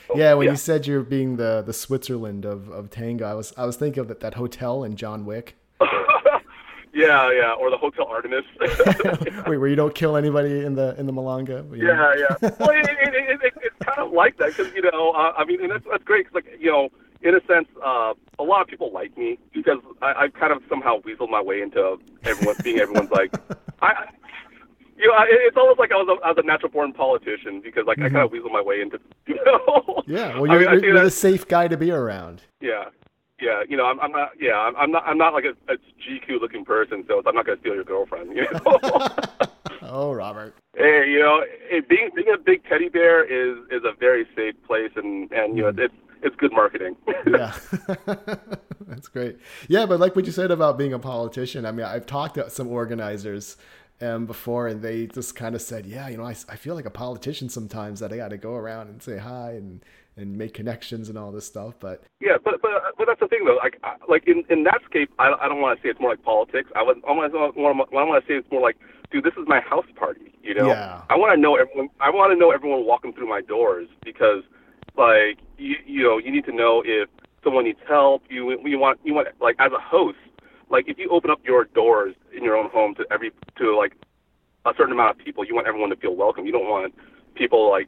So, 0.08 0.18
Yeah, 0.18 0.34
when 0.36 0.46
yeah. 0.46 0.52
you 0.52 0.58
said 0.58 0.88
you're 0.88 1.02
being 1.04 1.38
the 1.38 1.62
the 1.66 1.74
Switzerland 1.74 2.46
of, 2.46 2.70
of 2.70 2.90
tango, 2.90 3.26
I 3.26 3.34
was 3.34 3.54
I 3.58 3.66
was 3.66 3.76
thinking 3.78 4.02
of 4.02 4.08
that, 4.08 4.20
that 4.22 4.34
hotel 4.36 4.84
in 4.84 4.96
John 4.96 5.26
Wick, 5.26 5.56
yeah, 6.94 7.32
yeah, 7.32 7.54
or 7.54 7.70
the 7.70 7.78
Hotel 7.78 8.06
Artemis. 8.08 8.44
wait, 9.48 9.58
where 9.58 9.68
you 9.68 9.76
don't 9.76 9.94
kill 9.96 10.16
anybody 10.18 10.64
in 10.66 10.76
the 10.76 10.96
in 11.00 11.06
the 11.06 11.14
Milonga. 11.14 11.70
know? 11.70 11.76
Yeah, 11.76 12.14
yeah. 12.42 12.50
Well, 12.60 12.70
it, 12.72 12.90
it, 12.90 13.14
it, 13.14 13.40
it, 13.44 13.54
it's 13.62 13.76
kind 13.86 14.00
of 14.00 14.12
like 14.12 14.38
that 14.38 14.56
because 14.56 14.74
you 14.74 14.82
know, 14.82 15.12
uh, 15.12 15.34
I 15.38 15.46
mean, 15.46 15.62
and 15.62 15.72
that's 15.72 15.86
that's 15.90 16.04
great 16.04 16.28
because 16.28 16.44
like 16.46 16.60
you 16.60 16.72
know, 16.72 16.90
in 17.22 17.36
a 17.36 17.42
sense, 17.48 17.68
uh, 17.86 18.14
a 18.40 18.44
lot 18.44 18.62
of 18.62 18.68
people 18.68 18.92
like 18.92 19.18
me 19.18 19.38
because 19.54 19.80
I, 20.02 20.14
I've 20.14 20.34
kind 20.34 20.52
of 20.54 20.62
somehow 20.70 21.00
weaseled 21.02 21.30
my 21.30 21.42
way 21.42 21.62
into 21.62 21.98
everyone 22.24 22.56
being 22.64 22.80
everyone's 22.80 23.12
like, 23.12 23.34
I. 23.82 24.06
You 25.02 25.08
know, 25.08 25.14
I- 25.14 25.28
it's 25.30 25.56
almost 25.56 25.80
like 25.80 25.94
I 25.94 25.96
was 25.96 26.10
a, 26.22 26.26
I 26.26 26.30
was 26.32 26.38
a 26.40 26.46
natural 26.46 26.70
born 26.74 26.92
politician 26.92 27.62
because 27.62 27.86
like 27.88 28.00
I 28.00 28.10
kind 28.10 28.18
of 28.18 28.32
weaseled 28.32 28.52
my 28.52 28.62
way 28.62 28.82
into, 28.82 29.00
you 29.28 29.36
know. 29.46 29.60
Mm-hmm. 29.88 30.12
Yeah, 30.12 30.38
well, 30.38 30.52
I 30.52 30.56
you're, 30.56 30.60
mean, 30.60 30.68
I 30.68 30.74
you're, 30.74 30.84
you're 30.88 30.94
that- 30.96 31.04
the 31.06 31.12
safe 31.12 31.48
guy 31.48 31.70
to 31.70 31.78
be 31.78 31.90
around. 31.90 32.42
yeah, 32.60 32.86
yeah. 33.42 33.64
You 33.68 33.78
know, 33.78 33.86
I'm, 33.86 34.00
I'm 34.00 34.12
not. 34.12 34.32
Yeah, 34.40 34.58
I'm, 34.58 34.76
I'm 34.76 34.92
not. 34.92 35.04
I'm 35.06 35.18
not 35.18 35.34
like 35.34 35.46
a, 35.46 35.72
a 35.72 35.78
GQ 35.78 36.42
looking 36.42 36.66
person, 36.66 37.04
so 37.08 37.22
I'm 37.26 37.36
not 37.36 37.46
gonna 37.46 37.60
steal 37.60 37.76
your 37.76 37.84
girlfriend. 37.84 38.36
You 38.36 38.48
know. 38.52 39.08
Oh, 39.82 40.14
Robert. 40.14 40.56
Hey, 40.78 41.10
you 41.10 41.20
know, 41.20 41.44
hey, 41.70 41.80
being 41.80 42.10
being 42.16 42.28
a 42.34 42.38
big 42.38 42.64
teddy 42.66 42.90
bear 42.90 43.24
is 43.24 43.58
is 43.72 43.84
a 43.84 43.94
very 44.00 44.28
safe 44.36 44.56
place, 44.68 44.92
and 44.96 45.32
and 45.32 45.58
you 45.58 45.64
know 45.64 45.70
it's 45.76 45.94
it's 46.22 46.36
good 46.36 46.52
marketing. 46.52 46.96
Yeah, 47.28 47.54
that's 48.88 49.08
great. 49.08 49.38
Yeah, 49.68 49.86
but 49.86 50.00
like 50.00 50.16
what 50.16 50.26
you 50.26 50.32
said 50.32 50.52
about 50.52 50.78
being 50.78 50.94
a 50.94 51.00
politician, 51.00 51.66
I 51.66 51.72
mean, 51.72 51.86
I've 51.86 52.06
talked 52.06 52.36
to 52.36 52.50
some 52.50 52.68
organizers 52.70 53.58
um, 54.02 54.26
before, 54.26 54.68
and 54.68 54.82
they 54.82 55.08
just 55.08 55.36
kind 55.36 55.54
of 55.54 55.62
said, 55.62 55.86
"Yeah, 55.86 56.08
you 56.08 56.18
know, 56.18 56.24
I, 56.24 56.36
I 56.48 56.56
feel 56.56 56.76
like 56.76 56.86
a 56.86 56.92
politician 56.92 57.50
sometimes 57.50 58.00
that 58.00 58.14
I 58.14 58.18
got 58.18 58.30
to 58.30 58.38
go 58.38 58.54
around 58.54 58.88
and 58.88 59.04
say 59.04 59.18
hi 59.18 59.52
and 59.52 59.84
and 60.20 60.38
make 60.38 60.54
connections 60.54 61.10
and 61.10 61.18
all 61.18 61.32
this 61.32 61.46
stuff." 61.46 61.74
But 61.80 62.04
yeah, 62.20 62.38
but 62.44 62.62
but 62.62 62.72
but 62.98 63.06
that's 63.08 63.20
the 63.20 63.28
thing 63.28 63.46
though. 63.46 63.56
Like 63.56 63.78
I- 63.84 63.96
like 64.08 64.28
in 64.28 64.44
in 64.50 64.64
that 64.66 64.82
scape, 64.86 65.10
I 65.20 65.32
I 65.42 65.48
don't 65.48 65.62
want 65.62 65.78
to 65.80 65.84
say 65.84 65.90
it's 65.90 66.00
more 66.00 66.12
like 66.12 66.24
politics. 66.24 66.70
I 66.76 66.84
was 66.84 66.98
I 67.08 67.12
want 67.12 67.32
to 67.34 67.38
I 67.40 68.04
want 68.04 68.24
to 68.26 68.28
say 68.28 68.36
it's 68.38 68.52
more 68.52 68.62
like, 68.62 68.78
dude, 69.12 69.24
this 69.24 69.34
is 69.34 69.48
my 69.48 69.60
house 69.62 69.86
party. 69.96 70.34
You 70.44 70.54
know, 70.56 70.68
Yeah. 70.68 71.02
I 71.10 71.16
want 71.16 71.34
to 71.36 71.42
know 71.42 71.56
everyone. 71.56 71.90
I 72.00 72.10
want 72.10 72.32
to 72.34 72.38
know 72.40 72.52
everyone 72.52 72.86
walking 72.86 73.14
through 73.14 73.28
my 73.30 73.42
doors 73.42 73.88
because 74.04 74.44
like 74.98 75.38
you 75.58 75.76
you 75.86 76.04
know 76.04 76.18
you 76.18 76.32
need 76.32 76.46
to 76.46 76.52
know 76.54 76.82
if 76.86 77.10
someone 77.44 77.64
needs 77.66 77.80
help. 77.88 78.24
You 78.30 78.58
you 78.68 78.80
want 78.80 79.00
you 79.04 79.14
want 79.14 79.28
like 79.40 79.56
as 79.60 79.72
a 79.72 79.80
host, 79.80 80.18
like 80.70 80.86
if 80.88 80.98
you 80.98 81.10
open 81.10 81.30
up 81.30 81.40
your 81.46 81.66
doors 81.66 82.16
in 82.36 82.44
your 82.44 82.56
own 82.58 82.70
home 82.70 82.96
to 82.96 83.06
every 83.12 83.32
to 83.58 83.78
like 83.78 83.94
a 84.66 84.74
certain 84.78 84.94
amount 84.94 85.12
of 85.12 85.18
people, 85.26 85.46
you 85.46 85.56
want 85.56 85.68
everyone 85.68 85.90
to 85.90 85.96
feel 85.96 86.16
welcome. 86.16 86.46
You 86.46 86.52
don't 86.52 86.68
want 86.70 86.94
people 87.36 87.70
like 87.70 87.88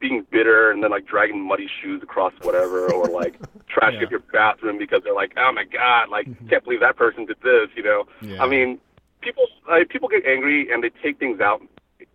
being 0.00 0.26
bitter 0.30 0.70
and 0.70 0.82
then 0.82 0.90
like 0.90 1.06
dragging 1.06 1.40
muddy 1.46 1.68
shoes 1.82 2.02
across 2.02 2.32
whatever 2.42 2.92
or 2.92 3.06
like 3.08 3.38
trashing 3.68 4.00
Yeah. 4.00 4.04
up 4.04 4.10
your 4.10 4.20
bathroom 4.32 4.78
because 4.78 5.00
they're 5.04 5.14
like, 5.14 5.32
oh 5.36 5.52
my 5.52 5.64
god, 5.64 6.08
like 6.10 6.26
can't 6.48 6.62
believe 6.64 6.80
that 6.80 6.96
person 6.96 7.26
did 7.26 7.36
this. 7.42 7.68
You 7.76 7.82
know, 7.84 8.04
Yeah. 8.20 8.42
I 8.42 8.48
mean, 8.48 8.78
people 9.22 9.46
like, 9.68 9.88
people 9.88 10.08
get 10.08 10.24
angry 10.26 10.70
and 10.72 10.82
they 10.84 10.90
take 11.02 11.18
things 11.18 11.40
out 11.40 11.62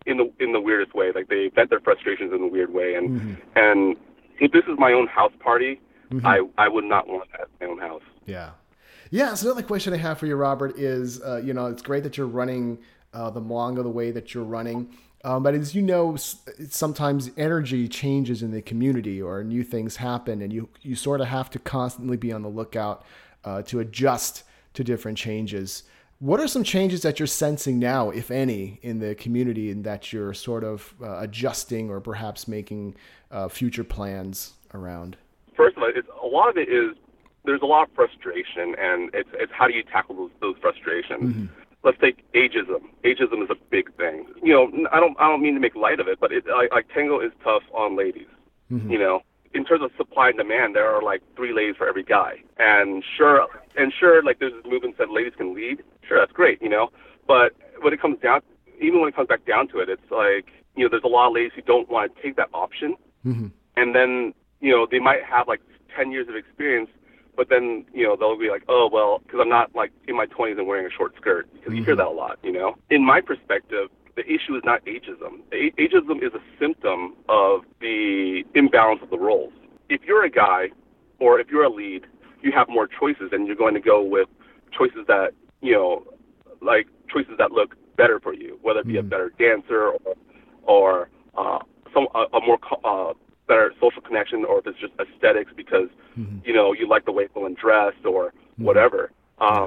in 0.06 0.18
the 0.18 0.30
in 0.38 0.52
the 0.52 0.60
weirdest 0.60 0.94
way. 0.94 1.10
Like 1.14 1.28
they 1.28 1.48
vent 1.54 1.70
their 1.70 1.80
frustrations 1.80 2.32
in 2.32 2.40
a 2.42 2.46
weird 2.46 2.72
way. 2.72 2.94
And 2.94 3.36
and 3.56 3.96
if 4.38 4.52
this 4.52 4.64
is 4.68 4.78
my 4.78 4.92
own 4.92 5.06
house 5.08 5.32
party, 5.40 5.80
I 6.24 6.42
I 6.58 6.68
would 6.68 6.84
not 6.84 7.08
want 7.08 7.28
that 7.32 7.48
in 7.60 7.66
my 7.68 7.72
own 7.72 7.78
house. 7.90 8.02
Yeah. 8.26 8.50
Yeah. 9.10 9.34
So 9.34 9.46
another 9.50 9.66
question 9.66 9.92
I 9.92 9.96
have 9.96 10.18
for 10.18 10.26
you, 10.26 10.36
Robert, 10.36 10.78
is 10.78 11.20
uh, 11.22 11.40
you 11.44 11.52
know 11.54 11.66
it's 11.66 11.82
great 11.82 12.04
that 12.04 12.16
you're 12.16 12.26
running 12.28 12.78
uh, 13.12 13.30
the 13.30 13.40
Milonga 13.40 13.82
the 13.82 13.88
way 13.90 14.10
that 14.12 14.32
you're 14.34 14.44
running. 14.44 14.96
Um, 15.22 15.42
but 15.42 15.54
as 15.54 15.74
you 15.74 15.82
know, 15.82 16.16
sometimes 16.16 17.30
energy 17.36 17.88
changes 17.88 18.42
in 18.42 18.52
the 18.52 18.62
community 18.62 19.20
or 19.20 19.44
new 19.44 19.62
things 19.62 19.96
happen, 19.96 20.40
and 20.40 20.52
you, 20.52 20.68
you 20.80 20.94
sort 20.94 21.20
of 21.20 21.26
have 21.26 21.50
to 21.50 21.58
constantly 21.58 22.16
be 22.16 22.32
on 22.32 22.42
the 22.42 22.48
lookout 22.48 23.04
uh, 23.44 23.62
to 23.62 23.80
adjust 23.80 24.44
to 24.74 24.84
different 24.84 25.18
changes. 25.18 25.82
What 26.20 26.40
are 26.40 26.48
some 26.48 26.64
changes 26.64 27.02
that 27.02 27.18
you're 27.18 27.26
sensing 27.26 27.78
now, 27.78 28.10
if 28.10 28.30
any, 28.30 28.78
in 28.82 28.98
the 28.98 29.14
community 29.14 29.70
and 29.70 29.84
that 29.84 30.12
you're 30.12 30.34
sort 30.34 30.64
of 30.64 30.94
uh, 31.02 31.18
adjusting 31.18 31.90
or 31.90 32.00
perhaps 32.00 32.48
making 32.48 32.94
uh, 33.30 33.48
future 33.48 33.84
plans 33.84 34.54
around? 34.74 35.16
First 35.54 35.76
of 35.76 35.82
all, 35.82 35.90
it's, 35.94 36.08
a 36.22 36.26
lot 36.26 36.48
of 36.48 36.56
it 36.56 36.68
is 36.68 36.96
there's 37.44 37.62
a 37.62 37.66
lot 37.66 37.88
of 37.88 37.94
frustration, 37.94 38.74
and 38.78 39.10
it's, 39.14 39.30
it's 39.34 39.52
how 39.52 39.66
do 39.66 39.74
you 39.74 39.82
tackle 39.82 40.14
those, 40.14 40.30
those 40.40 40.56
frustrations. 40.60 41.34
Mm-hmm 41.34 41.54
let's 41.82 41.98
take 41.98 42.30
ageism. 42.32 42.82
Ageism 43.04 43.42
is 43.42 43.50
a 43.50 43.56
big 43.70 43.94
thing. 43.96 44.26
You 44.42 44.52
know, 44.54 44.88
I 44.92 45.00
don't 45.00 45.16
I 45.18 45.28
don't 45.28 45.42
mean 45.42 45.54
to 45.54 45.60
make 45.60 45.74
light 45.74 46.00
of 46.00 46.08
it, 46.08 46.18
but 46.20 46.32
it 46.32 46.44
like, 46.46 46.70
like 46.72 46.88
tango 46.92 47.20
is 47.20 47.32
tough 47.42 47.62
on 47.72 47.96
ladies. 47.96 48.28
Mm-hmm. 48.70 48.90
You 48.90 48.98
know, 48.98 49.20
in 49.54 49.64
terms 49.64 49.82
of 49.82 49.90
supply 49.96 50.28
and 50.28 50.38
demand, 50.38 50.76
there 50.76 50.88
are 50.88 51.02
like 51.02 51.22
three 51.36 51.52
ladies 51.52 51.76
for 51.76 51.88
every 51.88 52.04
guy. 52.04 52.36
And 52.58 53.02
sure, 53.16 53.46
and 53.76 53.92
sure, 53.98 54.22
like 54.22 54.38
there's 54.38 54.52
this 54.52 54.70
movement 54.70 54.98
that 54.98 55.10
ladies 55.10 55.32
can 55.36 55.54
lead. 55.54 55.82
Sure, 56.06 56.18
that's 56.18 56.32
great. 56.32 56.60
You 56.62 56.68
know, 56.68 56.90
but 57.26 57.52
when 57.80 57.92
it 57.92 58.00
comes 58.00 58.18
down, 58.20 58.42
even 58.80 59.00
when 59.00 59.08
it 59.08 59.16
comes 59.16 59.28
back 59.28 59.44
down 59.46 59.68
to 59.68 59.80
it, 59.80 59.88
it's 59.88 60.10
like 60.10 60.52
you 60.76 60.84
know, 60.84 60.88
there's 60.90 61.04
a 61.04 61.08
lot 61.08 61.28
of 61.28 61.34
ladies 61.34 61.52
who 61.54 61.62
don't 61.62 61.90
want 61.90 62.14
to 62.14 62.22
take 62.22 62.36
that 62.36 62.48
option, 62.54 62.96
mm-hmm. 63.26 63.48
and 63.76 63.94
then 63.94 64.34
you 64.60 64.70
know 64.70 64.86
they 64.90 64.98
might 64.98 65.24
have 65.24 65.48
like 65.48 65.60
10 65.96 66.12
years 66.12 66.28
of 66.28 66.36
experience 66.36 66.90
but 67.40 67.48
then 67.48 67.86
you 67.94 68.04
know 68.04 68.16
they'll 68.16 68.38
be 68.38 68.50
like, 68.50 68.64
oh 68.68 68.86
well, 68.92 69.20
because 69.24 69.40
I'm 69.40 69.48
not 69.48 69.74
like 69.74 69.92
in 70.06 70.14
my 70.14 70.26
20s 70.26 70.58
and 70.58 70.66
wearing 70.66 70.84
a 70.84 70.90
short 70.90 71.16
skirt 71.16 71.50
because 71.54 71.68
mm-hmm. 71.68 71.76
you 71.76 71.84
hear 71.84 71.94
mm-hmm. 71.94 72.00
that 72.00 72.08
a 72.08 72.10
lot, 72.10 72.38
you 72.42 72.52
know. 72.52 72.76
In 72.90 73.02
my 73.02 73.22
perspective, 73.22 73.88
the 74.14 74.26
issue 74.26 74.56
is 74.56 74.62
not 74.62 74.84
ageism. 74.84 75.40
A- 75.50 75.72
ageism 75.80 76.22
is 76.22 76.34
a 76.34 76.42
symptom 76.58 77.16
of 77.30 77.62
the 77.80 78.44
imbalance 78.54 79.00
of 79.02 79.08
the 79.08 79.18
roles. 79.18 79.54
If 79.88 80.02
you're 80.06 80.22
a 80.22 80.30
guy 80.30 80.68
or 81.18 81.40
if 81.40 81.48
you're 81.48 81.64
a 81.64 81.70
lead, 81.70 82.04
you 82.42 82.52
have 82.52 82.68
more 82.68 82.86
choices, 82.86 83.30
and 83.32 83.46
you're 83.46 83.56
going 83.56 83.72
to 83.72 83.80
go 83.80 84.02
with 84.02 84.28
choices 84.70 85.06
that 85.08 85.30
you 85.62 85.72
know, 85.72 86.04
like 86.60 86.88
choices 87.08 87.38
that 87.38 87.52
look 87.52 87.74
better 87.96 88.20
for 88.20 88.34
you, 88.34 88.58
whether 88.60 88.80
it 88.80 88.86
be 88.86 88.94
mm-hmm. 88.94 89.06
a 89.06 89.10
better 89.14 89.32
dancer 89.38 89.92
or 89.92 90.14
or 90.64 91.08
uh, 91.38 91.60
some 91.94 92.06
a, 92.14 92.36
a 92.36 92.40
more 92.44 92.58
uh, 92.84 93.14
better 93.50 93.74
social 93.80 94.00
connection 94.00 94.44
or 94.44 94.60
if 94.60 94.66
it's 94.68 94.78
just 94.78 94.92
aesthetics 95.00 95.50
because 95.56 95.88
mm-hmm. 96.16 96.38
you 96.44 96.54
know 96.54 96.72
you 96.72 96.88
like 96.88 97.04
the 97.04 97.10
way 97.12 97.26
someone 97.34 97.56
dressed 97.60 98.06
or 98.06 98.26
mm-hmm. 98.28 98.64
whatever. 98.64 99.10
Uh, 99.38 99.66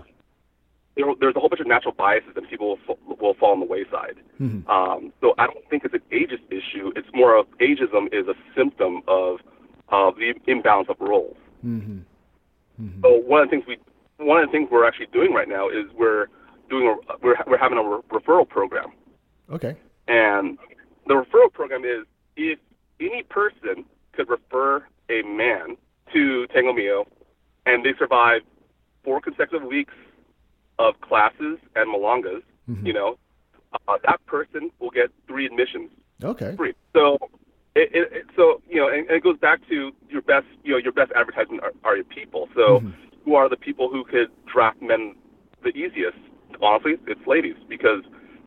there, 0.96 1.06
there's 1.20 1.36
a 1.36 1.40
whole 1.40 1.50
bunch 1.50 1.60
of 1.60 1.68
natural 1.68 1.94
biases 1.94 2.32
and 2.36 2.48
people 2.48 2.78
will, 2.88 3.18
will 3.20 3.34
fall 3.34 3.52
on 3.52 3.60
the 3.60 3.66
wayside. 3.66 4.16
Mm-hmm. 4.40 4.70
Um, 4.70 5.12
so 5.20 5.34
I 5.38 5.48
don't 5.48 5.68
think 5.70 5.84
it's 5.84 5.94
an 5.94 6.02
ageist 6.12 6.46
issue. 6.50 6.94
It's 6.96 7.08
more 7.14 7.36
of 7.36 7.46
ageism 7.60 8.14
is 8.14 8.28
a 8.28 8.36
symptom 8.56 9.02
of 9.08 9.40
of 9.90 10.16
the 10.16 10.34
imbalance 10.48 10.88
of 10.90 10.96
roles. 11.00 11.36
Mm-hmm. 11.66 12.00
Mm-hmm. 12.82 13.02
So 13.02 13.10
one 13.28 13.42
of 13.42 13.50
the 13.50 13.52
things 13.52 13.66
we 13.68 13.78
one 14.26 14.42
of 14.42 14.48
the 14.48 14.52
things 14.52 14.70
we're 14.72 14.88
actually 14.88 15.08
doing 15.08 15.34
right 15.34 15.50
now 15.50 15.68
is 15.68 15.86
we're 15.94 16.28
doing 16.70 16.88
a, 16.88 17.16
we're 17.22 17.36
we're 17.48 17.58
having 17.58 17.78
a 17.78 17.84
re- 17.84 18.02
referral 18.12 18.48
program. 18.48 18.94
Okay. 19.52 19.76
And 20.08 20.58
the 21.08 21.16
referral 21.16 21.52
program 21.52 21.84
is 21.84 22.06
if 22.38 22.60
any 23.06 23.24
person 23.24 23.86
could 24.14 24.30
refer 24.30 24.86
a 25.10 25.22
man 25.24 25.78
to 26.14 26.48
Tango 26.48 26.74
Mio, 26.74 27.06
and 27.66 27.84
they 27.84 27.94
survive 27.98 28.42
four 29.04 29.22
consecutive 29.22 29.68
weeks 29.68 29.94
of 30.80 31.00
classes 31.02 31.58
and 31.76 31.94
milongas, 31.94 32.44
mm-hmm. 32.70 32.86
you 32.86 32.94
know, 32.94 33.18
uh, 33.88 33.98
that 34.06 34.24
person 34.26 34.70
will 34.80 34.92
get 34.92 35.10
three 35.28 35.46
admissions. 35.46 35.90
Okay. 36.24 36.56
Free. 36.56 36.74
So, 36.94 37.18
it, 37.76 37.90
it, 37.94 38.14
it 38.14 38.26
so 38.36 38.62
you 38.70 38.80
know, 38.80 38.88
and, 38.88 39.08
and, 39.08 39.18
it 39.18 39.24
goes 39.24 39.38
back 39.40 39.68
to 39.70 39.92
your 40.10 40.22
best, 40.22 40.46
you 40.64 40.72
know, 40.72 40.78
your 40.78 40.92
best 40.92 41.12
advertisement 41.16 41.64
are, 41.64 41.72
are 41.84 41.96
your 41.96 42.06
people. 42.06 42.50
So, 42.56 42.80
mm-hmm. 42.80 42.90
who 43.26 43.36
are 43.36 43.50
the 43.50 43.58
people 43.58 43.90
who 43.90 44.04
could 44.04 44.30
draft 44.52 44.82
men 44.82 45.16
the 45.64 45.70
easiest? 45.70 46.18
Honestly, 46.62 46.94
it's 47.08 47.28
ladies 47.28 47.56
because 47.68 48.04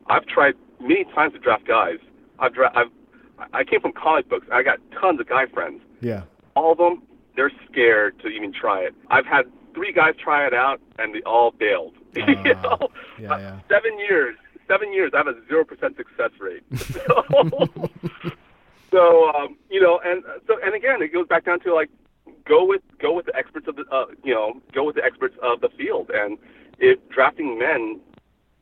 I've 0.07 0.25
tried 0.25 0.53
many 0.79 1.03
times 1.13 1.33
to 1.33 1.39
draft 1.39 1.67
guys. 1.67 1.97
I've 2.39 2.53
dra- 2.53 2.71
I've 2.75 2.91
I 3.53 3.63
came 3.63 3.81
from 3.81 3.93
comic 3.93 4.29
books. 4.29 4.47
I 4.51 4.63
got 4.63 4.79
tons 4.99 5.19
of 5.19 5.27
guy 5.27 5.45
friends. 5.47 5.81
Yeah. 6.01 6.23
All 6.55 6.71
of 6.71 6.77
them, 6.77 7.03
they're 7.35 7.51
scared 7.69 8.19
to 8.21 8.27
even 8.27 8.51
try 8.51 8.81
it. 8.81 8.95
I've 9.09 9.25
had 9.25 9.45
three 9.73 9.93
guys 9.93 10.15
try 10.21 10.45
it 10.47 10.53
out, 10.53 10.81
and 10.97 11.13
they 11.13 11.21
all 11.21 11.51
bailed. 11.51 11.93
Uh, 12.17 12.21
you 12.27 12.55
know? 12.55 12.89
yeah, 13.19 13.37
yeah. 13.37 13.59
Seven 13.69 13.99
years. 13.99 14.35
Seven 14.67 14.91
years. 14.91 15.11
I 15.13 15.17
have 15.17 15.27
a 15.27 15.35
zero 15.47 15.63
percent 15.63 15.95
success 15.97 16.31
rate. 16.39 16.63
so, 16.75 17.23
so 18.91 19.29
um, 19.35 19.57
you 19.69 19.79
know, 19.79 19.99
and 20.03 20.23
so 20.47 20.57
and 20.63 20.73
again, 20.73 21.01
it 21.01 21.13
goes 21.13 21.27
back 21.27 21.45
down 21.45 21.59
to 21.61 21.73
like 21.73 21.89
go 22.45 22.65
with 22.65 22.81
go 22.99 23.13
with 23.13 23.27
the 23.27 23.35
experts 23.35 23.67
of 23.67 23.75
the 23.75 23.85
uh, 23.91 24.05
you 24.23 24.33
know 24.33 24.59
go 24.73 24.83
with 24.83 24.95
the 24.95 25.03
experts 25.03 25.37
of 25.43 25.61
the 25.61 25.69
field. 25.69 26.09
And 26.13 26.37
if 26.79 26.97
drafting 27.09 27.59
men, 27.59 27.99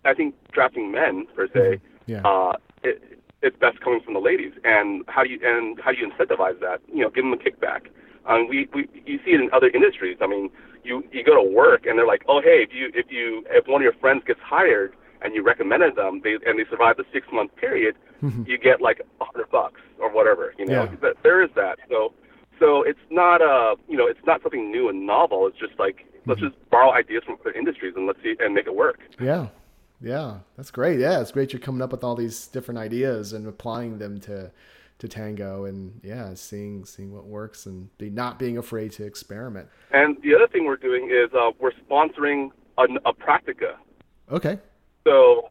I 0.03 0.13
think 0.13 0.35
drafting 0.51 0.91
men 0.91 1.27
per 1.33 1.47
se, 1.47 1.53
mm-hmm. 1.53 2.11
yeah. 2.11 2.21
uh, 2.23 2.53
it, 2.83 3.14
it's 3.45 3.57
best 3.57 3.79
coming 3.79 4.01
from 4.01 4.15
the 4.15 4.19
ladies. 4.19 4.53
And 4.63 5.03
how 5.07 5.23
do 5.23 5.29
you 5.29 5.39
and 5.43 5.79
how 5.79 5.91
do 5.91 5.97
you 5.97 6.09
incentivize 6.09 6.59
that? 6.61 6.81
You 6.91 7.03
know, 7.03 7.09
give 7.09 7.23
them 7.23 7.33
a 7.33 7.37
kickback. 7.37 7.87
Um, 8.25 8.47
we, 8.49 8.67
we 8.73 8.89
you 9.05 9.19
see 9.23 9.31
it 9.31 9.39
in 9.39 9.49
other 9.53 9.69
industries. 9.69 10.17
I 10.19 10.27
mean, 10.27 10.49
you 10.83 11.03
you 11.11 11.23
go 11.23 11.35
to 11.35 11.47
work 11.47 11.85
and 11.85 11.97
they're 11.97 12.07
like, 12.07 12.23
oh 12.27 12.41
hey, 12.41 12.65
if 12.67 12.73
you 12.73 12.89
if 12.93 13.11
you 13.11 13.45
if 13.49 13.67
one 13.67 13.81
of 13.81 13.83
your 13.83 13.93
friends 13.93 14.23
gets 14.25 14.39
hired 14.41 14.93
and 15.21 15.35
you 15.35 15.43
recommended 15.43 15.95
them, 15.95 16.21
they 16.23 16.33
and 16.45 16.57
they 16.57 16.65
survive 16.69 16.97
the 16.97 17.05
six 17.13 17.27
month 17.31 17.55
period, 17.55 17.95
mm-hmm. 18.23 18.43
you 18.47 18.57
get 18.57 18.81
like 18.81 19.01
a 19.21 19.23
hundred 19.23 19.49
bucks 19.51 19.81
or 19.99 20.11
whatever. 20.11 20.53
You 20.57 20.65
know, 20.65 20.89
yeah. 21.03 21.11
there 21.21 21.43
is 21.43 21.51
that. 21.55 21.77
So 21.87 22.13
so 22.59 22.81
it's 22.81 23.05
not 23.11 23.41
a 23.41 23.75
you 23.87 23.97
know 23.97 24.07
it's 24.07 24.25
not 24.25 24.41
something 24.41 24.71
new 24.71 24.89
and 24.89 25.05
novel. 25.05 25.45
It's 25.45 25.59
just 25.59 25.77
like 25.77 25.97
mm-hmm. 25.97 26.31
let's 26.31 26.41
just 26.41 26.55
borrow 26.71 26.91
ideas 26.91 27.23
from 27.25 27.37
other 27.41 27.51
industries 27.51 27.93
and 27.95 28.07
let's 28.07 28.21
see 28.23 28.35
and 28.39 28.55
make 28.55 28.65
it 28.65 28.75
work. 28.75 28.99
Yeah. 29.19 29.47
Yeah, 30.05 30.37
that's 30.55 30.69
great. 30.69 30.99
Yeah, 30.99 31.19
it's 31.19 31.31
great 31.31 31.51
you're 31.51 31.59
coming 31.59 31.81
up 31.81 31.91
with 31.91 32.03
all 32.03 32.15
these 32.15 32.45
different 32.47 32.77
ideas 32.77 33.33
and 33.33 33.47
applying 33.47 33.97
them 33.97 34.19
to 34.21 34.51
to 34.99 35.07
tango 35.09 35.65
and 35.65 35.99
yeah, 36.03 36.35
seeing 36.35 36.85
seeing 36.85 37.11
what 37.11 37.25
works 37.25 37.65
and 37.65 37.89
be 37.97 38.11
not 38.11 38.37
being 38.37 38.57
afraid 38.57 38.91
to 38.93 39.03
experiment. 39.03 39.67
And 39.91 40.15
the 40.21 40.35
other 40.35 40.47
thing 40.47 40.65
we're 40.65 40.77
doing 40.77 41.09
is 41.11 41.33
uh, 41.33 41.51
we're 41.59 41.71
sponsoring 41.89 42.51
a, 42.77 42.83
a 43.03 43.13
practica. 43.13 43.77
Okay. 44.31 44.59
So 45.05 45.49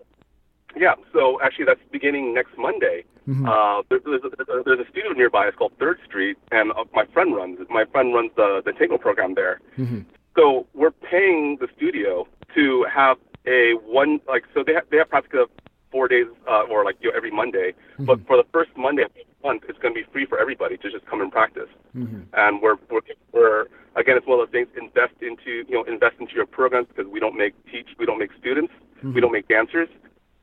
yeah, 0.77 0.95
so 1.13 1.41
actually 1.43 1.65
that's 1.65 1.81
beginning 1.91 2.33
next 2.33 2.57
Monday. 2.57 3.05
Mm-hmm. 3.29 3.49
Uh, 3.49 3.83
there, 3.89 4.01
there's, 4.05 4.23
a, 4.23 4.63
there's 4.65 4.81
a 4.81 4.91
studio 4.91 5.13
nearby. 5.13 5.49
It's 5.49 5.57
called 5.57 5.73
Third 5.81 5.99
Street, 6.05 6.37
and 6.53 6.71
uh, 6.73 6.85
my 6.93 7.07
friend 7.07 7.35
runs. 7.35 7.59
My 7.71 7.87
friend 7.87 8.15
runs 8.15 8.31
the 8.37 8.63
the 8.65 8.73
tango 8.73 8.99
program 8.99 9.35
there. 9.35 9.61
Mm-hmm. 9.77 10.03
So 10.37 10.67
we're 10.75 10.93
paying 10.93 11.59
the 11.61 11.69
studio 11.77 12.29
to 12.55 12.87
have 12.93 13.19
a 13.47 13.75
one 13.85 14.21
like 14.29 14.45
so 14.55 14.63
they 14.67 14.75
have 14.75 14.85
they 14.91 14.99
have 14.99 15.09
practically 15.09 15.45
four 15.95 16.09
days 16.09 16.27
uh, 16.49 16.63
or 16.69 16.85
like 16.85 16.97
you 17.01 17.09
know 17.09 17.17
every 17.17 17.31
Monday, 17.31 17.73
mm-hmm. 17.73 18.05
but 18.05 18.19
for 18.27 18.37
the 18.37 18.45
first 18.53 18.71
Monday 18.77 19.03
of 19.03 19.11
each 19.17 19.29
month, 19.45 19.63
it's 19.69 19.79
going 19.79 19.95
to 19.95 20.01
be 20.01 20.07
free 20.13 20.27
for 20.27 20.41
everybody 20.41 20.77
to 20.77 20.91
just 20.91 21.07
come 21.07 21.21
and 21.21 21.31
practice. 21.31 21.71
Mm-hmm. 21.97 22.23
And 22.33 22.61
we're, 22.61 22.77
we're 22.91 23.01
we're 23.33 23.61
again 23.95 24.17
it's 24.17 24.27
one 24.27 24.41
of 24.41 24.47
those 24.47 24.53
things 24.53 24.69
invest 24.77 25.15
into 25.23 25.63
you 25.69 25.75
know 25.77 25.85
invest 25.85 26.17
into 26.19 26.35
your 26.35 26.47
programs 26.47 26.89
because 26.89 27.11
we 27.11 27.21
don't 27.21 27.37
make 27.37 27.55
teach 27.71 27.89
we 27.97 28.07
don't 28.07 28.19
make 28.19 28.31
students 28.41 28.73
mm-hmm. 28.99 29.15
we 29.15 29.21
don't 29.21 29.33
make 29.33 29.47
dancers. 29.47 29.89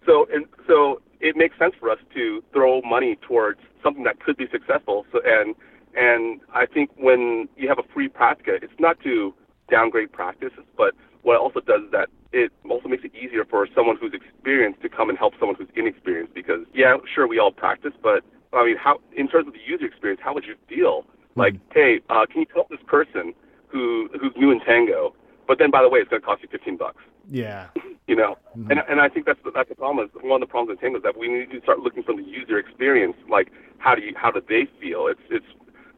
So 0.05 0.25
and 0.31 0.45
so 0.67 1.01
it 1.19 1.35
makes 1.35 1.59
sense 1.59 1.73
for 1.77 1.89
us 1.89 1.99
to 2.13 2.41
throw 2.53 2.81
money 2.81 3.17
towards 3.27 3.59
something 3.83 4.03
that 4.05 4.21
could 4.21 4.37
be 4.37 4.47
successful. 4.49 5.05
So 5.11 5.19
and 5.25 5.53
and 5.95 6.39
I 6.53 6.65
think 6.65 6.91
when 6.95 7.49
you 7.57 7.67
have 7.67 7.77
a 7.77 7.87
free 7.93 8.07
practica, 8.07 8.63
it's 8.63 8.79
not 8.79 9.01
to 9.01 9.33
downgrade 9.69 10.13
practices, 10.13 10.63
but 10.77 10.93
what 11.23 11.35
it 11.35 11.41
also 11.41 11.59
does 11.59 11.83
is 11.83 11.91
that 11.91 12.07
it 12.33 12.51
also 12.69 12.87
makes 12.87 13.03
it 13.03 13.11
easier 13.15 13.43
for 13.45 13.67
someone 13.75 13.97
who's 13.99 14.13
experienced 14.13 14.81
to 14.81 14.89
come 14.89 15.09
and 15.09 15.17
help 15.17 15.33
someone 15.39 15.55
who's 15.55 15.67
inexperienced 15.75 16.33
because 16.33 16.61
yeah 16.73 16.95
sure 17.13 17.27
we 17.27 17.39
all 17.39 17.51
practice 17.51 17.93
but 18.01 18.23
i 18.53 18.65
mean 18.65 18.77
how 18.77 18.99
in 19.15 19.27
terms 19.27 19.47
of 19.47 19.53
the 19.53 19.59
user 19.65 19.85
experience 19.85 20.21
how 20.23 20.33
would 20.33 20.45
you 20.45 20.55
feel? 20.67 21.01
Mm-hmm. 21.01 21.39
like 21.39 21.55
hey 21.73 22.01
uh, 22.09 22.25
can 22.25 22.41
you 22.41 22.47
help 22.53 22.69
this 22.69 22.79
person 22.87 23.33
who 23.67 24.09
who's 24.19 24.33
new 24.35 24.51
in 24.51 24.59
tango 24.59 25.13
but 25.47 25.59
then 25.59 25.71
by 25.71 25.81
the 25.81 25.89
way 25.89 25.99
it's 25.99 26.09
going 26.09 26.21
to 26.21 26.25
cost 26.25 26.41
you 26.41 26.47
15 26.49 26.77
bucks? 26.77 27.03
Yeah. 27.29 27.67
You 28.07 28.17
know? 28.17 28.35
Mm-hmm. 28.57 28.71
and 28.71 28.81
and 28.89 28.99
i 28.99 29.07
think 29.07 29.25
that's 29.25 29.39
the, 29.45 29.51
that's 29.51 29.69
the 29.69 29.75
problem 29.75 30.03
is 30.03 30.11
one 30.21 30.41
of 30.41 30.49
the 30.49 30.51
problems 30.51 30.75
in 30.75 30.81
tango 30.81 30.97
is 30.97 31.03
that 31.03 31.17
we 31.17 31.29
need 31.29 31.49
to 31.51 31.61
start 31.61 31.79
looking 31.79 32.03
from 32.03 32.17
the 32.17 32.23
user 32.23 32.57
experience 32.57 33.15
like 33.29 33.53
how 33.81 33.95
do 33.95 34.01
you 34.01 34.13
how 34.15 34.31
do 34.31 34.41
they 34.47 34.67
feel? 34.79 35.07
It's 35.07 35.21
it's 35.29 35.45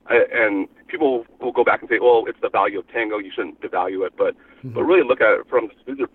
and 0.10 0.68
people 0.88 1.26
will 1.40 1.52
go 1.52 1.64
back 1.64 1.82
and 1.82 1.90
say, 1.90 2.00
"Oh, 2.02 2.26
it's 2.26 2.40
the 2.42 2.50
value 2.50 2.80
of 2.80 2.88
tango. 2.90 3.18
You 3.18 3.32
shouldn't 3.34 3.62
devalue 3.62 4.06
it." 4.06 4.14
But 4.18 4.36
mm-hmm. 4.36 4.74
but 4.74 4.84
really 4.84 5.08
look 5.08 5.22
at 5.22 5.40
it 5.40 5.48
from 5.50 5.70
the 5.86 5.92
user 5.92 6.08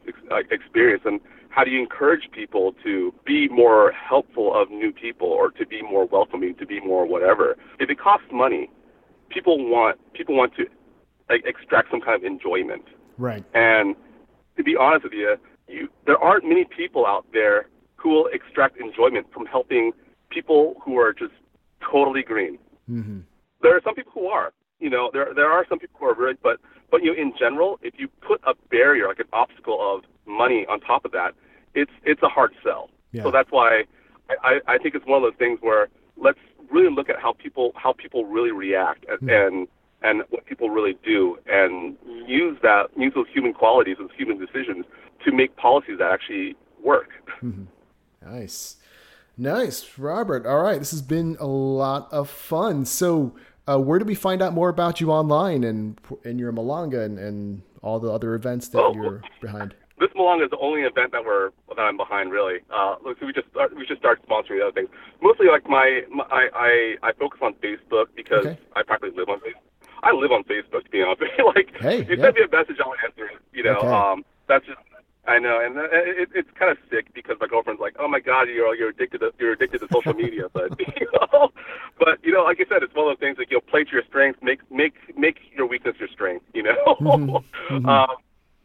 experience 0.51 1.03
and 1.05 1.21
how 1.51 1.65
do 1.65 1.71
you 1.71 1.81
encourage 1.81 2.31
people 2.31 2.75
to 2.85 3.13
be 3.25 3.49
more 3.49 3.93
helpful 3.93 4.55
of 4.55 4.71
new 4.71 4.93
people 4.93 5.29
or 5.29 5.51
to 5.51 5.67
be 5.67 5.83
more 5.83 6.07
welcoming, 6.07 6.55
to 6.57 6.67
be 6.67 6.81
more 6.81 7.07
whatever. 7.07 7.57
If 7.81 7.91
it 7.91 7.99
costs 7.99 8.27
money, 8.33 8.71
people 9.31 9.69
want 9.69 9.99
people 10.13 10.37
want 10.37 10.55
to 10.57 10.67
like, 11.29 11.45
extract 11.47 11.91
some 11.91 12.01
kind 12.01 12.17
of 12.17 12.25
enjoyment. 12.25 12.85
Right. 13.17 13.45
And 13.55 13.97
to 14.57 14.63
be 14.63 14.77
honest 14.77 15.05
with 15.05 15.13
you, 15.13 15.37
you 15.67 15.89
there 16.07 16.19
aren't 16.19 16.45
many 16.45 16.65
people 16.65 17.07
out 17.07 17.27
there 17.33 17.69
who 17.97 18.11
will 18.11 18.29
extract 18.33 18.79
enjoyment 18.79 19.27
from 19.33 19.47
helping 19.47 19.93
people 20.31 20.77
who 20.85 20.99
are 20.99 21.13
just 21.13 21.33
totally 21.81 22.23
green. 22.23 22.59
Mm-hmm. 22.91 23.21
There 23.63 23.77
are 23.77 23.81
some 23.83 23.95
people 23.95 24.13
who 24.15 24.27
are. 24.27 24.53
You 24.81 24.91
know, 24.91 25.11
there 25.13 25.35
there 25.35 25.51
are 25.51 25.67
some 25.69 25.79
people 25.79 25.99
who 25.99 26.07
are 26.07 26.15
really, 26.15 26.35
but 26.43 26.61
but 26.91 27.03
you 27.03 27.13
know, 27.15 27.21
in 27.21 27.33
general, 27.39 27.79
if 27.83 27.95
you 27.99 28.09
put 28.21 28.41
a 28.47 28.55
barrier 28.71 29.09
like 29.09 29.19
an 29.19 29.27
obstacle 29.33 29.79
of 29.81 30.05
money 30.27 30.65
on 30.69 30.81
top 30.81 31.05
of 31.05 31.13
that, 31.13 31.35
it's 31.75 31.91
it's 32.05 32.23
a 32.23 32.29
hard 32.29 32.53
sell. 32.63 32.91
Yeah. 33.13 33.25
So 33.25 33.31
that's 33.31 33.51
why 33.51 33.85
I, 34.43 34.61
I 34.69 34.79
think 34.79 34.95
it's 34.95 35.07
one 35.07 35.23
of 35.23 35.23
those 35.23 35.39
things 35.39 35.59
where 35.63 35.89
let's 36.17 36.39
really 36.71 36.95
look 36.95 37.09
at 37.09 37.19
how 37.19 37.33
people 37.33 37.73
how 37.75 37.93
people 37.93 38.25
really 38.27 38.53
react 38.53 39.05
and 39.09 39.19
Hmm. 39.21 39.31
and, 39.31 39.69
and 40.03 40.23
what 40.31 40.47
people 40.47 40.71
really 40.71 40.97
do 41.05 41.39
and 41.47 41.97
use 42.27 42.57
that 42.63 42.91
use 42.97 43.13
those 43.15 43.27
human 43.33 43.53
qualities 43.53 43.97
those 43.99 44.11
human 44.17 44.39
decisions 44.39 44.85
to 45.25 45.33
make 45.33 45.57
policies 45.57 45.99
that 45.99 46.13
actually 46.13 46.55
work. 46.85 47.11
Nice. 48.23 48.77
Nice, 49.41 49.99
Robert. 49.99 50.45
All 50.47 50.61
right, 50.63 50.79
this 50.81 50.91
has 50.91 51.01
been 51.03 51.37
a 51.39 51.47
lot 51.47 52.09
of 52.13 52.29
fun. 52.29 52.85
So, 52.85 53.37
uh, 53.69 53.79
where 53.79 53.99
do 54.01 54.05
we 54.05 54.17
find 54.17 54.43
out 54.43 54.53
more 54.53 54.69
about 54.69 55.01
you 55.01 55.13
online 55.13 55.63
and 55.63 55.99
and 56.25 56.41
your 56.41 56.53
Milonga 56.53 57.05
and, 57.05 57.19
and 57.19 57.63
all 57.81 58.01
the 58.01 58.11
other 58.11 58.35
events 58.35 58.69
that 58.71 58.81
Oh. 58.81 58.93
you're 58.95 59.23
behind? 59.41 59.75
This 60.01 60.11
Milonga 60.17 60.45
is 60.45 60.51
the 60.51 60.59
only 60.59 60.83
event 60.83 61.13
that 61.13 61.25
we're 61.25 61.51
that 61.69 61.79
I'm 61.79 61.97
behind 61.97 62.33
really. 62.33 62.59
Uh, 62.71 62.97
so 63.05 63.27
we 63.27 63.33
just 63.33 63.49
start, 63.51 63.75
we 63.77 63.87
just 63.87 64.01
started 64.01 64.25
sponsoring 64.27 64.59
the 64.59 64.63
other 64.67 64.73
things. 64.73 64.89
Mostly 65.23 65.47
like 65.47 65.69
my, 65.69 66.03
my 66.11 66.25
I, 66.31 66.49
I 66.55 67.09
I 67.09 67.13
focus 67.13 67.39
on 67.43 67.55
Facebook 67.55 68.07
because 68.17 68.45
Okay. 68.47 68.59
I 68.75 68.83
practically 68.83 69.17
live 69.17 69.29
on 69.29 69.39
Facebook. 69.39 69.63
I 70.03 70.13
live 70.13 70.33
on 70.33 70.43
Facebook 70.45 70.85
to 70.85 70.91
be 70.91 71.03
honest. 71.03 71.23
like 71.55 71.77
Hey, 71.79 71.99
you 72.09 72.17
yeah. 72.17 72.25
send 72.25 72.35
me 72.37 72.43
a 72.43 72.57
message, 72.57 72.77
I'll 72.85 72.95
answer 73.07 73.27
it. 73.27 73.39
You 73.53 73.63
know, 73.65 73.77
Okay. 73.79 73.87
um, 73.89 74.25
that's 74.49 74.67
just 74.67 74.79
I 75.29 75.39
know, 75.39 75.61
and 75.61 75.77
uh, 75.79 75.83
it, 75.93 76.31
it's 76.35 76.49
kind 76.59 76.71
of 76.71 76.79
sick 76.91 77.13
because 77.15 77.37
my 77.41 77.47
girlfriend's 77.47 77.81
like, 77.81 77.97
"Oh 77.99 78.09
my 78.09 78.19
God, 78.19 78.49
you're 78.49 78.75
you're 78.75 78.89
addicted 78.89 79.19
to 79.19 79.33
you're 79.39 79.53
addicted 79.53 79.81
to 79.81 79.89
social 79.93 80.15
media." 80.25 80.49
But 80.53 80.79
you 81.01 81.07
know, 81.13 81.53
but 81.99 82.19
you 82.25 82.33
know, 82.33 82.43
like 82.45 82.59
I 82.61 82.65
said, 82.69 82.83
it's 82.83 82.95
one 82.95 83.07
of 83.07 83.19
those 83.19 83.21
things 83.21 83.37
that 83.37 83.51
you'll 83.51 83.61
play 83.61 83.85
to 83.85 83.93
your 83.93 84.03
strengths, 84.09 84.41
make 84.43 84.61
make 84.71 84.95
make 85.17 85.37
your 85.55 85.67
weakness 85.67 85.97
your 85.99 86.09
strength. 86.09 86.45
You 86.55 86.63
know, 86.65 86.97
Mm-hmm. 87.69 87.87
um, 87.89 88.17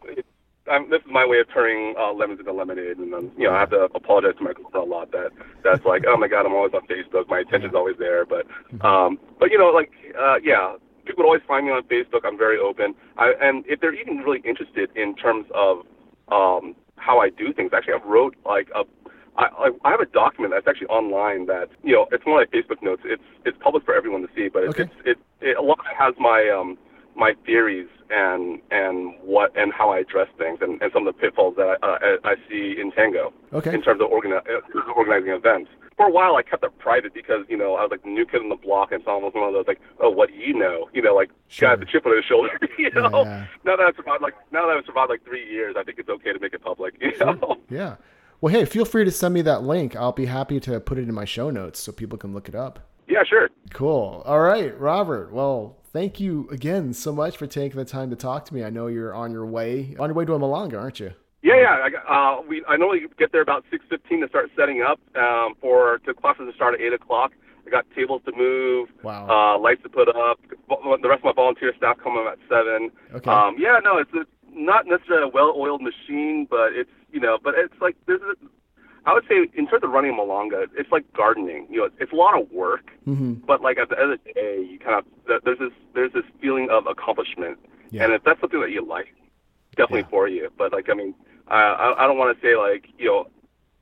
it, 0.06 0.26
I'm, 0.72 0.90
this 0.90 1.02
is 1.02 1.12
my 1.12 1.26
way 1.26 1.40
of 1.40 1.48
turning 1.54 1.96
uh, 2.00 2.14
lemons 2.14 2.40
into 2.40 2.54
lemonade, 2.54 2.98
and 2.98 3.12
then 3.12 3.32
you 3.38 3.48
know 3.48 3.54
I 3.54 3.60
have 3.60 3.72
to 3.72 3.82
apologize 3.94 4.36
to 4.38 4.44
my 4.44 4.54
girlfriend 4.54 4.88
a 4.88 4.90
lot 4.90 5.12
that 5.12 5.32
that's 5.64 5.84
like, 5.86 6.06
oh 6.08 6.16
my 6.16 6.30
God, 6.30 6.46
I'm 6.46 6.54
always 6.54 6.74
on 6.74 6.88
Facebook, 6.88 7.28
my 7.28 7.40
attention's 7.40 7.76
always 7.76 7.98
there, 7.98 8.26
but 8.26 8.48
um, 8.86 9.20
but 9.40 9.52
you 9.52 9.58
know, 9.58 9.68
like 9.72 9.92
uh, 10.18 10.36
yeah, 10.42 10.76
people 11.06 11.24
would 11.24 11.28
always 11.28 11.42
find 11.46 11.66
me 11.66 11.74
on 11.74 11.84
Facebook. 11.84 12.22
I'm 12.24 12.38
very 12.38 12.58
open, 12.58 12.96
I, 13.18 13.34
and 13.42 13.66
if 13.68 13.82
they're 13.82 13.94
even 13.94 14.20
really 14.20 14.42
interested 14.46 14.90
in 14.96 15.16
terms 15.16 15.46
of 15.54 15.86
um, 16.32 16.76
how 16.98 17.20
I 17.20 17.30
do 17.30 17.54
things. 17.54 17.72
Actually, 17.74 17.96
I've 17.96 18.06
wrote 18.06 18.36
like 18.46 18.70
a 18.76 18.84
I, 19.36 19.46
I 19.46 19.70
I 19.84 19.92
have 19.92 20.00
a 20.00 20.06
document 20.06 20.54
that's 20.56 20.68
actually 20.68 20.88
online 20.88 21.48
that 21.48 21.70
you 21.84 21.94
know 21.94 22.08
it's 22.12 22.26
one 22.26 22.42
of 22.42 22.48
my 22.52 22.58
Facebook 22.58 22.82
notes. 22.82 23.02
It's 23.06 23.24
it's 23.46 23.58
public 23.62 23.84
for 23.86 23.96
everyone 23.96 24.22
to 24.22 24.30
see, 24.36 24.48
but 24.48 24.64
Okay. 24.64 24.84
it's 24.84 24.94
it, 25.06 25.18
it 25.42 25.58
a 25.58 25.62
lot 25.62 25.80
has 25.98 26.14
my 26.20 26.50
um 26.50 26.78
my 27.16 27.34
theories 27.46 27.88
and 28.10 28.60
and 28.72 29.16
what 29.22 29.56
and 29.58 29.74
how 29.74 29.90
I 29.90 30.00
address 30.00 30.28
things 30.38 30.60
and, 30.62 30.82
and 30.82 30.92
some 30.94 31.08
of 31.08 31.16
the 31.16 31.20
pitfalls 31.20 31.56
that 31.58 31.78
I, 31.84 31.88
uh, 31.88 32.18
I 32.24 32.36
see 32.50 32.76
in 32.80 32.92
tango 32.92 33.34
Okay. 33.54 33.74
in 33.74 33.82
terms 33.82 34.02
of 34.02 34.10
organi- 34.10 34.46
uh, 34.48 34.92
organizing 34.96 35.32
events. 35.32 35.70
For 35.98 36.08
a 36.08 36.12
while, 36.12 36.36
I 36.36 36.42
kept 36.42 36.64
it 36.64 36.78
private 36.80 37.14
because 37.14 37.46
you 37.50 37.58
know 37.58 37.76
I 37.76 37.82
was 37.84 37.90
like 37.92 38.04
the 38.04 38.10
new 38.10 38.26
kid 38.26 38.42
on 38.42 38.50
the 38.50 38.56
block, 38.56 38.92
and 38.92 39.04
someone 39.04 39.24
was 39.24 39.34
one 39.36 39.48
of 39.48 39.54
those 39.54 39.66
like, 39.68 39.80
oh, 40.00 40.10
what 40.10 40.30
do 40.30 40.36
you 40.36 40.54
know? 40.54 40.90
You 40.94 41.02
know, 41.02 41.14
like 41.14 41.30
Sure. 41.48 41.70
guy 41.70 41.76
the 41.76 41.86
chip 41.86 42.06
on 42.06 42.16
his 42.16 42.26
shoulder. 42.26 42.50
you 42.78 42.90
know, 42.92 43.24
Yeah. 43.26 43.46
now 43.64 43.76
that 43.76 43.84
I've 43.88 43.96
survived 43.96 44.22
like 44.22 44.34
now 44.52 44.66
that 44.68 44.78
I've 44.78 44.86
survived 44.86 45.10
like 45.10 45.24
three 45.24 45.48
years, 45.50 45.76
I 45.78 45.84
think 45.84 46.00
it's 46.00 46.10
okay 46.10 46.34
to 46.34 46.40
make 46.40 46.54
it 46.54 46.62
public. 46.64 46.96
You 47.02 47.14
know. 47.20 47.58
Yeah. 47.70 47.96
Well, 48.42 48.54
hey, 48.54 48.66
feel 48.66 48.84
free 48.86 49.06
to 49.06 49.12
send 49.12 49.34
me 49.34 49.42
that 49.44 49.64
link. 49.64 49.96
I'll 49.96 50.12
be 50.12 50.26
happy 50.26 50.60
to 50.62 50.80
put 50.82 50.98
it 50.98 51.08
in 51.08 51.14
my 51.14 51.24
show 51.26 51.50
notes 51.50 51.80
so 51.80 51.92
people 51.94 52.18
can 52.18 52.34
look 52.34 52.50
it 52.50 52.56
up. 52.56 52.80
Yeah, 53.08 53.24
sure. 53.24 53.50
Cool. 53.72 54.22
All 54.26 54.40
right, 54.42 54.78
Robert. 54.80 55.32
Well, 55.32 55.78
thank 55.94 56.20
you 56.20 56.50
again 56.52 56.94
so 56.94 57.14
much 57.14 57.38
for 57.38 57.48
taking 57.48 57.78
the 57.78 57.86
time 57.86 58.10
to 58.10 58.16
talk 58.16 58.46
to 58.46 58.54
me. 58.54 58.64
I 58.64 58.70
know 58.70 58.88
you're 58.88 59.14
on 59.14 59.32
your 59.32 59.46
way 59.46 59.96
on 60.00 60.10
your 60.10 60.16
way 60.16 60.26
to 60.26 60.34
a 60.34 60.40
Milonga, 60.40 60.80
aren't 60.80 61.00
you? 61.00 61.14
Yeah, 61.44 61.56
yeah. 61.60 61.88
I, 62.08 62.38
uh, 62.38 62.42
we 62.48 62.64
I 62.68 62.78
normally 62.78 63.02
get 63.20 63.32
there 63.34 63.42
about 63.42 63.66
six 63.70 63.84
fifteen 63.90 64.22
to 64.22 64.30
start 64.30 64.50
setting 64.58 64.82
up 64.82 65.00
um, 65.16 65.56
for 65.60 66.00
to 66.06 66.14
classes 66.14 66.48
to 66.50 66.54
start 66.56 66.74
at 66.76 66.82
eight 66.82 66.94
o'clock. 66.94 67.34
I 67.68 67.70
got 67.70 67.86
tables 67.96 68.22
to 68.26 68.32
move, 68.36 68.90
Wow. 69.04 69.28
uh, 69.30 69.58
lights 69.60 69.84
to 69.84 69.90
put 69.90 70.10
up. 70.10 70.40
The 70.70 71.08
rest 71.08 71.20
of 71.20 71.24
my 71.26 71.32
volunteer 71.34 71.74
staff 71.78 71.98
come 72.04 72.18
up 72.18 72.28
at 72.34 72.40
seven. 72.50 72.92
Okay. 73.14 73.30
Um, 73.32 73.56
yeah, 73.58 73.80
no, 73.84 73.98
it's 73.98 74.12
a, 74.14 74.26
not 74.52 74.86
necessarily 74.86 75.24
a 75.30 75.32
well-oiled 75.34 75.82
machine, 75.82 76.46
but 76.50 76.74
it's 76.74 76.90
you 77.12 77.20
know, 77.22 77.38
but 77.44 77.54
it's 77.58 77.74
like 77.82 77.96
there's 78.08 78.22
a. 78.22 78.36
I 79.06 79.12
would 79.14 79.26
say 79.28 79.48
in 79.56 79.68
terms 79.68 79.84
of 79.84 79.90
running 79.90 80.12
a 80.12 80.14
milonga, 80.14 80.68
it's 80.78 80.90
like 80.92 81.04
gardening. 81.12 81.68
You 81.70 81.80
know, 81.80 81.86
it's, 81.86 81.96
it's 82.00 82.14
a 82.14 82.16
lot 82.16 82.40
of 82.40 82.50
work, 82.52 82.90
Mm-hmm. 83.06 83.34
but 83.46 83.62
like 83.62 83.78
at 83.78 83.90
the 83.90 84.00
end 84.00 84.14
of 84.14 84.20
the 84.26 84.32
day, 84.34 84.66
you 84.70 84.80
kind 84.80 84.96
of 84.98 85.04
there's 85.44 85.60
this 85.60 85.72
there's 85.94 86.14
this 86.14 86.24
feeling 86.42 86.70
of 86.72 86.88
accomplishment, 86.88 87.60
Yeah. 87.92 88.06
and 88.06 88.14
if 88.14 88.24
that's 88.24 88.40
something 88.40 88.62
that 88.62 88.72
you 88.72 88.86
like, 88.86 89.14
definitely 89.76 90.02
Yeah. 90.02 90.08
for 90.10 90.28
you. 90.30 90.50
But 90.58 90.72
like 90.72 90.90
I 90.90 90.94
mean, 90.94 91.14
I 91.54 92.04
I, 92.04 92.08
don't 92.08 92.18
want 92.18 92.36
to 92.38 92.42
say 92.46 92.56
like 92.56 92.88
you 92.98 93.06
know, 93.06 93.28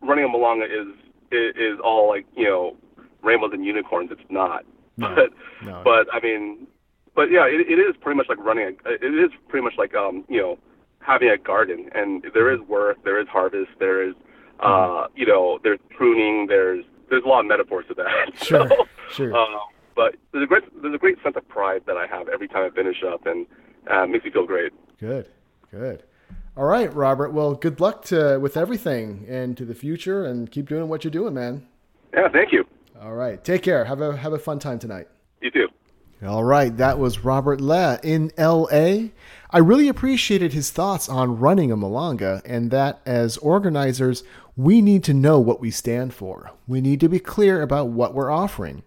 running 0.02 0.26
a 0.26 0.28
milonga 0.28 0.66
is, 0.66 0.88
is 1.32 1.80
all 1.84 2.10
like 2.10 2.26
you 2.36 2.46
know, 2.46 2.76
rainbows 3.24 3.52
and 3.54 3.66
unicorns. 3.66 4.10
It's 4.12 4.22
not. 4.30 4.66
No. 4.98 5.08
But 5.16 5.30
No. 5.66 5.82
but 5.84 6.08
I 6.14 6.20
mean, 6.22 6.68
but 7.16 7.32
yeah, 7.32 7.46
it, 7.46 7.62
it 7.70 7.80
is 7.80 7.96
pretty 8.02 8.18
much 8.18 8.28
like 8.30 8.38
running. 8.40 8.78
A, 8.86 8.92
it 8.94 9.04
is 9.26 9.32
pretty 9.48 9.64
much 9.64 9.74
like 9.78 9.96
um 9.96 10.26
you 10.30 10.40
know, 10.42 10.60
having 11.00 11.30
a 11.30 11.38
garden, 11.38 11.90
and 11.96 12.26
there 12.34 12.52
is 12.54 12.60
work, 12.62 13.04
there 13.04 13.20
is 13.20 13.28
harvest, 13.28 13.72
there 13.80 14.04
is 14.08 14.16
uh 14.60 15.08
you 15.16 15.26
know, 15.26 15.60
there's 15.64 15.80
pruning, 15.90 16.48
there's 16.48 16.84
there's 17.10 17.24
a 17.24 17.28
lot 17.28 17.42
of 17.42 17.46
metaphors 17.48 17.86
to 17.90 17.94
that. 17.96 18.32
Sure, 18.44 18.68
So, 18.68 18.76
sure. 19.12 19.36
Um, 19.36 19.60
but 19.96 20.16
there's 20.32 20.44
a 20.44 20.48
great 20.48 20.64
there's 20.82 20.96
a 20.96 20.98
great 20.98 21.18
sense 21.24 21.36
of 21.36 21.48
pride 21.48 21.84
that 21.88 21.98
I 21.98 22.08
have 22.08 22.28
every 22.30 22.48
time 22.48 22.70
I 22.70 22.76
finish 22.76 22.98
up, 23.04 23.26
and 23.26 23.46
uh, 23.90 24.06
makes 24.08 24.26
me 24.26 24.32
feel 24.32 24.46
great. 24.46 24.72
Good. 25.00 25.28
Good. 25.72 26.04
All 26.58 26.66
right, 26.66 26.94
Robert. 26.94 27.32
Well, 27.32 27.56
good 27.56 27.80
luck 27.80 28.04
to 28.06 28.38
with 28.40 28.58
everything 28.58 29.26
and 29.30 29.56
to 29.58 29.66
the 29.66 29.76
future, 29.76 30.26
and 30.26 30.52
keep 30.52 30.68
doing 30.68 30.90
what 30.90 31.04
you're 31.04 31.12
doing, 31.12 31.34
man. 31.34 31.66
Yeah, 32.14 32.28
thank 32.30 32.52
you. 32.52 32.66
All 33.02 33.14
right. 33.14 33.44
Take 33.44 33.64
care. 33.64 33.86
Have 33.86 34.02
a 34.02 34.18
have 34.18 34.34
a 34.34 34.40
fun 34.40 34.60
time 34.60 34.78
tonight. 34.78 35.08
You 35.42 35.50
too. 35.50 35.68
All 36.24 36.44
right, 36.44 36.76
that 36.78 37.00
was 37.00 37.24
Robert 37.26 37.60
Le 37.60 38.00
in 38.04 38.32
LA. 38.38 39.08
I 39.50 39.58
really 39.58 39.88
appreciated 39.88 40.54
his 40.54 40.70
thoughts 40.70 41.10
on 41.10 41.40
running 41.40 41.72
a 41.72 41.78
Milonga 41.78 42.44
and 42.46 42.70
that 42.70 43.02
as 43.08 43.38
organizers, 43.38 44.24
we 44.56 44.84
need 44.84 45.04
to 45.06 45.16
know 45.16 45.40
what 45.40 45.60
we 45.60 45.72
stand 45.72 46.14
for. 46.14 46.52
We 46.68 46.80
need 46.80 47.00
to 47.00 47.10
be 47.10 47.18
clear 47.18 47.64
about 47.64 47.88
what 47.88 48.14
we're 48.14 48.30
offering. 48.30 48.84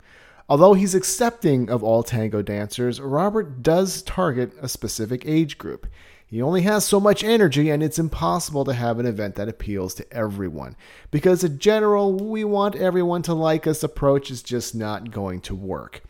Although 0.49 0.75
he's 0.75 0.95
accepting 0.95 1.69
of 1.71 1.83
all 1.83 2.05
tango 2.05 2.41
dancers, 2.41 3.01
Robert 3.01 3.65
does 3.65 4.03
target 4.03 4.53
a 4.63 4.69
specific 4.69 5.25
age 5.27 5.59
group. 5.59 5.89
He 6.35 6.43
only 6.43 6.63
has 6.63 6.85
so 6.85 6.99
much 6.99 7.23
energy, 7.23 7.71
and 7.71 7.81
it's 7.81 7.97
impossible 7.97 8.65
to 8.65 8.73
have 8.73 8.99
an 8.99 9.07
event 9.07 9.37
that 9.37 9.49
appeals 9.49 9.95
to 9.95 10.13
everyone. 10.13 10.75
Because 11.13 11.45
in 11.45 11.61
general, 11.61 12.13
we 12.13 12.43
want 12.43 12.75
everyone 12.75 13.23
to 13.23 13.33
like 13.33 13.69
us 13.69 13.85
approach 13.85 14.33
is 14.33 14.43
just 14.43 14.75
not 14.75 15.13
going 15.13 15.41
to 15.43 15.55
work. 15.55 16.03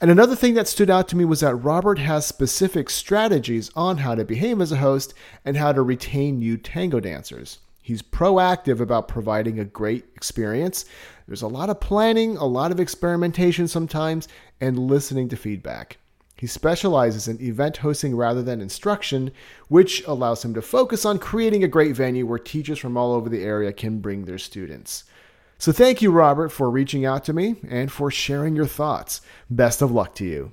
And 0.00 0.08
another 0.08 0.36
thing 0.36 0.54
that 0.54 0.68
stood 0.68 0.88
out 0.88 1.08
to 1.08 1.16
me 1.16 1.24
was 1.24 1.40
that 1.40 1.56
Robert 1.56 1.98
has 1.98 2.24
specific 2.24 2.88
strategies 2.88 3.72
on 3.74 3.96
how 3.96 4.14
to 4.14 4.24
behave 4.24 4.60
as 4.60 4.70
a 4.70 4.76
host 4.76 5.14
and 5.44 5.56
how 5.56 5.72
to 5.72 5.82
retain 5.82 6.38
new 6.38 6.56
tango 6.56 7.00
dancers. 7.00 7.58
He's 7.82 8.02
proactive 8.02 8.78
about 8.78 9.08
providing 9.08 9.58
a 9.58 9.64
great 9.64 10.04
experience. 10.14 10.84
There's 11.26 11.42
a 11.42 11.48
lot 11.48 11.70
of 11.70 11.80
planning, 11.80 12.36
a 12.36 12.46
lot 12.46 12.70
of 12.70 12.78
experimentation 12.78 13.66
sometimes, 13.66 14.28
and 14.60 14.78
listening 14.78 15.28
to 15.30 15.36
feedback. 15.36 15.98
He 16.36 16.46
specializes 16.46 17.28
in 17.28 17.40
event 17.40 17.78
hosting 17.78 18.14
rather 18.14 18.42
than 18.42 18.60
instruction, 18.60 19.32
which 19.68 20.06
allows 20.06 20.44
him 20.44 20.52
to 20.54 20.62
focus 20.62 21.06
on 21.06 21.18
creating 21.18 21.64
a 21.64 21.68
great 21.68 21.96
venue 21.96 22.26
where 22.26 22.38
teachers 22.38 22.78
from 22.78 22.96
all 22.96 23.14
over 23.14 23.30
the 23.30 23.42
area 23.42 23.72
can 23.72 24.00
bring 24.00 24.24
their 24.24 24.38
students. 24.38 25.04
So 25.58 25.72
thank 25.72 26.02
you, 26.02 26.10
Robert, 26.10 26.50
for 26.50 26.70
reaching 26.70 27.06
out 27.06 27.24
to 27.24 27.32
me 27.32 27.56
and 27.66 27.90
for 27.90 28.10
sharing 28.10 28.54
your 28.54 28.66
thoughts. 28.66 29.22
Best 29.48 29.80
of 29.80 29.90
luck 29.90 30.14
to 30.16 30.24
you. 30.24 30.52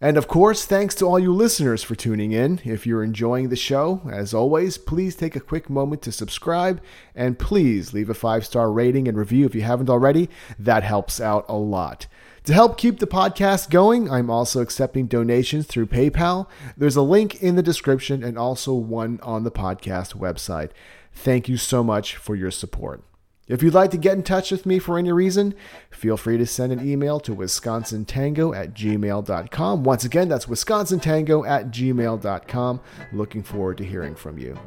And 0.00 0.16
of 0.16 0.28
course, 0.28 0.64
thanks 0.64 0.94
to 0.96 1.06
all 1.06 1.18
you 1.18 1.32
listeners 1.32 1.82
for 1.82 1.96
tuning 1.96 2.30
in. 2.30 2.60
If 2.64 2.86
you're 2.86 3.02
enjoying 3.02 3.48
the 3.48 3.56
show, 3.56 4.02
as 4.10 4.32
always, 4.32 4.78
please 4.78 5.16
take 5.16 5.34
a 5.34 5.40
quick 5.40 5.68
moment 5.68 6.02
to 6.02 6.12
subscribe 6.12 6.80
and 7.16 7.38
please 7.38 7.92
leave 7.92 8.08
a 8.08 8.14
five 8.14 8.46
star 8.46 8.70
rating 8.70 9.08
and 9.08 9.18
review 9.18 9.44
if 9.44 9.56
you 9.56 9.62
haven't 9.62 9.90
already. 9.90 10.28
That 10.58 10.84
helps 10.84 11.20
out 11.20 11.44
a 11.48 11.56
lot. 11.56 12.06
To 12.48 12.54
help 12.54 12.78
keep 12.78 12.98
the 12.98 13.06
podcast 13.06 13.68
going, 13.68 14.10
I'm 14.10 14.30
also 14.30 14.62
accepting 14.62 15.06
donations 15.06 15.66
through 15.66 15.88
PayPal. 15.88 16.46
There's 16.78 16.96
a 16.96 17.02
link 17.02 17.42
in 17.42 17.56
the 17.56 17.62
description 17.62 18.24
and 18.24 18.38
also 18.38 18.72
one 18.72 19.20
on 19.22 19.44
the 19.44 19.50
podcast 19.50 20.16
website. 20.16 20.70
Thank 21.12 21.50
you 21.50 21.58
so 21.58 21.84
much 21.84 22.16
for 22.16 22.34
your 22.34 22.50
support. 22.50 23.04
If 23.48 23.62
you'd 23.62 23.74
like 23.74 23.90
to 23.90 23.98
get 23.98 24.16
in 24.16 24.22
touch 24.22 24.50
with 24.50 24.64
me 24.64 24.78
for 24.78 24.96
any 24.96 25.12
reason, 25.12 25.54
feel 25.90 26.16
free 26.16 26.38
to 26.38 26.46
send 26.46 26.72
an 26.72 26.88
email 26.88 27.20
to 27.20 27.36
wisconsintango 27.36 28.56
at 28.56 28.72
gmail.com. 28.72 29.84
Once 29.84 30.04
again, 30.06 30.30
that's 30.30 30.46
wisconsintango 30.46 31.46
at 31.46 31.66
gmail.com. 31.66 32.80
Looking 33.12 33.42
forward 33.42 33.76
to 33.76 33.84
hearing 33.84 34.14
from 34.14 34.38
you. 34.38 34.58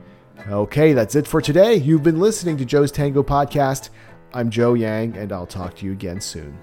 Okay, 0.47 0.93
that's 0.93 1.15
it 1.15 1.25
for 1.25 1.41
today. 1.41 1.77
You've 1.77 2.03
been 2.03 2.19
listening 2.19 2.57
to 2.57 2.65
Joe's 2.65 2.91
Tango 2.91 3.23
Podcast. 3.23 3.89
I'm 4.35 4.51
Joe 4.51 4.75
Yang, 4.75 5.17
and 5.17 5.31
I'll 5.31 5.47
talk 5.47 5.75
to 5.77 5.85
you 5.87 5.93
again 5.93 6.21
soon. 6.21 6.59